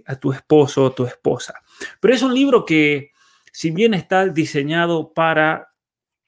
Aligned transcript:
a 0.06 0.16
tu 0.16 0.32
esposo 0.32 0.82
o 0.86 0.92
tu 0.92 1.06
esposa. 1.06 1.54
Pero 2.00 2.14
es 2.14 2.22
un 2.22 2.34
libro 2.34 2.64
que 2.64 3.12
si 3.58 3.72
bien 3.72 3.92
está 3.92 4.24
diseñado 4.26 5.12
para 5.12 5.72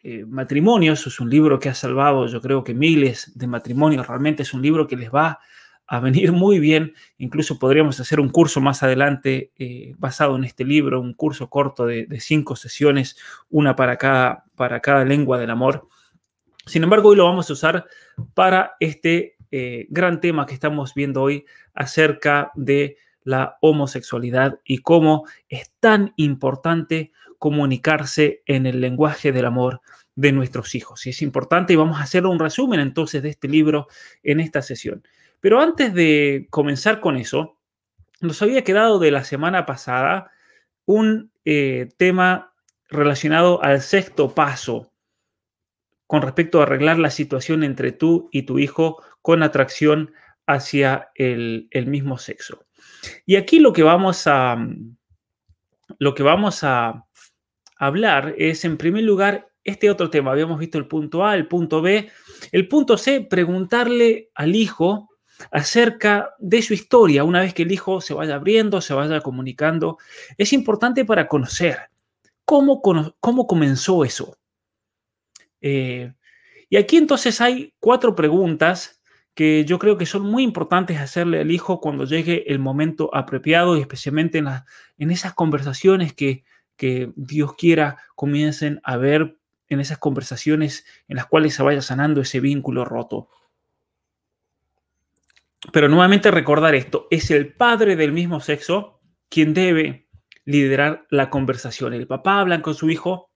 eh, 0.03 0.25
matrimonios, 0.27 1.07
es 1.07 1.21
un 1.21 1.31
libro 1.31 1.61
que 1.61 1.69
ha 1.69 1.75
salvado 1.75 2.27
yo 2.27 2.41
creo 2.41 2.65
que 2.65 2.75
miles 2.75 3.31
de 3.39 3.47
matrimonios, 3.47 4.09
realmente 4.09 4.43
es 4.43 4.53
un 4.53 4.63
libro 4.63 4.89
que 4.89 4.97
les 4.97 5.15
va 5.15 5.39
a 5.87 6.01
venir 6.01 6.33
muy 6.43 6.59
bien, 6.59 6.93
incluso 7.19 7.57
podríamos 7.61 8.01
hacer 8.01 8.19
un 8.19 8.31
curso 8.31 8.61
más 8.61 8.83
adelante 8.83 9.53
eh, 9.57 9.95
basado 9.97 10.35
en 10.35 10.43
este 10.43 10.65
libro, 10.65 11.01
un 11.01 11.15
curso 11.15 11.49
corto 11.49 11.87
de, 11.87 12.09
cinco 12.19 12.57
sesiones, 12.57 13.17
una 13.49 13.77
para 13.77 13.97
cada, 13.97 14.47
para 14.57 14.81
cada 14.81 15.05
lengua 15.05 15.39
del 15.39 15.51
amor. 15.51 15.87
Sin 16.67 16.83
embargo, 16.83 17.11
hoy 17.11 17.17
lo 17.17 17.27
vamos 17.27 17.49
a 17.49 17.53
usar 17.53 17.87
para 18.35 18.73
este 18.81 19.37
eh, 19.53 19.87
gran 19.89 20.21
tema 20.21 20.47
que 20.47 20.55
estamos 20.55 20.95
viendo 20.95 21.23
hoy 21.23 21.45
acerca 21.75 22.51
de 22.57 22.97
la 23.23 23.59
homosexualidad 23.61 24.59
y 24.65 24.79
cómo 24.79 25.27
es 25.49 25.71
tan 25.81 26.13
importante 26.17 27.13
comunicarse 27.39 28.43
en 28.47 28.67
el 28.67 28.81
lenguaje 28.81 29.33
del 29.33 29.47
amor 29.47 29.81
de 30.15 30.33
nuestros 30.33 30.75
hijos. 30.75 31.07
Y 31.07 31.11
es 31.11 31.23
importante 31.23 31.73
y 31.73 31.77
vamos 31.77 31.99
a 31.99 32.03
hacer 32.03 32.27
un 32.27 32.39
resumen 32.39 32.81
entonces 32.81 33.23
de 33.23 33.31
este 33.31 33.49
libro 33.49 33.89
en 34.23 34.41
esta 34.41 34.63
sesión. 34.63 35.03
Pero 35.41 35.61
antes 35.61 35.95
de 35.95 36.47
comenzar 36.51 37.01
con 37.01 37.17
eso, 37.17 37.57
nos 38.21 38.43
había 38.43 38.65
quedado 38.65 38.99
de 38.99 39.11
la 39.11 39.25
semana 39.25 39.65
pasada 39.65 40.31
un 40.85 41.33
eh, 41.45 41.89
tema 41.97 42.53
relacionado 42.89 43.63
al 43.63 43.81
sexto 43.81 44.35
paso 44.35 44.93
con 46.07 46.23
respecto 46.23 46.61
a 46.61 46.65
arreglar 46.65 46.99
la 46.99 47.11
situación 47.11 47.63
entre 47.63 47.93
tú 47.93 48.29
y 48.33 48.43
tu 48.43 48.59
hijo 48.59 49.03
con 49.23 49.43
atracción 49.43 50.13
hacia 50.47 51.11
el, 51.15 51.69
el 51.71 51.87
mismo 51.87 52.19
sexo. 52.19 52.67
Y 53.27 53.37
aquí 53.37 53.59
lo 53.59 53.73
que 53.73 53.83
vamos 53.83 54.27
a, 54.27 54.57
lo 55.99 56.15
que 56.15 56.23
vamos 56.23 56.65
a 56.65 57.07
hablar 57.77 58.35
es, 58.39 58.65
en 58.65 58.77
primer 58.77 59.05
lugar, 59.05 59.51
este 59.65 59.91
otro 59.91 60.11
tema. 60.11 60.33
Habíamos 60.33 60.59
visto 60.59 60.79
el 60.79 60.87
punto 60.87 61.25
A, 61.25 61.35
el 61.35 61.47
punto 61.47 61.83
B. 61.83 62.11
El 62.53 62.69
punto 62.69 62.97
C, 62.97 63.21
preguntarle 63.23 64.31
al 64.35 64.55
hijo 64.55 65.11
acerca 65.51 66.35
de 66.39 66.61
su 66.61 66.75
historia, 66.75 67.25
una 67.25 67.41
vez 67.41 67.55
que 67.55 67.63
el 67.63 67.73
hijo 67.73 68.01
se 68.01 68.13
vaya 68.13 68.35
abriendo, 68.35 68.81
se 68.81 68.95
vaya 68.95 69.21
comunicando. 69.21 69.99
Es 70.37 70.53
importante 70.53 71.05
para 71.05 71.29
conocer 71.29 71.79
cómo, 72.45 72.83
cómo 73.21 73.47
comenzó 73.47 74.05
eso. 74.05 74.37
Eh, 75.61 76.13
y 76.69 76.77
aquí 76.77 76.97
entonces 76.97 77.41
hay 77.41 77.75
cuatro 77.79 78.15
preguntas 78.15 79.00
que 79.35 79.65
yo 79.65 79.79
creo 79.79 79.97
que 79.97 80.07
son 80.07 80.23
muy 80.23 80.43
importantes 80.43 80.99
hacerle 80.99 81.41
al 81.41 81.51
hijo 81.51 81.81
cuando 81.81 82.05
llegue 82.05 82.45
el 82.53 82.59
momento 82.59 83.15
apropiado 83.15 83.77
y 83.77 83.81
especialmente 83.81 84.39
en, 84.39 84.49
en 84.99 85.11
esas 85.11 85.35
conversaciones 85.35 86.13
que, 86.13 86.45
que 86.77 87.13
Dios 87.17 87.55
quiera 87.55 87.99
comiencen 88.17 88.81
a 88.85 88.97
ver, 88.97 89.37
en 89.71 89.81
esas 89.81 89.99
conversaciones 89.99 90.85
en 91.09 91.17
las 91.17 91.27
cuales 91.27 91.55
se 91.55 91.63
vaya 91.63 91.81
sanando 91.81 92.21
ese 92.21 92.41
vínculo 92.41 92.85
roto. 92.85 93.29
Pero 95.73 95.89
nuevamente 95.89 96.31
recordar 96.31 96.75
esto, 96.75 97.07
es 97.11 97.31
el 97.31 97.55
padre 97.55 97.97
del 97.97 98.13
mismo 98.13 98.41
sexo 98.41 99.01
quien 99.29 99.55
debe 99.55 100.09
liderar 100.45 101.07
la 101.11 101.31
conversación. 101.31 101.95
El 101.95 102.07
papá 102.07 102.41
habla 102.41 102.61
con 102.63 102.75
su 102.75 102.91
hijo, 102.91 103.31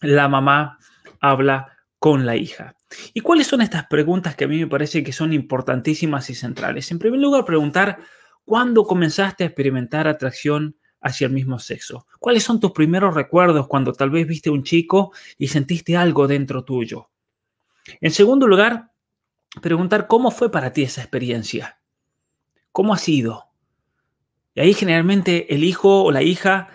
la 0.00 0.28
mamá 0.28 0.78
habla 1.20 1.76
con 1.98 2.24
la 2.24 2.36
hija. 2.36 2.74
¿Y 3.12 3.20
cuáles 3.20 3.46
son 3.46 3.62
estas 3.62 3.86
preguntas 3.86 4.34
que 4.34 4.44
a 4.44 4.48
mí 4.48 4.58
me 4.58 4.66
parece 4.66 5.02
que 5.02 5.12
son 5.12 5.32
importantísimas 5.32 6.30
y 6.30 6.34
centrales? 6.34 6.90
En 6.90 6.98
primer 6.98 7.20
lugar, 7.20 7.44
preguntar, 7.44 7.98
¿cuándo 8.44 8.84
comenzaste 8.84 9.44
a 9.44 9.46
experimentar 9.46 10.06
atracción 10.06 10.76
hacia 11.00 11.26
el 11.26 11.32
mismo 11.32 11.58
sexo? 11.58 12.06
¿Cuáles 12.18 12.42
son 12.42 12.60
tus 12.60 12.72
primeros 12.72 13.14
recuerdos 13.14 13.66
cuando 13.66 13.92
tal 13.92 14.10
vez 14.10 14.26
viste 14.26 14.48
a 14.48 14.52
un 14.52 14.64
chico 14.64 15.12
y 15.38 15.48
sentiste 15.48 15.96
algo 15.96 16.26
dentro 16.26 16.64
tuyo? 16.64 17.10
En 18.00 18.10
segundo 18.10 18.46
lugar, 18.46 18.90
preguntar 19.60 20.06
cómo 20.06 20.30
fue 20.30 20.50
para 20.50 20.72
ti 20.72 20.82
esa 20.82 21.02
experiencia. 21.02 21.78
¿Cómo 22.72 22.94
ha 22.94 22.98
sido? 22.98 23.44
Y 24.54 24.60
ahí 24.60 24.74
generalmente 24.74 25.54
el 25.54 25.64
hijo 25.64 26.04
o 26.04 26.10
la 26.10 26.22
hija 26.22 26.68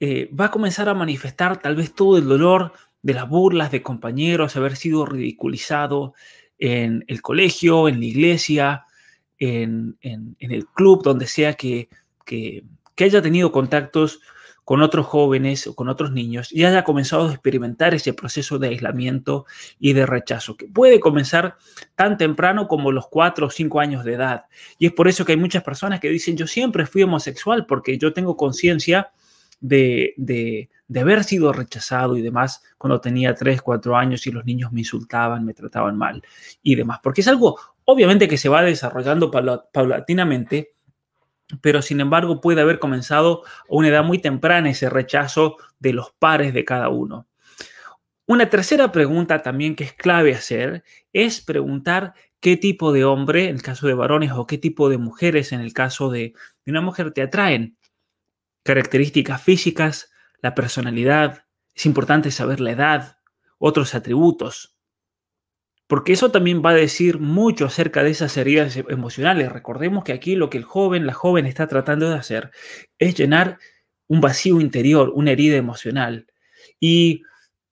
eh, 0.00 0.30
va 0.38 0.46
a 0.46 0.50
comenzar 0.50 0.88
a 0.88 0.94
manifestar 0.94 1.60
tal 1.60 1.76
vez 1.76 1.94
todo 1.94 2.18
el 2.18 2.26
dolor 2.26 2.72
de 3.06 3.14
las 3.14 3.28
burlas 3.28 3.70
de 3.70 3.82
compañeros, 3.82 4.56
haber 4.56 4.74
sido 4.74 5.06
ridiculizado 5.06 6.14
en 6.58 7.04
el 7.06 7.22
colegio, 7.22 7.88
en 7.88 8.00
la 8.00 8.04
iglesia, 8.04 8.84
en, 9.38 9.96
el 10.02 10.66
club, 10.66 11.04
donde 11.04 11.28
sea 11.28 11.54
que, 11.54 11.88
que, 12.24 12.64
que 12.96 13.04
haya 13.04 13.22
tenido 13.22 13.52
contactos 13.52 14.18
con 14.64 14.82
otros 14.82 15.06
jóvenes 15.06 15.68
o 15.68 15.76
con 15.76 15.88
otros 15.88 16.10
niños 16.10 16.52
y 16.52 16.64
haya 16.64 16.82
comenzado 16.82 17.28
a 17.28 17.30
experimentar 17.30 17.94
ese 17.94 18.12
proceso 18.12 18.58
de 18.58 18.70
aislamiento 18.70 19.46
y 19.78 19.92
de 19.92 20.04
rechazo, 20.04 20.56
que 20.56 20.66
puede 20.66 20.98
comenzar 20.98 21.58
tan 21.94 22.18
temprano 22.18 22.66
como 22.66 22.90
los 22.90 23.06
cuatro 23.06 23.46
o 23.46 23.50
cinco 23.50 23.78
años 23.78 24.04
de 24.04 24.14
edad. 24.14 24.46
Y 24.80 24.86
es 24.86 24.92
por 24.92 25.06
eso 25.06 25.24
que 25.24 25.30
hay 25.30 25.38
muchas 25.38 25.62
personas 25.62 26.00
que 26.00 26.08
dicen, 26.08 26.36
yo 26.36 26.48
siempre 26.48 26.86
fui 26.86 27.04
homosexual 27.04 27.66
porque 27.66 27.98
yo 27.98 28.12
tengo 28.12 28.36
conciencia 28.36 29.12
de, 29.60 30.14
de, 30.16 30.70
de, 30.88 31.00
haber 31.00 31.24
sido 31.24 31.52
rechazado 31.52 32.16
y 32.16 32.22
demás 32.22 32.62
cuando 32.78 33.00
tenía 33.00 33.34
tres, 33.34 33.62
cuatro 33.62 33.96
años 33.96 34.26
y 34.26 34.32
los 34.32 34.44
niños 34.44 34.72
me 34.72 34.80
insultaban, 34.80 35.44
me 35.44 35.54
trataban 35.54 35.96
mal 35.96 36.22
y 36.62 36.74
demás. 36.74 37.00
Porque 37.02 37.22
es 37.22 37.28
algo, 37.28 37.58
obviamente, 37.84 38.28
que 38.28 38.38
se 38.38 38.48
va 38.48 38.62
desarrollando 38.62 39.30
paulatinamente 39.30 40.76
pero 41.60 41.82
sin 41.82 42.00
embargo 42.00 42.40
puede 42.40 42.60
haber 42.60 42.78
comenzado 42.78 43.44
a 43.44 43.64
una 43.68 43.88
edad 43.88 44.04
muy 44.04 44.18
temprana 44.18 44.70
ese 44.70 44.90
rechazo 44.90 45.56
de 45.78 45.92
los 45.92 46.12
pares 46.18 46.52
de 46.52 46.64
cada 46.64 46.88
uno. 46.88 47.28
Una 48.26 48.50
tercera 48.50 48.90
pregunta 48.90 49.42
también 49.42 49.76
que 49.76 49.84
es 49.84 49.92
clave 49.92 50.34
hacer 50.34 50.82
es 51.12 51.40
preguntar 51.40 52.14
qué 52.40 52.56
tipo 52.56 52.92
de 52.92 53.04
hombre, 53.04 53.48
en 53.48 53.56
el 53.56 53.62
caso 53.62 53.86
de 53.86 53.94
varones, 53.94 54.32
o 54.32 54.46
qué 54.46 54.58
tipo 54.58 54.88
de 54.88 54.98
mujeres, 54.98 55.52
en 55.52 55.60
el 55.60 55.72
caso 55.72 56.10
de, 56.10 56.34
de 56.64 56.70
una 56.72 56.80
mujer, 56.80 57.12
te 57.12 57.22
atraen. 57.22 57.75
Características 58.66 59.42
físicas, 59.42 60.10
la 60.42 60.54
personalidad, 60.54 61.44
es 61.74 61.86
importante 61.86 62.30
saber 62.30 62.60
la 62.60 62.72
edad, 62.72 63.18
otros 63.58 63.94
atributos 63.94 64.76
porque 65.86 66.12
eso 66.12 66.30
también 66.30 66.62
va 66.64 66.70
a 66.70 66.74
decir 66.74 67.20
mucho 67.20 67.66
acerca 67.66 68.02
de 68.02 68.10
esas 68.10 68.36
heridas 68.36 68.76
emocionales. 68.76 69.52
Recordemos 69.52 70.02
que 70.02 70.12
aquí 70.12 70.34
lo 70.34 70.50
que 70.50 70.58
el 70.58 70.64
joven, 70.64 71.06
la 71.06 71.12
joven 71.12 71.46
está 71.46 71.68
tratando 71.68 72.10
de 72.10 72.16
hacer 72.16 72.50
es 72.98 73.14
llenar 73.14 73.58
un 74.08 74.20
vacío 74.20 74.60
interior, 74.60 75.12
una 75.14 75.32
herida 75.32 75.56
emocional. 75.56 76.26
Y 76.80 77.22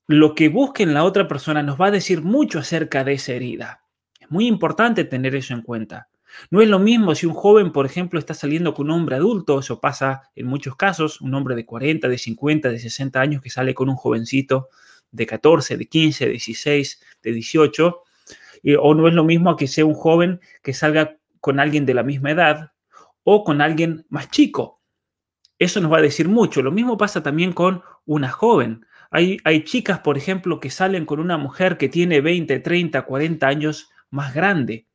lo 0.07 0.35
que 0.35 0.49
busque 0.49 0.85
en 0.85 0.95
la 0.95 1.05
otra 1.05 1.27
persona 1.27 1.63
nos 1.63 1.81
va 1.81 1.87
a 1.87 1.93
decir 1.93 2.23
mucho 2.23 2.61
acerca 2.61 3.03
de 3.03 3.15
esa 3.15 3.33
herida. 3.33 3.83
Es 4.21 4.31
muy 4.31 4.47
importante 4.47 5.05
tener 5.05 5.35
eso 5.35 5.55
en 5.55 5.63
cuenta. 5.63 6.09
No 6.51 6.61
es 6.61 6.69
lo 6.69 6.79
mismo 6.79 7.15
si 7.15 7.27
un 7.27 7.35
joven, 7.35 7.73
por 7.73 7.87
ejemplo, 7.87 8.19
está 8.19 8.35
saliendo 8.35 8.75
con 8.75 8.87
un 8.87 8.99
hombre 8.99 9.17
adulto, 9.17 9.61
eso 9.61 9.81
pasa 9.81 10.31
en 10.35 10.47
muchos 10.47 10.77
casos, 10.77 11.21
un 11.21 11.35
hombre 11.35 11.55
de 11.55 11.67
40, 11.67 12.09
de 12.09 12.19
50, 12.19 12.71
de 12.71 12.79
60 12.79 13.21
años 13.21 13.43
que 13.43 13.51
sale 13.51 13.75
con 13.75 13.89
un 13.89 13.97
jovencito 13.97 14.69
de 15.11 15.27
14, 15.27 15.77
de 15.77 15.87
15, 15.87 16.25
de 16.25 16.31
16, 16.33 17.03
de 17.23 17.33
18, 17.33 18.03
o 18.81 18.95
no 18.95 19.09
es 19.09 19.15
lo 19.15 19.25
mismo 19.25 19.57
que 19.57 19.69
sea 19.69 19.85
un 19.85 19.95
joven 19.95 20.41
que 20.63 20.73
salga 20.73 21.17
con 21.41 21.61
alguien 21.61 21.87
de 21.87 21.95
la 21.95 22.03
misma 22.03 22.31
edad 22.31 22.73
o 23.23 23.45
con 23.45 23.61
alguien 23.61 24.07
más 24.09 24.31
chico. 24.31 24.81
Eso 25.59 25.81
nos 25.81 25.93
va 25.93 25.99
a 25.99 26.03
decir 26.03 26.29
mucho. 26.29 26.63
Lo 26.63 26.73
mismo 26.73 26.97
pasa 26.97 27.23
también 27.23 27.53
con 27.53 27.83
una 28.07 28.31
joven. 28.31 28.87
Hay, 29.11 29.39
hay 29.45 29.63
chicas, 29.65 30.01
por 30.01 30.17
ejemplo, 30.19 30.59
que 30.59 30.71
salen 30.71 31.07
con 31.07 31.21
una 31.21 31.39
mujer 31.39 31.77
que 31.79 31.89
tiene 31.89 32.21
20, 32.21 32.59
30, 32.59 33.03
40 33.03 33.47
años 33.47 33.91
más 34.11 34.35
grande, 34.35 34.89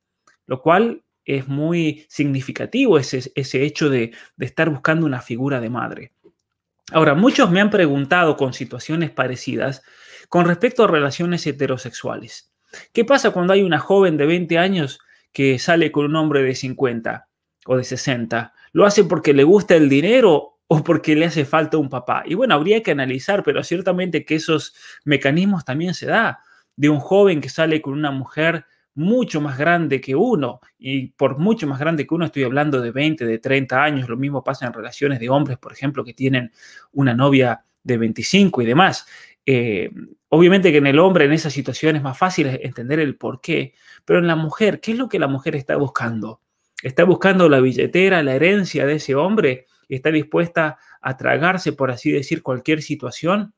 lo 0.45 0.61
cual 0.61 1.03
es 1.35 1.47
muy 1.47 2.05
significativo 2.09 2.97
ese, 2.97 3.31
ese 3.35 3.63
hecho 3.63 3.89
de, 3.89 4.11
de 4.35 4.45
estar 4.45 4.69
buscando 4.69 5.05
una 5.05 5.21
figura 5.21 5.59
de 5.59 5.69
madre. 5.69 6.13
Ahora, 6.91 7.13
muchos 7.13 7.51
me 7.51 7.61
han 7.61 7.69
preguntado 7.69 8.35
con 8.35 8.53
situaciones 8.53 9.11
parecidas 9.11 9.83
con 10.27 10.45
respecto 10.45 10.83
a 10.83 10.87
relaciones 10.87 11.45
heterosexuales. 11.45 12.51
¿Qué 12.93 13.05
pasa 13.05 13.31
cuando 13.31 13.53
hay 13.53 13.63
una 13.63 13.79
joven 13.79 14.17
de 14.17 14.25
20 14.25 14.57
años 14.57 14.99
que 15.31 15.59
sale 15.59 15.91
con 15.91 16.05
un 16.05 16.15
hombre 16.15 16.43
de 16.43 16.55
50 16.55 17.27
o 17.65 17.77
de 17.77 17.83
60? 17.83 18.53
¿Lo 18.71 18.85
hace 18.85 19.03
porque 19.03 19.33
le 19.33 19.43
gusta 19.43 19.75
el 19.75 19.89
dinero 19.89 20.59
o 20.67 20.83
porque 20.83 21.15
le 21.15 21.25
hace 21.25 21.45
falta 21.45 21.77
un 21.77 21.89
papá? 21.89 22.23
Y 22.25 22.35
bueno, 22.35 22.53
habría 22.55 22.83
que 22.83 22.91
analizar, 22.91 23.43
pero 23.43 23.63
ciertamente 23.63 24.25
que 24.25 24.35
esos 24.35 24.75
mecanismos 25.03 25.65
también 25.65 25.93
se 25.93 26.05
da 26.05 26.39
de 26.75 26.89
un 26.89 26.99
joven 26.99 27.41
que 27.41 27.49
sale 27.49 27.81
con 27.81 27.93
una 27.93 28.11
mujer 28.11 28.65
mucho 28.99 29.39
más 29.39 29.57
grande 29.57 30.01
que 30.01 30.13
uno, 30.13 30.59
y 30.77 31.07
por 31.07 31.39
mucho 31.39 31.65
más 31.67 31.79
grande 31.79 32.05
que 32.05 32.13
uno 32.13 32.25
estoy 32.25 32.43
hablando 32.43 32.81
de 32.81 32.91
20, 32.91 33.25
de 33.25 33.39
30 33.39 33.81
años, 33.81 34.09
lo 34.09 34.17
mismo 34.17 34.43
pasa 34.43 34.67
en 34.67 34.73
relaciones 34.73 35.21
de 35.21 35.29
hombres, 35.29 35.57
por 35.57 35.71
ejemplo, 35.71 36.03
que 36.03 36.13
tienen 36.13 36.51
una 36.91 37.13
novia 37.13 37.63
de 37.81 37.97
25 37.97 38.61
y 38.61 38.65
demás. 38.65 39.07
Eh, 39.45 39.89
obviamente 40.27 40.73
que 40.73 40.79
en 40.79 40.87
el 40.87 40.99
hombre 40.99 41.23
en 41.23 41.31
esa 41.31 41.49
situación 41.49 41.95
es 41.95 42.03
más 42.03 42.17
fácil 42.17 42.47
entender 42.47 42.99
el 42.99 43.15
por 43.15 43.39
qué, 43.39 43.73
pero 44.03 44.19
en 44.19 44.27
la 44.27 44.35
mujer, 44.35 44.81
¿qué 44.81 44.91
es 44.91 44.97
lo 44.97 45.07
que 45.07 45.17
la 45.17 45.27
mujer 45.27 45.55
está 45.55 45.77
buscando? 45.77 46.41
¿Está 46.83 47.05
buscando 47.05 47.47
la 47.47 47.61
billetera, 47.61 48.21
la 48.21 48.35
herencia 48.35 48.85
de 48.85 48.95
ese 48.95 49.15
hombre? 49.15 49.67
¿Está 49.87 50.11
dispuesta 50.11 50.77
a 50.99 51.15
tragarse, 51.15 51.71
por 51.71 51.89
así 51.89 52.11
decir, 52.11 52.43
cualquier 52.43 52.81
situación? 52.81 53.53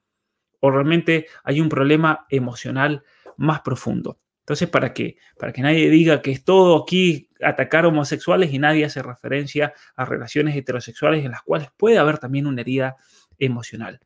¿O 0.59 0.69
realmente 0.69 1.25
hay 1.43 1.61
un 1.61 1.69
problema 1.69 2.27
emocional 2.29 3.03
más 3.37 3.61
profundo? 3.61 4.19
Entonces, 4.41 4.69
¿para 4.69 4.93
qué? 4.93 5.17
Para 5.37 5.53
que 5.53 5.61
nadie 5.61 5.89
diga 5.89 6.21
que 6.21 6.31
es 6.31 6.43
todo 6.43 6.81
aquí 6.81 7.29
atacar 7.41 7.85
homosexuales 7.85 8.51
y 8.53 8.59
nadie 8.59 8.85
hace 8.85 9.01
referencia 9.01 9.73
a 9.95 10.05
relaciones 10.05 10.55
heterosexuales 10.55 11.23
en 11.23 11.31
las 11.31 11.41
cuales 11.43 11.69
puede 11.77 11.97
haber 11.97 12.17
también 12.17 12.47
una 12.47 12.61
herida 12.61 12.97
emocional. 13.37 13.99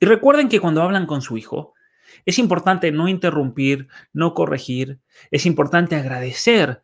Y 0.00 0.06
recuerden 0.06 0.48
que 0.48 0.60
cuando 0.60 0.82
hablan 0.82 1.06
con 1.06 1.22
su 1.22 1.38
hijo, 1.38 1.74
es 2.24 2.38
importante 2.38 2.92
no 2.92 3.08
interrumpir, 3.08 3.88
no 4.12 4.34
corregir, 4.34 5.00
es 5.30 5.46
importante 5.46 5.96
agradecer 5.96 6.82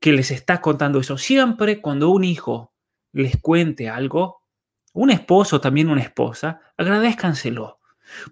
que 0.00 0.12
les 0.12 0.30
está 0.30 0.60
contando 0.60 1.00
eso. 1.00 1.16
Siempre 1.16 1.80
cuando 1.80 2.10
un 2.10 2.24
hijo 2.24 2.74
les 3.12 3.40
cuente 3.40 3.88
algo, 3.88 4.42
un 4.92 5.10
esposo, 5.10 5.60
también 5.60 5.88
una 5.88 6.02
esposa, 6.02 6.60
agradezcanselo, 6.76 7.80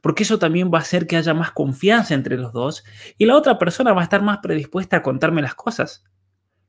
porque 0.00 0.22
eso 0.22 0.38
también 0.38 0.70
va 0.72 0.78
a 0.78 0.82
hacer 0.82 1.06
que 1.06 1.16
haya 1.16 1.34
más 1.34 1.52
confianza 1.52 2.14
entre 2.14 2.36
los 2.36 2.52
dos 2.52 2.84
y 3.18 3.26
la 3.26 3.36
otra 3.36 3.58
persona 3.58 3.92
va 3.92 4.00
a 4.00 4.04
estar 4.04 4.22
más 4.22 4.38
predispuesta 4.38 4.98
a 4.98 5.02
contarme 5.02 5.42
las 5.42 5.54
cosas. 5.54 6.04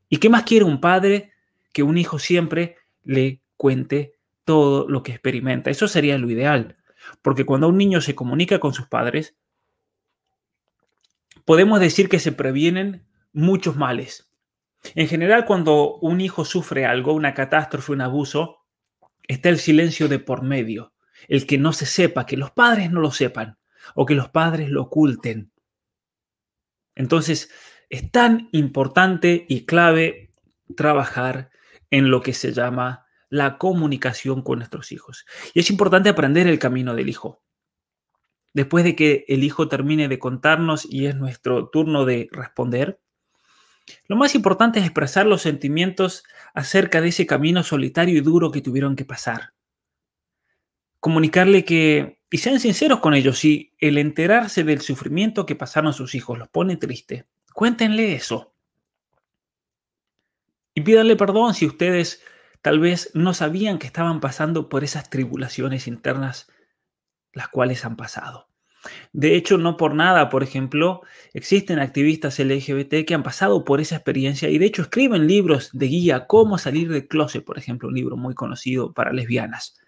¿Y 0.09 0.17
qué 0.17 0.29
más 0.29 0.43
quiere 0.43 0.65
un 0.65 0.79
padre 0.79 1.31
que 1.73 1.83
un 1.83 1.97
hijo 1.97 2.19
siempre 2.19 2.77
le 3.03 3.41
cuente 3.57 4.19
todo 4.45 4.87
lo 4.87 5.03
que 5.03 5.11
experimenta? 5.11 5.71
Eso 5.71 5.87
sería 5.87 6.17
lo 6.17 6.29
ideal. 6.29 6.77
Porque 7.21 7.45
cuando 7.45 7.67
un 7.67 7.77
niño 7.77 8.01
se 8.01 8.15
comunica 8.15 8.59
con 8.59 8.73
sus 8.73 8.87
padres, 8.87 9.35
podemos 11.45 11.79
decir 11.79 12.09
que 12.09 12.19
se 12.19 12.31
previenen 12.31 13.05
muchos 13.33 13.75
males. 13.75 14.31
En 14.95 15.07
general, 15.07 15.45
cuando 15.45 15.95
un 15.95 16.21
hijo 16.21 16.45
sufre 16.45 16.85
algo, 16.85 17.13
una 17.13 17.33
catástrofe, 17.33 17.91
un 17.91 18.01
abuso, 18.01 18.59
está 19.27 19.49
el 19.49 19.57
silencio 19.57 20.07
de 20.07 20.19
por 20.19 20.43
medio, 20.43 20.92
el 21.27 21.45
que 21.45 21.57
no 21.57 21.73
se 21.73 21.85
sepa, 21.85 22.25
que 22.25 22.37
los 22.37 22.51
padres 22.51 22.91
no 22.91 22.99
lo 22.99 23.11
sepan 23.11 23.57
o 23.95 24.05
que 24.05 24.15
los 24.15 24.29
padres 24.29 24.69
lo 24.69 24.83
oculten. 24.83 25.51
Entonces, 26.95 27.49
es 27.89 28.11
tan 28.11 28.49
importante 28.51 29.45
y 29.47 29.65
clave 29.65 30.31
trabajar 30.75 31.49
en 31.89 32.09
lo 32.09 32.21
que 32.21 32.33
se 32.33 32.53
llama 32.53 33.05
la 33.29 33.57
comunicación 33.57 34.41
con 34.41 34.59
nuestros 34.59 34.91
hijos. 34.91 35.25
Y 35.53 35.59
es 35.59 35.69
importante 35.69 36.09
aprender 36.09 36.47
el 36.47 36.59
camino 36.59 36.95
del 36.95 37.09
hijo. 37.09 37.43
Después 38.53 38.83
de 38.83 38.95
que 38.95 39.25
el 39.27 39.43
hijo 39.43 39.67
termine 39.67 40.07
de 40.07 40.19
contarnos 40.19 40.85
y 40.89 41.07
es 41.07 41.15
nuestro 41.15 41.69
turno 41.69 42.05
de 42.05 42.29
responder, 42.31 42.99
lo 44.07 44.15
más 44.15 44.35
importante 44.35 44.79
es 44.79 44.85
expresar 44.85 45.25
los 45.25 45.41
sentimientos 45.41 46.23
acerca 46.53 47.01
de 47.01 47.09
ese 47.09 47.25
camino 47.25 47.63
solitario 47.63 48.17
y 48.17 48.21
duro 48.21 48.51
que 48.51 48.61
tuvieron 48.61 48.95
que 48.95 49.05
pasar. 49.05 49.52
Comunicarle 51.03 51.65
que, 51.65 52.21
y 52.31 52.37
sean 52.37 52.61
sinceros 52.61 53.01
con 53.01 53.13
ellos, 53.13 53.37
si 53.37 53.73
el 53.77 53.97
enterarse 53.97 54.63
del 54.63 54.79
sufrimiento 54.79 55.45
que 55.45 55.53
pasaron 55.53 55.91
sus 55.91 56.15
hijos 56.15 56.39
los 56.39 56.47
pone 56.47 56.77
triste, 56.77 57.27
cuéntenle 57.53 58.13
eso. 58.13 58.53
Y 60.73 60.79
pídanle 60.79 61.17
perdón 61.17 61.55
si 61.55 61.65
ustedes 61.65 62.23
tal 62.61 62.79
vez 62.79 63.11
no 63.15 63.33
sabían 63.33 63.79
que 63.79 63.87
estaban 63.87 64.21
pasando 64.21 64.69
por 64.69 64.85
esas 64.85 65.09
tribulaciones 65.09 65.89
internas 65.89 66.47
las 67.33 67.49
cuales 67.49 67.83
han 67.83 67.97
pasado. 67.97 68.47
De 69.11 69.35
hecho, 69.35 69.57
no 69.57 69.75
por 69.75 69.95
nada, 69.95 70.29
por 70.29 70.41
ejemplo, 70.41 71.01
existen 71.33 71.79
activistas 71.79 72.39
LGBT 72.39 73.05
que 73.05 73.13
han 73.13 73.23
pasado 73.23 73.65
por 73.65 73.81
esa 73.81 73.97
experiencia 73.97 74.47
y 74.47 74.57
de 74.57 74.67
hecho 74.67 74.83
escriben 74.83 75.27
libros 75.27 75.69
de 75.73 75.87
guía, 75.87 76.27
cómo 76.27 76.57
salir 76.57 76.89
del 76.89 77.09
closet, 77.09 77.43
por 77.43 77.57
ejemplo, 77.57 77.89
un 77.89 77.95
libro 77.95 78.15
muy 78.15 78.35
conocido 78.35 78.93
para 78.93 79.11
lesbianas. 79.11 79.82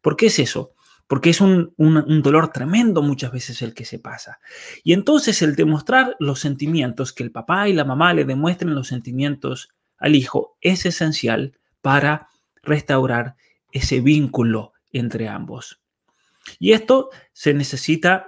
¿Por 0.00 0.16
qué 0.16 0.26
es 0.26 0.38
eso? 0.38 0.72
Porque 1.06 1.30
es 1.30 1.40
un, 1.40 1.72
un 1.76 2.22
dolor 2.22 2.52
tremendo 2.52 3.02
muchas 3.02 3.30
veces 3.32 3.62
el 3.62 3.74
que 3.74 3.84
se 3.84 3.98
pasa. 3.98 4.40
Y 4.82 4.92
entonces 4.92 5.40
el 5.42 5.54
demostrar 5.54 6.16
los 6.18 6.40
sentimientos, 6.40 7.12
que 7.12 7.22
el 7.22 7.30
papá 7.30 7.68
y 7.68 7.72
la 7.72 7.84
mamá 7.84 8.12
le 8.12 8.24
demuestren 8.24 8.74
los 8.74 8.88
sentimientos 8.88 9.68
al 9.98 10.16
hijo, 10.16 10.56
es 10.60 10.84
esencial 10.84 11.56
para 11.80 12.28
restaurar 12.62 13.36
ese 13.70 14.00
vínculo 14.00 14.72
entre 14.92 15.28
ambos. 15.28 15.80
Y 16.58 16.72
esto 16.72 17.10
se 17.32 17.54
necesita 17.54 18.26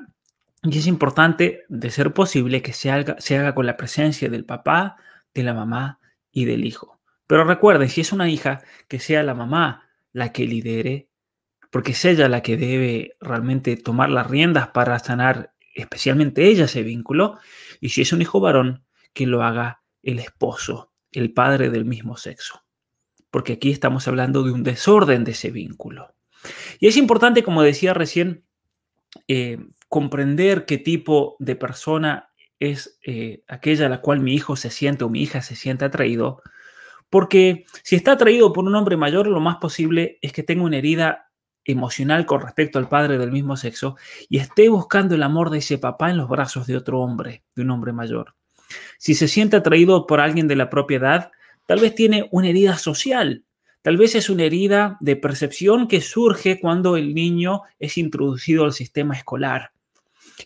y 0.63 0.77
es 0.79 0.87
importante, 0.87 1.65
de 1.69 1.91
ser 1.91 2.13
posible, 2.13 2.63
que 2.63 2.73
se 2.73 2.91
haga, 2.91 3.17
se 3.21 3.39
haga 3.39 3.55
con 3.55 3.67
la 3.67 3.77
presencia 3.77 4.29
del 4.29 4.45
papá, 4.45 4.97
de 5.33 5.45
la 5.45 5.55
mamá 5.55 6.01
y 6.33 6.47
del 6.47 6.65
hijo. 6.65 7.01
Pero 7.27 7.45
recuerden, 7.45 7.89
si 7.89 8.01
es 8.01 8.13
una 8.13 8.29
hija, 8.29 8.61
que 8.89 8.99
sea 8.99 9.23
la 9.23 9.35
mamá 9.35 9.89
la 10.13 10.33
que 10.33 10.47
lidere, 10.47 11.09
porque 11.71 11.93
es 11.93 12.05
ella 12.05 12.29
la 12.29 12.43
que 12.43 12.57
debe 12.57 13.17
realmente 13.21 13.77
tomar 13.77 14.11
las 14.11 14.29
riendas 14.29 14.69
para 14.69 14.99
sanar 14.99 15.55
especialmente 15.75 16.47
ella 16.47 16.65
ese 16.65 16.83
vínculo. 16.83 17.39
Y 17.81 17.91
si 17.91 18.03
es 18.03 18.13
un 18.13 18.23
hijo 18.23 18.41
varón, 18.41 18.85
que 19.13 19.27
lo 19.27 19.43
haga 19.43 19.83
el 20.03 20.19
esposo, 20.19 20.93
el 21.13 21.33
padre 21.33 21.71
del 21.71 21.85
mismo 21.85 22.17
sexo. 22.17 22.65
Porque 23.31 23.55
aquí 23.55 23.71
estamos 23.71 24.09
hablando 24.09 24.43
de 24.43 24.53
un 24.53 24.63
desorden 24.63 25.25
de 25.25 25.33
ese 25.33 25.51
vínculo. 25.51 26.15
Y 26.79 26.87
es 26.87 26.97
importante, 26.97 27.43
como 27.43 27.63
decía 27.63 27.95
recién, 27.95 28.45
eh, 29.27 29.59
comprender 29.89 30.67
qué 30.67 30.79
tipo 30.79 31.37
de 31.39 31.57
persona 31.57 32.31
es 32.61 32.99
eh, 33.05 33.43
aquella 33.49 33.87
a 33.87 33.89
la 33.89 34.01
cual 34.01 34.21
mi 34.21 34.35
hijo 34.35 34.57
se 34.57 34.71
siente 34.71 35.05
o 35.05 35.09
mi 35.09 35.23
hija 35.23 35.43
se 35.43 35.57
siente 35.57 35.85
atraído, 35.85 36.43
porque 37.11 37.65
si 37.83 37.97
está 37.97 38.13
atraído 38.13 38.53
por 38.53 38.65
un 38.65 38.75
hombre 38.75 38.97
mayor, 38.97 39.27
lo 39.27 39.41
más 39.41 39.57
posible 39.57 40.19
es 40.21 40.33
que 40.33 40.43
tenga 40.43 40.65
una 40.65 40.77
herida 40.77 41.28
emocional 41.69 42.27
con 42.27 42.41
respecto 42.41 42.81
al 42.81 42.89
padre 42.89 43.19
del 43.19 43.31
mismo 43.31 43.57
sexo 43.57 43.97
y 44.29 44.39
esté 44.39 44.69
buscando 44.69 45.15
el 45.15 45.23
amor 45.23 45.51
de 45.51 45.59
ese 45.59 45.79
papá 45.79 46.11
en 46.11 46.17
los 46.17 46.29
brazos 46.29 46.67
de 46.67 46.77
otro 46.77 47.01
hombre, 47.01 47.45
de 47.55 47.63
un 47.63 47.71
hombre 47.71 47.93
mayor. 47.93 48.35
Si 48.99 49.15
se 49.15 49.29
siente 49.29 49.57
atraído 49.57 50.07
por 50.07 50.21
alguien 50.21 50.49
de 50.49 50.57
la 50.57 50.71
propiedad, 50.71 51.31
tal 51.67 51.79
vez 51.81 51.95
tiene 51.95 52.29
una 52.33 52.49
herida 52.49 52.77
social 52.77 53.45
Tal 53.83 53.97
vez 53.97 54.15
es 54.15 54.29
una 54.29 54.45
herida 54.45 54.97
de 55.01 55.17
percepción 55.17 55.89
que 55.89 56.01
surge 56.01 56.61
cuando 56.61 56.97
el 56.97 57.15
niño 57.15 57.63
es 57.79 57.97
introducido 57.97 58.65
al 58.65 58.73
sistema 58.73 59.15
escolar. 59.15 59.71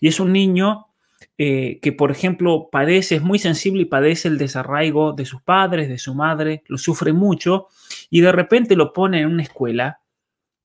Y 0.01 0.09
es 0.09 0.21
un 0.21 0.33
niño 0.33 0.87
eh, 1.39 1.81
que, 1.81 1.93
por 1.93 2.11
ejemplo, 2.11 2.69
padece, 2.71 3.17
es 3.17 3.23
muy 3.23 3.39
sensible 3.39 3.83
y 3.83 3.87
padece 3.87 4.29
el 4.29 4.39
desarraigo 4.39 5.13
de 5.13 5.25
sus 5.25 5.43
padres, 5.43 5.89
de 5.89 5.99
su 5.99 6.15
madre, 6.15 6.63
lo 6.69 6.79
sufre 6.79 7.13
mucho 7.13 7.69
y 8.11 8.21
de 8.21 8.33
repente 8.33 8.77
lo 8.77 8.93
pone 8.93 9.21
en 9.23 9.27
una 9.27 9.43
escuela 9.43 10.02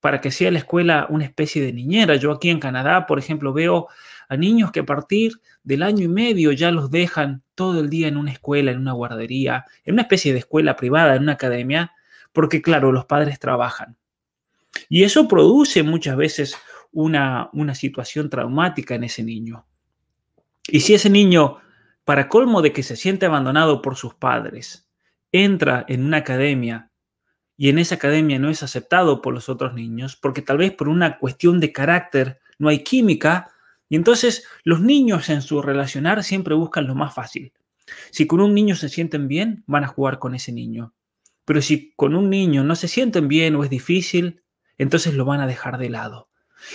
para 0.08 0.22
que 0.22 0.32
sea 0.32 0.52
la 0.52 0.60
escuela 0.60 1.06
una 1.10 1.26
especie 1.26 1.62
de 1.62 1.74
niñera. 1.74 2.16
Yo 2.16 2.32
aquí 2.32 2.50
en 2.50 2.62
Canadá, 2.62 3.06
por 3.06 3.20
ejemplo, 3.20 3.52
veo 3.52 3.90
a 4.30 4.38
niños 4.38 4.72
que 4.72 4.80
a 4.80 4.86
partir 4.86 5.42
del 5.66 5.84
año 5.84 6.06
y 6.06 6.08
medio 6.08 6.54
ya 6.54 6.72
los 6.72 6.90
dejan 6.90 7.44
todo 7.56 7.82
el 7.82 7.90
día 7.90 8.08
en 8.08 8.16
una 8.16 8.32
escuela, 8.32 8.72
en 8.72 8.80
una 8.80 8.94
guardería, 8.94 9.66
en 9.84 9.96
una 9.96 10.04
especie 10.04 10.32
de 10.32 10.40
escuela 10.40 10.78
privada, 10.78 11.14
en 11.18 11.24
una 11.24 11.34
academia, 11.34 11.92
porque 12.32 12.62
claro, 12.62 12.94
los 12.94 13.04
padres 13.04 13.38
trabajan. 13.38 13.98
Y 14.88 15.04
eso 15.04 15.28
produce 15.28 15.84
muchas 15.84 16.16
veces 16.16 16.58
una, 16.94 17.50
una 17.52 17.76
situación 17.76 18.30
traumática 18.30 18.96
en 18.96 19.04
ese 19.04 19.24
niño. 19.24 19.66
Y 20.70 20.80
si 20.80 20.94
ese 20.94 21.10
niño, 21.10 21.58
para 22.06 22.30
colmo 22.30 22.62
de 22.62 22.72
que 22.72 22.82
se 22.82 22.96
siente 22.96 23.26
abandonado 23.26 23.82
por 23.82 23.98
sus 23.98 24.14
padres, 24.14 24.88
entra 25.34 25.84
en 25.90 26.06
una 26.06 26.20
academia 26.20 26.92
y 27.58 27.70
en 27.70 27.80
esa 27.80 27.96
academia 27.96 28.38
no 28.38 28.50
es 28.50 28.62
aceptado 28.62 29.22
por 29.22 29.34
los 29.34 29.50
otros 29.50 29.74
niños, 29.74 30.16
porque 30.16 30.44
tal 30.44 30.60
vez 30.60 30.72
por 30.72 30.88
una 30.88 31.18
cuestión 31.18 31.60
de 31.60 31.74
carácter 31.74 32.40
no 32.60 32.70
hay 32.70 32.84
química, 32.84 33.52
y 33.90 33.96
entonces 33.96 34.46
los 34.64 34.80
niños 34.80 35.30
en 35.30 35.42
su 35.42 35.62
relacionar 35.62 36.24
siempre 36.24 36.54
buscan 36.54 36.86
lo 36.86 36.94
más 36.94 37.16
fácil. 37.16 37.52
Si 38.12 38.28
con 38.28 38.42
un 38.42 38.54
niño 38.54 38.76
se 38.76 38.90
sienten 38.90 39.28
bien, 39.28 39.64
van 39.66 39.84
a 39.84 39.88
jugar 39.88 40.20
con 40.20 40.36
ese 40.36 40.52
niño. 40.52 40.94
Pero 41.46 41.62
si 41.62 41.94
con 41.96 42.16
un 42.16 42.30
niño 42.30 42.64
no 42.64 42.76
se 42.76 42.88
sienten 42.88 43.28
bien 43.28 43.56
o 43.56 43.64
es 43.64 43.70
difícil, 43.70 44.42
entonces 44.78 45.16
lo 45.16 45.26
van 45.26 45.40
a 45.40 45.48
dejar 45.48 45.78
de 45.80 45.90
lado. 45.90 46.30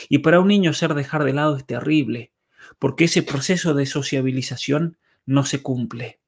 Y 0.08 0.18
para 0.18 0.40
un 0.40 0.48
niño 0.48 0.72
ser 0.72 0.94
dejar 0.94 1.24
de 1.24 1.34
lado 1.34 1.56
es 1.56 1.66
terrible, 1.66 2.32
porque 2.78 3.04
ese 3.04 3.22
proceso 3.22 3.74
de 3.74 3.86
sociabilización 3.86 4.96
no 5.26 5.44
se 5.44 5.62
cumple. 5.62 6.20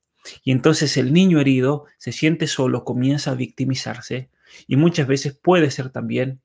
Y 0.42 0.52
entonces 0.52 0.96
el 0.96 1.12
niño 1.12 1.40
herido 1.40 1.86
se 1.98 2.12
siente 2.12 2.46
solo, 2.46 2.84
comienza 2.84 3.32
a 3.32 3.34
victimizarse 3.34 4.30
y 4.66 4.76
muchas 4.76 5.06
veces 5.06 5.38
puede 5.40 5.70
ser 5.70 5.90
también 5.90 6.40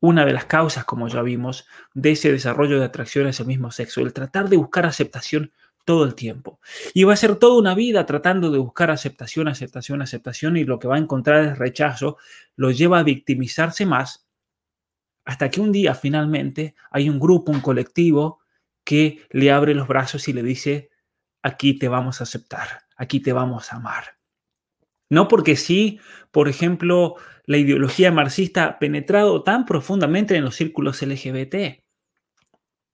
una 0.00 0.26
de 0.26 0.32
las 0.32 0.46
causas, 0.46 0.84
como 0.84 1.08
ya 1.08 1.22
vimos, 1.22 1.66
de 1.94 2.12
ese 2.12 2.32
desarrollo 2.32 2.78
de 2.78 2.86
atracción 2.86 3.26
hacia 3.26 3.44
el 3.44 3.48
mismo 3.48 3.70
sexo, 3.70 4.00
el 4.00 4.12
tratar 4.12 4.48
de 4.48 4.56
buscar 4.56 4.84
aceptación 4.84 5.52
todo 5.84 6.04
el 6.04 6.14
tiempo. 6.14 6.60
Y 6.94 7.04
va 7.04 7.12
a 7.12 7.16
ser 7.16 7.36
toda 7.36 7.58
una 7.58 7.74
vida 7.74 8.04
tratando 8.06 8.50
de 8.50 8.58
buscar 8.58 8.90
aceptación, 8.90 9.48
aceptación, 9.48 10.02
aceptación 10.02 10.56
y 10.56 10.64
lo 10.64 10.78
que 10.78 10.88
va 10.88 10.96
a 10.96 10.98
encontrar 10.98 11.44
es 11.44 11.58
rechazo, 11.58 12.18
lo 12.56 12.70
lleva 12.70 12.98
a 12.98 13.04
victimizarse 13.04 13.86
más 13.86 14.26
hasta 15.24 15.50
que 15.50 15.60
un 15.60 15.72
día 15.72 15.94
finalmente 15.94 16.74
hay 16.90 17.08
un 17.08 17.20
grupo, 17.20 17.52
un 17.52 17.60
colectivo 17.60 18.40
que 18.84 19.24
le 19.30 19.52
abre 19.52 19.74
los 19.74 19.86
brazos 19.86 20.26
y 20.28 20.32
le 20.32 20.42
dice, 20.42 20.90
aquí 21.42 21.78
te 21.78 21.88
vamos 21.88 22.20
a 22.20 22.24
aceptar, 22.24 22.86
aquí 22.96 23.20
te 23.20 23.32
vamos 23.32 23.72
a 23.72 23.76
amar. 23.76 24.21
No 25.12 25.28
porque 25.28 25.56
sí, 25.56 26.00
por 26.30 26.48
ejemplo, 26.48 27.16
la 27.44 27.58
ideología 27.58 28.10
marxista 28.10 28.64
ha 28.64 28.78
penetrado 28.78 29.42
tan 29.42 29.66
profundamente 29.66 30.34
en 30.36 30.42
los 30.42 30.56
círculos 30.56 31.02
LGBT, 31.02 31.84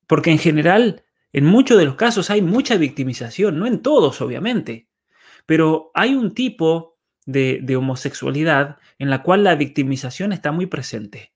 porque 0.08 0.32
en 0.32 0.38
general 0.40 1.04
en 1.32 1.44
muchos 1.44 1.78
de 1.78 1.84
los 1.84 1.94
casos 1.94 2.30
hay 2.30 2.42
mucha 2.42 2.76
victimización, 2.76 3.60
no 3.60 3.68
en 3.68 3.82
todos, 3.82 4.20
obviamente, 4.20 4.88
pero 5.46 5.92
hay 5.94 6.16
un 6.16 6.34
tipo 6.34 6.98
de, 7.24 7.76
homosexualidad 7.76 8.78
en 8.98 9.10
la 9.10 9.22
cual 9.22 9.44
la 9.44 9.54
victimización 9.54 10.32
está 10.32 10.50
muy 10.50 10.66
presente. 10.66 11.32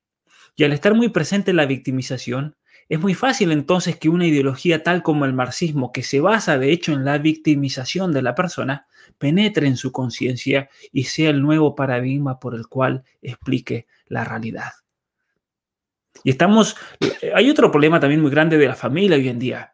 Y 0.57 0.65
al 0.65 0.73
estar 0.73 0.95
muy 0.95 1.07
presente 1.07 1.53
la 1.53 1.65
victimización, 1.65 2.57
es 2.93 2.99
muy 2.99 3.15
fácil 3.15 3.51
entonces 3.51 3.97
que 3.97 4.07
una 4.07 4.27
ideología 4.27 4.83
tal 4.83 5.01
como 5.01 5.25
el 5.25 5.33
marxismo, 5.33 5.91
que 5.91 6.03
se 6.03 6.19
basa 6.19 6.59
de 6.59 6.71
hecho 6.71 6.93
en 6.93 7.03
la 7.03 7.17
victimización 7.17 8.13
de 8.13 8.21
la 8.21 8.35
persona, 8.35 8.85
penetre 9.17 9.65
en 9.65 9.77
su 9.77 9.91
conciencia 9.91 10.69
y 10.91 11.05
sea 11.05 11.31
el 11.31 11.41
nuevo 11.41 11.73
paradigma 11.73 12.39
por 12.39 12.53
el 12.53 12.67
cual 12.67 13.03
explique 13.23 13.87
la 14.05 14.23
realidad. 14.23 14.73
Y 16.23 16.29
estamos, 16.29 16.77
hay 17.33 17.49
otro 17.49 17.71
problema 17.71 17.99
también 17.99 18.21
muy 18.21 18.29
grande 18.29 18.59
de 18.59 18.67
la 18.67 18.75
familia 18.75 19.17
hoy 19.17 19.27
en 19.27 19.39
día 19.39 19.73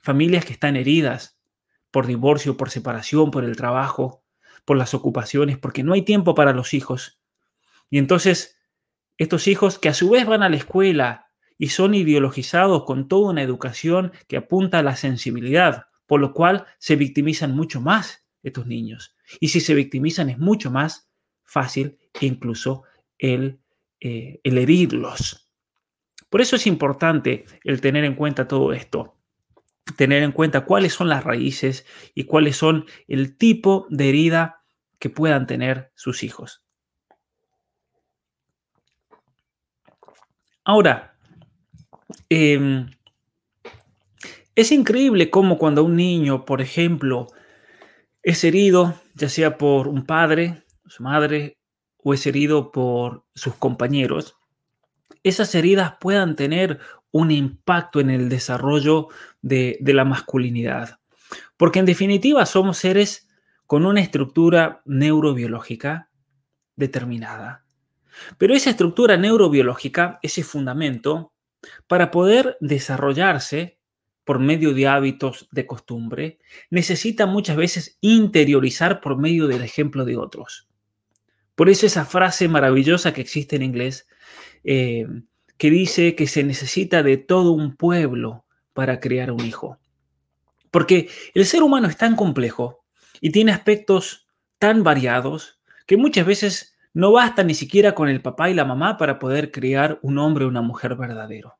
familias 0.00 0.44
que 0.44 0.52
están 0.52 0.76
heridas 0.76 1.36
por 1.90 2.06
divorcio, 2.06 2.56
por 2.56 2.70
separación, 2.70 3.32
por 3.32 3.44
el 3.44 3.56
trabajo, 3.56 4.22
por 4.64 4.76
las 4.76 4.94
ocupaciones, 4.94 5.58
porque 5.58 5.82
no 5.82 5.94
hay 5.94 6.02
tiempo 6.02 6.36
para 6.36 6.52
los 6.52 6.74
hijos. 6.74 7.20
Y 7.90 7.98
entonces, 7.98 8.56
estos 9.18 9.48
hijos 9.48 9.80
que 9.80 9.88
a 9.88 9.94
su 9.94 10.10
vez 10.10 10.26
van 10.26 10.44
a 10.44 10.48
la 10.48 10.56
escuela 10.56 11.31
y 11.62 11.68
son 11.68 11.94
ideologizados 11.94 12.82
con 12.82 13.06
toda 13.06 13.30
una 13.30 13.42
educación 13.44 14.10
que 14.26 14.36
apunta 14.36 14.80
a 14.80 14.82
la 14.82 14.96
sensibilidad, 14.96 15.84
por 16.06 16.20
lo 16.20 16.32
cual 16.32 16.66
se 16.80 16.96
victimizan 16.96 17.54
mucho 17.54 17.80
más 17.80 18.26
estos 18.42 18.66
niños. 18.66 19.14
Y 19.38 19.46
si 19.46 19.60
se 19.60 19.72
victimizan 19.72 20.28
es 20.28 20.40
mucho 20.40 20.72
más 20.72 21.08
fácil 21.44 22.00
incluso 22.20 22.82
el, 23.16 23.60
eh, 24.00 24.40
el 24.42 24.58
herirlos. 24.58 25.52
Por 26.28 26.40
eso 26.40 26.56
es 26.56 26.66
importante 26.66 27.44
el 27.62 27.80
tener 27.80 28.02
en 28.02 28.16
cuenta 28.16 28.48
todo 28.48 28.72
esto 28.72 29.14
tener 29.96 30.24
en 30.24 30.32
cuenta 30.32 30.64
cuáles 30.64 30.94
son 30.94 31.08
las 31.08 31.22
raíces 31.22 31.86
y 32.12 32.24
cuáles 32.24 32.56
son 32.56 32.86
el 33.06 33.36
tipo 33.36 33.86
de 33.88 34.08
herida 34.08 34.64
que 34.98 35.10
puedan 35.10 35.46
tener 35.46 35.92
sus 35.94 36.24
hijos. 36.24 36.64
Ahora, 40.64 41.11
em, 42.28 42.90
es 44.54 44.72
increíble 44.72 45.30
cómo 45.30 45.58
cuando 45.58 45.84
un 45.84 45.96
niño, 45.96 46.44
por 46.44 46.60
ejemplo, 46.60 47.28
es 48.22 48.44
herido, 48.44 48.94
ya 49.14 49.28
sea 49.28 49.58
por 49.58 49.88
un 49.88 50.04
padre, 50.04 50.62
su 50.86 51.02
madre, 51.02 51.58
o 51.96 52.14
es 52.14 52.26
herido 52.26 52.72
por 52.72 53.24
sus 53.34 53.54
compañeros, 53.54 54.36
esas 55.22 55.54
heridas 55.54 55.94
puedan 56.00 56.36
tener 56.36 56.80
un 57.12 57.30
impacto 57.30 58.00
en 58.00 58.10
el 58.10 58.28
desarrollo 58.28 59.08
de, 59.40 59.78
la 59.84 60.04
masculinidad. 60.04 60.98
Porque 61.56 61.78
en 61.78 61.86
definitiva 61.86 62.44
somos 62.46 62.78
seres 62.78 63.28
con 63.66 63.86
una 63.86 64.00
estructura 64.00 64.82
neurobiológica 64.84 66.10
determinada. 66.76 67.64
Pero 68.38 68.54
esa 68.54 68.70
estructura 68.70 69.16
neurobiológica, 69.16 70.18
ese 70.22 70.42
fundamento, 70.42 71.32
para 71.86 72.10
poder 72.10 72.56
desarrollarse 72.60 73.78
por 74.24 74.38
medio 74.38 74.72
de 74.72 74.86
hábitos 74.86 75.48
de 75.50 75.66
costumbre, 75.66 76.38
necesita 76.70 77.26
muchas 77.26 77.56
veces 77.56 77.98
interiorizar 78.00 79.00
por 79.00 79.18
medio 79.18 79.46
del 79.46 79.62
ejemplo 79.62 80.04
de 80.04 80.16
otros. 80.16 80.68
Por 81.54 81.68
eso 81.68 81.86
esa 81.86 82.04
frase 82.04 82.48
maravillosa 82.48 83.12
que 83.12 83.20
existe 83.20 83.56
en 83.56 83.62
inglés, 83.62 84.06
eh, 84.64 85.06
que 85.58 85.70
dice 85.70 86.14
que 86.14 86.26
se 86.26 86.44
necesita 86.44 87.02
de 87.02 87.16
todo 87.16 87.52
un 87.52 87.76
pueblo 87.76 88.44
para 88.72 89.00
crear 89.00 89.30
un 89.30 89.44
hijo. 89.44 89.78
Porque 90.70 91.10
el 91.34 91.44
ser 91.44 91.62
humano 91.62 91.88
es 91.88 91.96
tan 91.96 92.16
complejo 92.16 92.84
y 93.20 93.30
tiene 93.30 93.52
aspectos 93.52 94.26
tan 94.58 94.82
variados 94.82 95.60
que 95.86 95.96
muchas 95.96 96.26
veces 96.26 96.71
no 96.94 97.12
basta 97.12 97.42
ni 97.42 97.54
siquiera 97.54 97.94
con 97.94 98.08
el 98.08 98.20
papá 98.20 98.50
y 98.50 98.54
la 98.54 98.64
mamá 98.64 98.96
para 98.98 99.18
poder 99.18 99.50
criar 99.50 99.98
un 100.02 100.18
hombre 100.18 100.44
o 100.44 100.48
una 100.48 100.62
mujer 100.62 100.94
verdadero. 100.96 101.58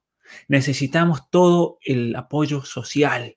Necesitamos 0.49 1.31
todo 1.31 1.79
el 1.83 2.15
apoyo 2.17 2.65
social. 2.65 3.37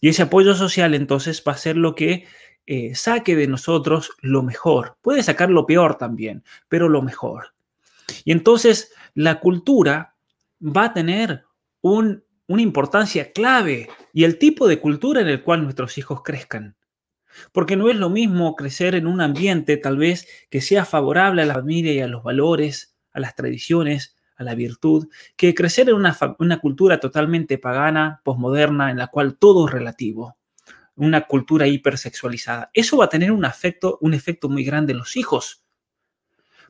Y 0.00 0.08
ese 0.08 0.22
apoyo 0.22 0.54
social 0.54 0.94
entonces 0.94 1.42
va 1.46 1.52
a 1.52 1.58
ser 1.58 1.76
lo 1.76 1.94
que 1.94 2.26
eh, 2.66 2.94
saque 2.94 3.36
de 3.36 3.46
nosotros 3.46 4.12
lo 4.20 4.42
mejor. 4.42 4.96
Puede 5.02 5.22
sacar 5.22 5.50
lo 5.50 5.66
peor 5.66 5.96
también, 5.96 6.44
pero 6.68 6.88
lo 6.88 7.02
mejor. 7.02 7.54
Y 8.24 8.32
entonces 8.32 8.92
la 9.14 9.40
cultura 9.40 10.14
va 10.60 10.84
a 10.84 10.92
tener 10.92 11.44
una 11.82 12.62
importancia 12.62 13.32
clave 13.32 13.88
y 14.12 14.24
el 14.24 14.38
tipo 14.38 14.66
de 14.66 14.80
cultura 14.80 15.20
en 15.20 15.28
el 15.28 15.42
cual 15.42 15.62
nuestros 15.62 15.96
hijos 15.98 16.22
crezcan. 16.22 16.76
Porque 17.52 17.76
no 17.76 17.88
es 17.90 17.96
lo 17.96 18.10
mismo 18.10 18.56
crecer 18.56 18.94
en 18.94 19.06
un 19.06 19.20
ambiente 19.20 19.76
tal 19.76 19.96
vez 19.96 20.26
que 20.50 20.60
sea 20.60 20.84
favorable 20.84 21.42
a 21.42 21.46
la 21.46 21.54
familia 21.54 21.92
y 21.92 22.00
a 22.00 22.08
los 22.08 22.22
valores, 22.22 22.96
a 23.12 23.20
las 23.20 23.34
tradiciones, 23.34 24.16
a 24.36 24.44
la 24.44 24.54
virtud, 24.54 25.08
que 25.36 25.54
crecer 25.54 25.88
en 25.88 25.96
una, 25.96 26.16
una 26.38 26.58
cultura 26.58 27.00
totalmente 27.00 27.58
pagana, 27.58 28.20
posmoderna, 28.24 28.90
en 28.90 28.98
la 28.98 29.08
cual 29.08 29.36
todo 29.36 29.66
es 29.66 29.72
relativo 29.72 30.38
una 30.98 31.26
cultura 31.26 31.66
hipersexualizada. 31.66 32.70
Eso 32.74 32.96
va 32.96 33.06
a 33.06 33.08
tener 33.08 33.30
un 33.30 33.44
efecto, 33.44 33.98
un 34.00 34.14
efecto 34.14 34.48
muy 34.48 34.64
grande 34.64 34.92
en 34.92 34.98
los 34.98 35.16
hijos. 35.16 35.62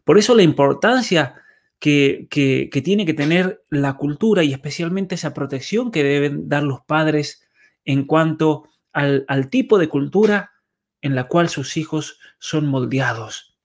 Por 0.04 0.18
eso 0.18 0.34
la 0.34 0.42
importancia 0.42 1.34
que, 1.78 2.26
que, 2.30 2.82
tiene 2.82 3.06
que 3.06 3.14
tener 3.14 3.64
la 3.70 3.94
cultura 3.94 4.44
y 4.44 4.52
especialmente 4.52 5.14
esa 5.14 5.32
protección 5.32 5.90
que 5.90 6.04
deben 6.04 6.48
dar 6.48 6.62
los 6.62 6.80
padres 6.82 7.46
en 7.84 8.04
cuanto 8.04 8.68
al, 8.98 9.48
tipo 9.50 9.78
de 9.78 9.88
cultura 9.88 10.52
en 11.00 11.14
la 11.14 11.24
cual 11.24 11.48
sus 11.48 11.76
hijos 11.76 12.18
son 12.38 12.66
moldeados. 12.66 13.56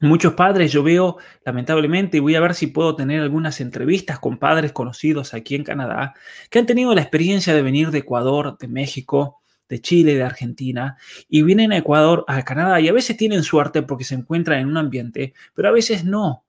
Muchos 0.00 0.34
padres 0.34 0.72
yo 0.72 0.82
veo, 0.82 1.16
lamentablemente, 1.44 2.18
y 2.18 2.20
voy 2.20 2.34
a 2.34 2.40
ver 2.40 2.54
si 2.54 2.66
puedo 2.66 2.96
tener 2.96 3.22
algunas 3.22 3.60
entrevistas 3.60 4.18
con 4.18 4.38
padres 4.38 4.72
conocidos 4.72 5.32
aquí 5.32 5.54
en 5.54 5.64
Canadá, 5.64 6.14
que 6.50 6.58
han 6.58 6.66
tenido 6.66 6.94
la 6.94 7.00
experiencia 7.00 7.54
de 7.54 7.62
venir 7.62 7.90
de 7.90 7.98
Ecuador, 7.98 8.58
de 8.58 8.68
México, 8.68 9.40
de 9.68 9.80
Chile, 9.80 10.14
de 10.16 10.22
Argentina, 10.22 10.98
y 11.28 11.42
vienen 11.42 11.72
a 11.72 11.78
Ecuador, 11.78 12.24
a 12.28 12.42
Canadá, 12.42 12.80
y 12.80 12.88
a 12.88 12.92
veces 12.92 13.16
tienen 13.16 13.42
suerte 13.42 13.82
porque 13.82 14.04
se 14.04 14.16
encuentran 14.16 14.60
en 14.60 14.68
un 14.68 14.76
ambiente, 14.76 15.32
pero 15.54 15.68
a 15.68 15.72
veces 15.72 16.04
no. 16.04 16.44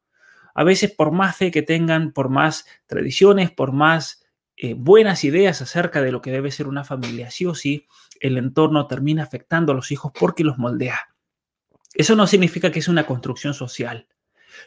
A 0.53 0.63
veces 0.63 0.91
por 0.91 1.11
más 1.11 1.37
fe 1.37 1.51
que 1.51 1.61
tengan, 1.61 2.11
por 2.11 2.29
más 2.29 2.65
tradiciones, 2.87 3.51
por 3.51 3.71
más 3.71 4.26
eh, 4.57 4.73
buenas 4.73 5.23
ideas 5.23 5.61
acerca 5.61 6.01
de 6.01 6.11
lo 6.11 6.21
que 6.21 6.31
debe 6.31 6.49
ser 6.49 6.67
una 6.67 6.83
familia, 6.83 7.29
sí 7.29 7.45
o 7.45 7.53
sí, 7.53 7.85
el 8.19 8.37
entorno 8.37 8.87
termina 8.87 9.21
afectando 9.21 9.71
a 9.71 9.75
los 9.75 9.91
hijos 9.91 10.11
porque 10.17 10.43
los 10.43 10.57
moldea. 10.57 10.99
Eso 11.93 12.15
no 12.15 12.25
significa 12.25 12.71
que 12.71 12.79
es 12.79 12.87
una 12.87 13.05
construcción 13.05 13.53
social. 13.53 14.07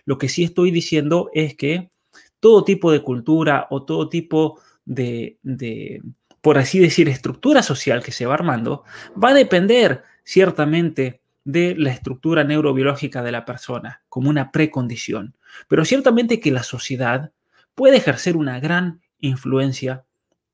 Lo 0.05 0.17
que 0.17 0.29
sí 0.29 0.45
estoy 0.45 0.71
diciendo 0.71 1.31
es 1.35 1.57
que 1.57 1.91
todo 2.39 2.65
tipo 2.65 2.93
de 2.93 3.03
cultura 3.03 3.67
o 3.71 3.85
todo 3.85 4.09
tipo 4.09 4.61
de, 4.85 5.39
de 5.43 6.01
por 6.41 6.59
así 6.59 6.79
decir, 6.79 7.09
estructura 7.09 7.63
social 7.63 8.03
que 8.03 8.13
se 8.13 8.27
va 8.27 8.35
armando, 8.35 8.85
va 9.23 9.31
a 9.31 9.35
depender 9.35 10.05
ciertamente 10.25 11.21
de 11.45 11.75
la 11.77 11.91
estructura 11.91 12.45
neurobiológica 12.45 13.23
de 13.23 13.33
la 13.33 13.45
persona 13.45 14.03
como 14.09 14.31
una 14.31 14.53
precondición. 14.53 15.37
Pero 15.69 15.85
ciertamente 15.85 16.41
que 16.41 16.51
la 16.51 16.63
sociedad 16.63 17.33
puede 17.75 17.97
ejercer 17.97 18.37
una 18.37 18.61
gran 18.61 19.01
influencia 19.21 20.05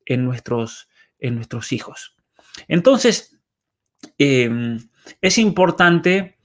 en 0.04 0.24
nuestros, 0.24 0.88
en 1.18 1.34
nuestros 1.34 1.72
hijos. 1.72 2.16
Entonces, 2.68 3.38
em, 4.18 4.78
es 5.20 5.38
importante 5.38 6.38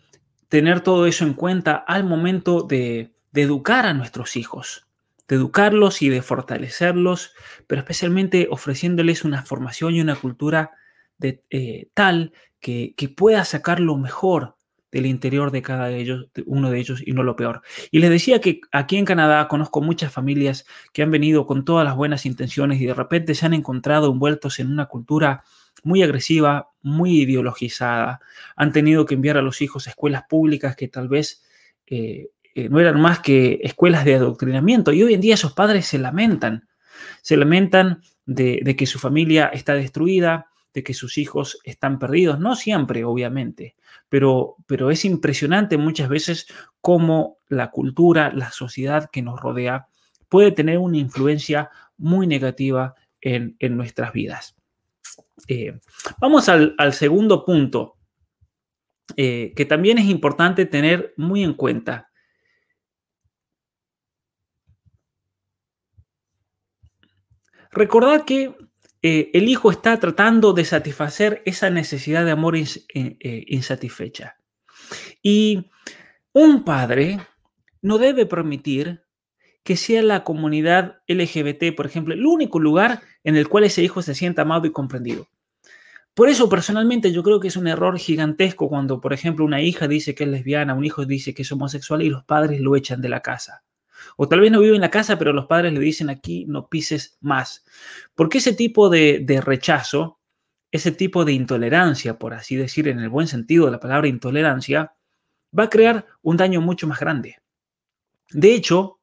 tener 0.49 0.81
todo 0.81 1.05
eso 1.05 1.25
en 1.25 1.34
cuenta 1.34 1.75
al 1.75 2.03
momento 2.03 2.63
de 2.63 3.13
educar 3.34 3.86
a 3.86 3.93
nuestros 3.93 4.36
hijos 4.36 4.88
de 5.31 5.38
educarlos 5.38 6.01
y 6.01 6.10
de 6.10 6.21
fortalecerlos, 6.21 7.31
pero 7.65 7.79
especialmente 7.79 8.49
ofreciéndoles 8.51 9.23
una 9.23 9.43
formación 9.43 9.95
y 9.95 10.01
una 10.01 10.17
cultura 10.17 10.71
de, 11.17 11.41
eh, 11.49 11.88
tal 11.93 12.34
que, 12.60 12.93
pueda 13.15 13.45
sacar 13.45 13.79
lo 13.79 13.95
mejor 13.95 14.57
del 14.91 15.06
interior 15.06 15.51
de 15.51 15.62
cada 15.62 15.89
ellos, 15.91 16.27
uno 16.45 16.69
de 16.69 16.80
ellos 16.80 17.01
y 17.06 17.13
no 17.13 17.23
lo 17.23 17.36
peor. 17.36 17.62
Y 17.91 17.99
les 17.99 18.10
decía 18.10 18.41
que 18.41 18.62
aquí 18.71 18.97
en 18.97 19.06
Canadá 19.06 19.47
conozco 19.47 19.82
muchas 19.82 20.12
familias 20.12 20.65
que 20.93 21.01
han 21.01 21.12
venido 21.12 21.45
con 21.45 21.65
todas 21.65 21.86
las 21.86 21.95
buenas 21.95 22.25
intenciones 22.25 22.82
y 22.82 22.86
de 22.86 22.93
repente 22.93 23.36
se 23.36 23.45
han 23.45 23.54
encontrado 23.54 24.12
envueltos 24.12 24.60
en 24.60 24.71
una 24.71 24.88
cultura 24.88 25.43
muy 25.84 26.04
agresiva, 26.04 26.69
muy 26.82 27.21
ideologizada. 27.21 28.21
Han 28.56 28.71
tenido 28.71 29.06
que 29.06 29.15
enviar 29.15 29.38
a 29.38 29.41
los 29.41 29.62
hijos 29.62 29.88
a 29.88 29.91
escuelas 29.91 30.23
públicas 30.30 30.75
que 30.75 30.88
tal 30.88 31.08
vez 31.08 31.43
eh, 31.88 32.30
eh, 32.54 32.69
no 32.69 32.80
eran 32.80 32.99
más 32.99 33.19
que 33.19 33.60
escuelas 33.63 34.06
de 34.06 34.15
adoctrinamiento. 34.15 34.91
Y 34.91 35.04
hoy 35.04 35.13
en 35.13 35.21
día 35.21 35.36
esos 35.36 35.54
padres 35.54 35.86
se 35.86 35.97
lamentan, 35.97 36.67
se 37.21 37.38
lamentan 37.38 38.01
de, 38.25 38.75
que 38.77 38.86
su 38.86 38.99
familia 38.99 39.47
está 39.47 39.73
destruida, 39.73 40.47
de 40.73 40.84
que 40.84 40.93
sus 40.93 41.17
hijos 41.17 41.60
están 41.63 41.99
perdidos. 41.99 42.39
No 42.39 42.55
siempre, 42.55 43.03
obviamente, 43.03 43.75
pero, 44.10 44.55
pero 44.67 44.91
es 44.91 45.05
impresionante 45.05 45.77
muchas 45.77 46.10
veces 46.10 46.47
cómo 46.79 47.38
la 47.47 47.71
cultura, 47.71 48.31
la 48.34 48.51
sociedad 48.51 49.10
que 49.12 49.21
nos 49.21 49.39
rodea 49.39 49.88
puede 50.29 50.51
tener 50.51 50.77
una 50.77 50.97
influencia 50.97 51.69
muy 51.97 52.25
negativa 52.25 52.95
en, 53.19 53.57
nuestras 53.75 54.13
vidas. 54.13 54.55
Eh, 55.47 55.79
vamos 56.19 56.49
al, 56.49 56.93
segundo 56.93 57.43
punto, 57.45 57.97
eh, 59.17 59.53
que 59.55 59.65
también 59.65 59.97
es 59.97 60.05
importante 60.05 60.65
tener 60.65 61.13
muy 61.17 61.43
en 61.43 61.53
cuenta. 61.53 62.10
Recordad 67.71 68.25
que 68.25 68.55
eh, 69.01 69.31
el 69.33 69.49
hijo 69.49 69.71
está 69.71 69.99
tratando 69.99 70.53
de 70.53 70.63
satisfacer 70.63 71.41
esa 71.45 71.69
necesidad 71.69 72.23
de 72.23 72.31
amor 72.31 72.55
eh, 72.55 72.67
eh, 72.93 73.43
insatisfecha. 73.47 74.37
Y 75.23 75.71
un 76.33 76.63
padre 76.63 77.19
no 77.81 77.97
debe 77.97 78.25
permitir 78.25 79.03
que 79.63 79.75
sea 79.75 80.01
la 80.01 80.23
comunidad 80.23 81.01
LGBT, 81.07 81.75
por 81.75 81.85
ejemplo, 81.85 82.13
el 82.13 82.25
único 82.25 82.59
lugar 82.59 83.01
en 83.23 83.35
el 83.35 83.47
cual 83.47 83.63
ese 83.63 83.83
hijo 83.83 84.01
se 84.01 84.15
sienta 84.15 84.43
amado 84.43 84.67
y 84.67 84.71
comprendido. 84.71 85.27
Por 86.13 86.29
eso, 86.29 86.49
personalmente, 86.49 87.11
yo 87.11 87.23
creo 87.23 87.39
que 87.39 87.47
es 87.47 87.55
un 87.55 87.67
error 87.67 87.97
gigantesco 87.97 88.67
cuando, 88.67 88.99
por 88.99 89.13
ejemplo, 89.13 89.45
una 89.45 89.61
hija 89.61 89.87
dice 89.87 90.13
que 90.13 90.25
es 90.25 90.29
lesbiana, 90.29 90.73
un 90.73 90.83
hijo 90.83 91.05
dice 91.05 91.33
que 91.33 91.43
es 91.43 91.51
homosexual 91.51 92.01
y 92.01 92.09
los 92.09 92.23
padres 92.25 92.59
lo 92.59 92.75
echan 92.75 93.01
de 93.01 93.09
la 93.09 93.21
casa. 93.21 93.63
O 94.17 94.27
tal 94.27 94.39
vez 94.39 94.51
no 94.51 94.59
vive 94.59 94.75
en 94.75 94.81
la 94.81 94.91
casa, 94.91 95.17
pero 95.17 95.33
los 95.33 95.45
padres 95.45 95.73
le 95.73 95.79
dicen 95.79 96.09
aquí 96.09 96.45
no 96.47 96.67
pises 96.67 97.17
más. 97.21 97.63
Porque 98.15 98.39
ese 98.39 98.53
tipo 98.53 98.89
de, 98.89 99.41
rechazo, 99.43 100.19
ese 100.71 100.91
tipo 100.91 101.25
de 101.25 101.33
intolerancia, 101.33 102.17
por 102.17 102.33
así 102.33 102.55
decir, 102.55 102.87
en 102.87 102.99
el 102.99 103.09
buen 103.09 103.27
sentido 103.27 103.65
de 103.65 103.71
la 103.71 103.79
palabra 103.79 104.07
intolerancia, 104.07 104.93
va 105.57 105.63
a 105.65 105.69
crear 105.69 106.05
un 106.21 106.37
daño 106.37 106.61
mucho 106.61 106.87
más 106.87 106.99
grande. 106.99 107.37
De 108.29 108.53
hecho, 108.53 108.99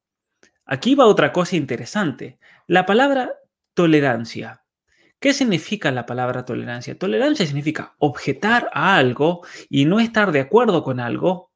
aquí 0.65 0.95
va 0.95 1.07
otra 1.07 1.33
cosa 1.33 1.57
interesante. 1.57 2.39
La 2.67 2.87
palabra 2.87 3.35
tolerancia. 3.75 4.63
¿Qué 5.21 5.35
significa 5.35 5.91
la 5.91 6.07
palabra 6.07 6.45
tolerancia? 6.45 6.97
Tolerancia 6.97 7.45
significa 7.45 7.95
objetar 7.99 8.71
a 8.73 8.97
algo 8.97 9.45
y 9.69 9.85
no 9.85 9.99
estar 9.99 10.31
de 10.31 10.41
acuerdo 10.41 10.85
con 10.85 11.01
algo 11.01 11.48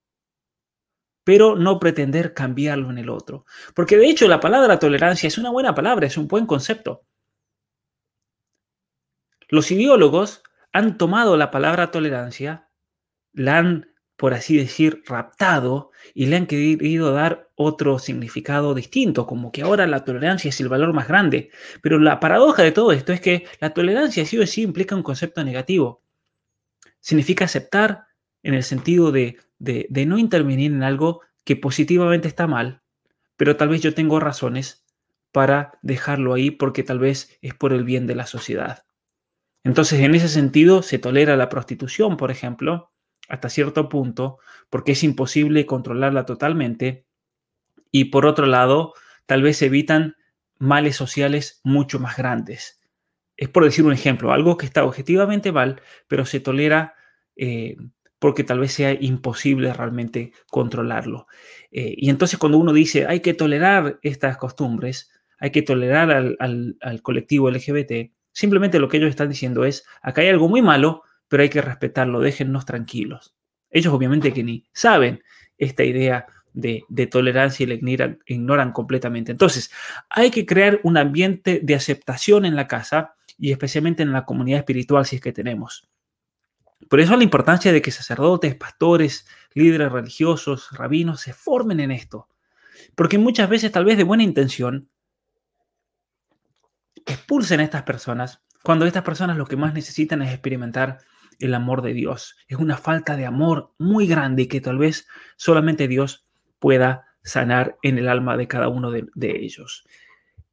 pero 1.25 1.57
no 1.57 1.79
pretender 1.79 2.35
cambiarlo 2.35 2.91
en 2.91 2.99
el 2.99 3.09
otro. 3.11 3.45
Porque 3.75 3.97
de 3.97 4.07
hecho 4.07 4.29
la 4.29 4.41
palabra 4.41 4.79
tolerancia 4.79 5.29
es 5.29 5.39
una 5.39 5.51
buena 5.51 5.75
palabra, 5.75 6.07
es 6.07 6.17
un 6.17 6.29
buen 6.29 6.47
concepto. 6.47 7.05
Los 9.49 9.71
ideólogos 9.71 10.43
han 10.73 10.97
tomado 10.97 11.37
la 11.37 11.51
palabra 11.51 11.91
tolerancia, 11.91 12.71
la 13.33 13.59
han, 13.59 13.95
por 14.17 14.35
así 14.35 14.57
decir, 14.57 15.03
raptado 15.07 15.91
y 16.15 16.27
le 16.27 16.37
han 16.37 16.47
querido 16.47 17.13
dar 17.13 17.51
otro 17.55 17.99
significado 17.99 18.75
distinto, 18.75 19.27
como 19.27 19.53
que 19.53 19.63
ahora 19.63 19.87
la 19.87 20.05
tolerancia 20.05 20.49
es 20.49 20.61
el 20.61 20.69
valor 20.69 20.93
más 20.95 21.07
grande. 21.07 21.51
Pero 21.83 21.99
la 21.99 22.19
paradoja 22.19 22.63
de 22.63 22.73
todo 22.73 22.93
esto 22.93 23.13
es 23.13 23.21
que 23.21 23.47
la 23.61 23.75
tolerancia 23.75 24.25
sí 24.25 24.39
o 24.39 24.47
sí 24.47 24.63
implica 24.63 24.97
un 24.97 25.03
concepto 25.03 25.45
negativo. 25.45 26.03
Significa 27.01 27.45
aceptar 27.45 28.07
en 28.43 28.55
el 28.55 28.63
sentido 28.63 29.13
de, 29.13 29.39
de, 29.59 30.07
no 30.07 30.19
intervenir 30.19 30.73
en 30.73 30.83
algo 30.83 31.23
que 31.45 31.57
positivamente 31.57 32.29
está 32.29 32.47
mal, 32.47 32.83
pero 33.37 33.57
tal 33.57 33.69
vez 33.69 33.81
yo 33.81 33.95
tengo 33.95 34.21
razones 34.21 34.85
para 35.31 35.79
dejarlo 35.83 36.35
ahí 36.35 36.51
porque 36.51 36.83
tal 36.83 36.99
vez 36.99 37.39
es 37.41 37.55
por 37.55 37.73
el 37.73 37.85
bien 37.85 38.07
de 38.07 38.15
la 38.15 38.27
sociedad. 38.27 38.85
Entonces, 39.65 40.01
en 40.01 40.15
ese 40.15 40.29
sentido, 40.29 40.83
se 40.83 40.99
tolera 40.99 41.37
la 41.37 41.49
prostitución, 41.49 42.17
por 42.17 42.31
ejemplo, 42.31 42.93
hasta 43.29 43.49
cierto 43.49 43.89
punto, 43.89 44.39
porque 44.69 44.93
es 44.93 45.05
imposible 45.05 45.65
controlarla 45.67 46.27
totalmente. 46.27 47.07
Y 47.91 48.07
por 48.07 48.27
otro 48.27 48.47
lado, 48.47 48.95
tal 49.27 49.43
vez 49.43 49.63
evitan 49.63 50.17
males 50.59 50.97
sociales 50.97 51.61
mucho 51.63 52.01
más 52.01 52.17
grandes. 52.17 52.81
Es 53.37 53.49
por 53.49 53.65
decir 53.65 53.85
un 53.85 53.93
ejemplo, 53.93 54.33
algo 54.33 54.57
que 54.57 54.67
está 54.67 54.85
objetivamente 54.85 55.53
mal, 55.53 55.81
pero 56.09 56.27
se 56.27 56.41
tolera 56.41 56.95
eh, 57.37 57.77
porque 58.23 58.45
tal 58.45 58.61
vez 58.61 58.73
sea 58.73 58.93
imposible 58.93 59.73
realmente 59.73 60.33
controlarlo. 60.49 61.27
Eh, 61.73 61.95
y 61.97 62.09
entonces 62.09 62.39
cuando 62.39 62.57
uno 62.57 62.73
dice 62.73 63.05
hay 63.05 63.19
que 63.19 63.35
tolerar 63.35 63.99
estas 64.01 64.37
costumbres, 64.37 65.11
hay 65.41 65.51
que 65.51 65.63
tolerar 65.63 66.37
al, 66.39 67.03
colectivo 67.03 67.51
LGBT, 67.51 68.13
simplemente 68.31 68.79
lo 68.79 68.89
que 68.89 68.99
ellos 68.99 69.11
están 69.11 69.29
diciendo 69.29 69.65
es, 69.65 69.85
acá 70.03 70.21
hay 70.21 70.29
algo 70.29 70.49
muy 70.49 70.63
malo, 70.63 71.03
pero 71.27 71.43
hay 71.43 71.49
que 71.49 71.63
respetarlo, 71.63 72.21
déjennos 72.21 72.65
tranquilos. 72.65 73.35
Ellos 73.71 73.93
obviamente 73.93 74.33
que 74.33 74.45
ni 74.45 74.69
saben 74.73 75.25
esta 75.59 75.83
idea 75.83 76.27
de, 76.53 76.85
tolerancia 77.11 77.65
y 77.65 77.97
la 77.97 78.17
ignoran 78.27 78.71
completamente. 78.71 79.33
Entonces, 79.33 79.73
hay 80.11 80.31
que 80.31 80.47
crear 80.47 80.79
un 80.85 80.97
ambiente 80.97 81.59
de 81.61 81.75
aceptación 81.75 82.45
en 82.45 82.55
la 82.55 82.69
casa 82.69 83.17
y 83.37 83.51
especialmente 83.51 84.05
en 84.05 84.13
la 84.13 84.27
comunidad 84.27 84.61
espiritual 84.61 85.07
si 85.07 85.17
es 85.17 85.23
que 85.23 85.33
tenemos. 85.33 85.89
Por 86.89 87.01
eso 87.01 87.17
la 87.17 87.25
importancia 87.25 87.73
de 87.73 87.83
que 87.83 87.91
sacerdotes, 87.91 88.55
pastores, 88.55 89.27
líderes 89.55 89.93
religiosos, 89.93 90.69
rabinos 90.73 91.21
se 91.21 91.33
formen 91.33 91.81
en 91.81 91.91
esto. 91.91 92.29
Porque 92.95 93.19
muchas 93.19 93.49
veces, 93.49 93.73
tal 93.73 93.85
vez 93.85 93.97
de 93.97 94.05
buena 94.05 94.23
intención, 94.23 94.89
expulsen 97.07 97.61
a 97.61 97.65
estas 97.65 97.83
personas 97.83 98.43
cuando 98.63 98.87
estas 98.87 99.03
personas 99.03 99.37
lo 99.37 99.47
que 99.47 99.57
más 99.57 99.75
necesitan 99.75 100.23
es 100.23 100.33
experimentar 100.33 100.99
el 101.41 101.55
amor 101.55 101.83
de 101.83 101.93
Dios. 101.93 102.37
Es 102.47 102.59
una 102.59 102.77
falta 102.77 103.17
de 103.17 103.27
amor 103.27 103.73
muy 103.79 104.07
grande 104.07 104.43
y 104.43 104.47
que 104.47 104.61
tal 104.61 104.79
vez 104.79 105.09
solamente 105.37 105.89
Dios 105.89 106.25
pueda 106.59 107.07
sanar 107.25 107.77
en 107.83 107.99
el 107.99 108.09
alma 108.09 108.37
de 108.37 108.47
cada 108.47 108.69
uno 108.69 108.91
de, 108.91 109.09
ellos. 109.21 109.85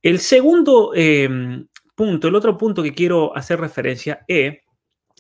El 0.02 0.20
segundo 0.20 0.92
em, 0.96 1.68
punto, 1.96 2.28
el 2.28 2.36
otro 2.36 2.58
punto 2.58 2.82
que 2.82 2.94
quiero 2.94 3.36
hacer 3.38 3.60
referencia 3.60 4.24
es, 4.28 4.60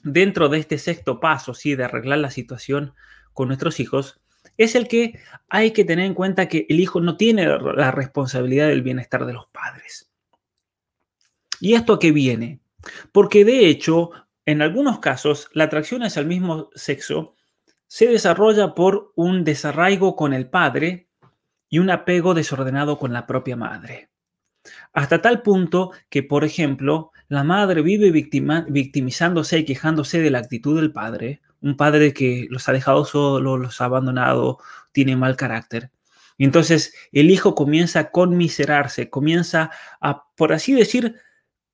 dentro 0.03 0.49
de 0.49 0.59
este 0.59 0.77
sexto 0.77 1.19
paso, 1.19 1.53
¿sí? 1.53 1.75
de 1.75 1.85
arreglar 1.85 2.19
la 2.19 2.31
situación 2.31 2.93
con 3.33 3.47
nuestros 3.47 3.79
hijos, 3.79 4.19
es 4.57 4.75
el 4.75 4.87
que 4.87 5.19
hay 5.49 5.71
que 5.71 5.85
tener 5.85 6.05
en 6.05 6.13
cuenta 6.13 6.47
que 6.47 6.65
el 6.69 6.79
hijo 6.79 7.01
no 7.01 7.17
tiene 7.17 7.45
la 7.47 7.91
responsabilidad 7.91 8.67
del 8.67 8.81
bienestar 8.81 9.25
de 9.25 9.33
los 9.33 9.47
padres. 9.47 10.11
¿Y 11.59 11.73
esto 11.73 11.93
a 11.93 11.99
qué 11.99 12.11
viene? 12.11 12.59
Porque 13.11 13.45
de 13.45 13.67
hecho, 13.67 14.11
en 14.45 14.61
algunos 14.61 14.99
casos, 14.99 15.49
la 15.53 15.65
atracción 15.65 16.03
hacia 16.03 16.21
el 16.21 16.25
mismo 16.25 16.69
sexo 16.73 17.35
se 17.87 18.07
desarrolla 18.07 18.75
por 18.75 19.11
un 19.15 19.43
desarraigo 19.43 20.15
con 20.15 20.33
el 20.33 20.49
padre 20.49 21.09
y 21.69 21.79
un 21.79 21.89
apego 21.89 22.33
desordenado 22.33 22.97
con 22.97 23.13
la 23.13 23.27
propia 23.27 23.55
madre. 23.55 24.09
Hasta 24.93 25.21
tal 25.21 25.41
punto 25.41 25.91
que, 26.09 26.23
por 26.23 26.43
ejemplo, 26.43 27.11
la 27.29 27.43
madre 27.43 27.83
vive 27.83 28.11
victimizándose 28.11 29.59
y 29.59 29.65
quejándose 29.65 30.19
de 30.19 30.31
la 30.31 30.39
actitud 30.39 30.75
del 30.75 30.91
padre, 30.91 31.41
un 31.61 31.77
padre 31.77 32.11
que 32.11 32.47
los 32.49 32.67
ha 32.67 32.73
dejado 32.73 33.05
solos, 33.05 33.59
los 33.59 33.79
ha 33.81 33.85
abandonado, 33.85 34.57
tiene 34.91 35.15
mal 35.15 35.35
carácter. 35.35 35.91
Y 36.37 36.45
entonces 36.45 36.93
el 37.11 37.29
hijo 37.29 37.53
comienza 37.53 37.99
a 37.99 38.11
conmiserarse, 38.11 39.11
comienza 39.11 39.69
a, 40.01 40.27
por 40.35 40.53
así 40.53 40.73
decir, 40.73 41.17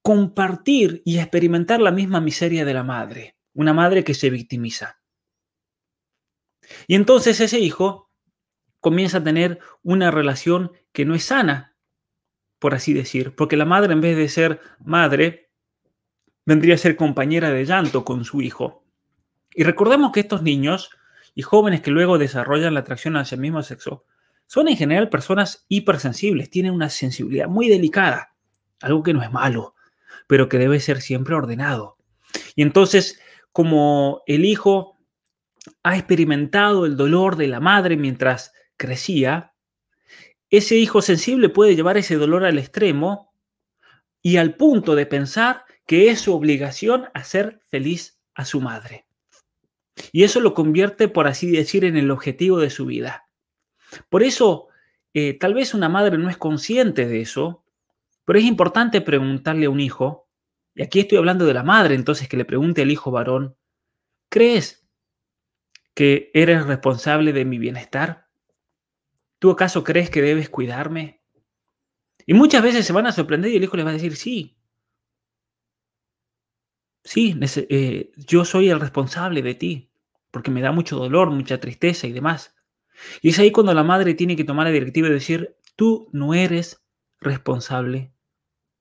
compartir 0.01 1.01
y 1.05 1.19
experimentar 1.19 1.79
la 1.79 1.91
misma 1.91 2.19
miseria 2.19 2.65
de 2.65 2.73
la 2.73 2.83
madre, 2.83 3.37
una 3.53 3.73
madre 3.73 4.03
que 4.03 4.13
se 4.13 4.29
victimiza. 4.29 4.99
Y 6.87 6.95
entonces 6.95 7.39
ese 7.39 7.59
hijo 7.59 8.11
comienza 8.81 9.19
a 9.19 9.23
tener 9.23 9.59
una 9.83 10.11
relación 10.11 10.71
que 10.91 11.05
no 11.05 11.15
es 11.15 11.23
sana, 11.23 11.75
por 12.59 12.73
así 12.73 12.93
decir, 12.93 13.35
porque 13.35 13.57
la 13.57 13.65
madre 13.65 13.93
en 13.93 14.01
vez 14.01 14.17
de 14.17 14.27
ser 14.27 14.59
madre, 14.83 15.44
vendría 16.45 16.75
a 16.75 16.77
ser 16.79 16.95
compañera 16.95 17.49
de 17.49 17.65
llanto 17.65 18.05
con 18.05 18.23
su 18.23 18.41
hijo. 18.41 18.83
Y 19.53 19.63
recordemos 19.63 20.11
que 20.11 20.19
estos 20.19 20.41
niños 20.41 20.89
y 21.33 21.41
jóvenes 21.41 21.81
que 21.81 21.91
luego 21.91 22.17
desarrollan 22.17 22.73
la 22.73 22.81
atracción 22.81 23.17
hacia 23.17 23.35
el 23.35 23.41
mismo 23.41 23.63
sexo 23.63 24.05
son 24.47 24.67
en 24.67 24.77
general 24.77 25.09
personas 25.09 25.65
hipersensibles, 25.69 26.49
tienen 26.49 26.73
una 26.73 26.89
sensibilidad 26.89 27.47
muy 27.47 27.67
delicada, 27.67 28.35
algo 28.81 29.01
que 29.01 29.13
no 29.13 29.23
es 29.23 29.31
malo, 29.31 29.73
pero 30.27 30.49
que 30.49 30.59
debe 30.59 30.79
ser 30.79 31.01
siempre 31.01 31.35
ordenado. 31.35 31.97
Y 32.55 32.61
entonces, 32.61 33.19
como 33.51 34.21
el 34.27 34.45
hijo 34.45 34.97
ha 35.83 35.97
experimentado 35.97 36.85
el 36.85 36.95
dolor 36.95 37.37
de 37.37 37.47
la 37.47 37.59
madre 37.59 37.97
mientras 37.97 38.53
crecía, 38.77 39.53
ese 40.49 40.75
hijo 40.75 41.01
sensible 41.01 41.49
puede 41.49 41.75
llevar 41.75 41.97
ese 41.97 42.17
dolor 42.17 42.45
al 42.45 42.59
extremo 42.59 43.33
y 44.21 44.37
al 44.37 44.55
punto 44.55 44.95
de 44.95 45.05
pensar 45.05 45.64
que 45.85 46.09
es 46.09 46.21
su 46.21 46.33
obligación 46.33 47.09
hacer 47.13 47.61
feliz 47.69 48.19
a 48.33 48.45
su 48.45 48.61
madre. 48.61 49.05
Y 50.11 50.23
eso 50.23 50.39
lo 50.39 50.53
convierte, 50.53 51.07
por 51.07 51.27
así 51.27 51.51
decir, 51.51 51.85
en 51.85 51.97
el 51.97 52.11
objetivo 52.11 52.59
de 52.59 52.69
su 52.69 52.85
vida. 52.85 53.29
Por 54.09 54.23
eso, 54.23 54.67
eh, 55.13 55.37
tal 55.37 55.53
vez 55.53 55.73
una 55.73 55.89
madre 55.89 56.17
no 56.17 56.29
es 56.29 56.37
consciente 56.37 57.07
de 57.07 57.21
eso, 57.21 57.63
pero 58.25 58.39
es 58.39 58.45
importante 58.45 59.01
preguntarle 59.01 59.67
a 59.67 59.69
un 59.69 59.79
hijo, 59.79 60.27
y 60.73 60.83
aquí 60.83 60.99
estoy 60.99 61.17
hablando 61.17 61.45
de 61.45 61.53
la 61.53 61.63
madre, 61.63 61.95
entonces 61.95 62.27
que 62.27 62.37
le 62.37 62.43
pregunte 62.43 62.81
al 62.81 62.91
hijo 62.91 63.11
varón, 63.11 63.55
¿crees 64.29 64.85
que 65.93 66.31
eres 66.33 66.65
responsable 66.65 67.31
de 67.31 67.45
mi 67.45 67.57
bienestar? 67.57 68.27
¿Tú 69.39 69.51
acaso 69.51 69.83
crees 69.83 70.09
que 70.09 70.21
debes 70.21 70.49
cuidarme? 70.49 71.21
Y 72.25 72.33
muchas 72.33 72.63
veces 72.63 72.85
se 72.85 72.91
van 72.91 73.05
a 73.05 73.13
sorprender 73.13 73.51
y 73.51 73.57
el 73.57 73.63
hijo 73.63 73.77
les 73.77 73.85
va 73.85 73.91
a 73.91 73.93
decir, 73.93 74.15
sí, 74.17 74.57
sí, 77.05 77.39
eh, 77.69 78.11
yo 78.17 78.43
soy 78.43 78.69
el 78.69 78.81
responsable 78.81 79.41
de 79.41 79.55
ti, 79.55 79.89
porque 80.31 80.51
me 80.51 80.61
da 80.61 80.73
mucho 80.73 80.97
dolor, 80.97 81.31
mucha 81.31 81.59
tristeza 81.59 82.07
y 82.07 82.11
demás. 82.11 82.53
Y 83.21 83.29
es 83.29 83.39
ahí 83.39 83.51
cuando 83.51 83.73
la 83.73 83.83
madre 83.83 84.13
tiene 84.13 84.35
que 84.35 84.43
tomar 84.43 84.65
la 84.65 84.73
directiva 84.73 85.07
y 85.07 85.11
decir, 85.11 85.55
tú 85.77 86.09
no 86.11 86.33
eres 86.33 86.83
responsable 87.21 88.11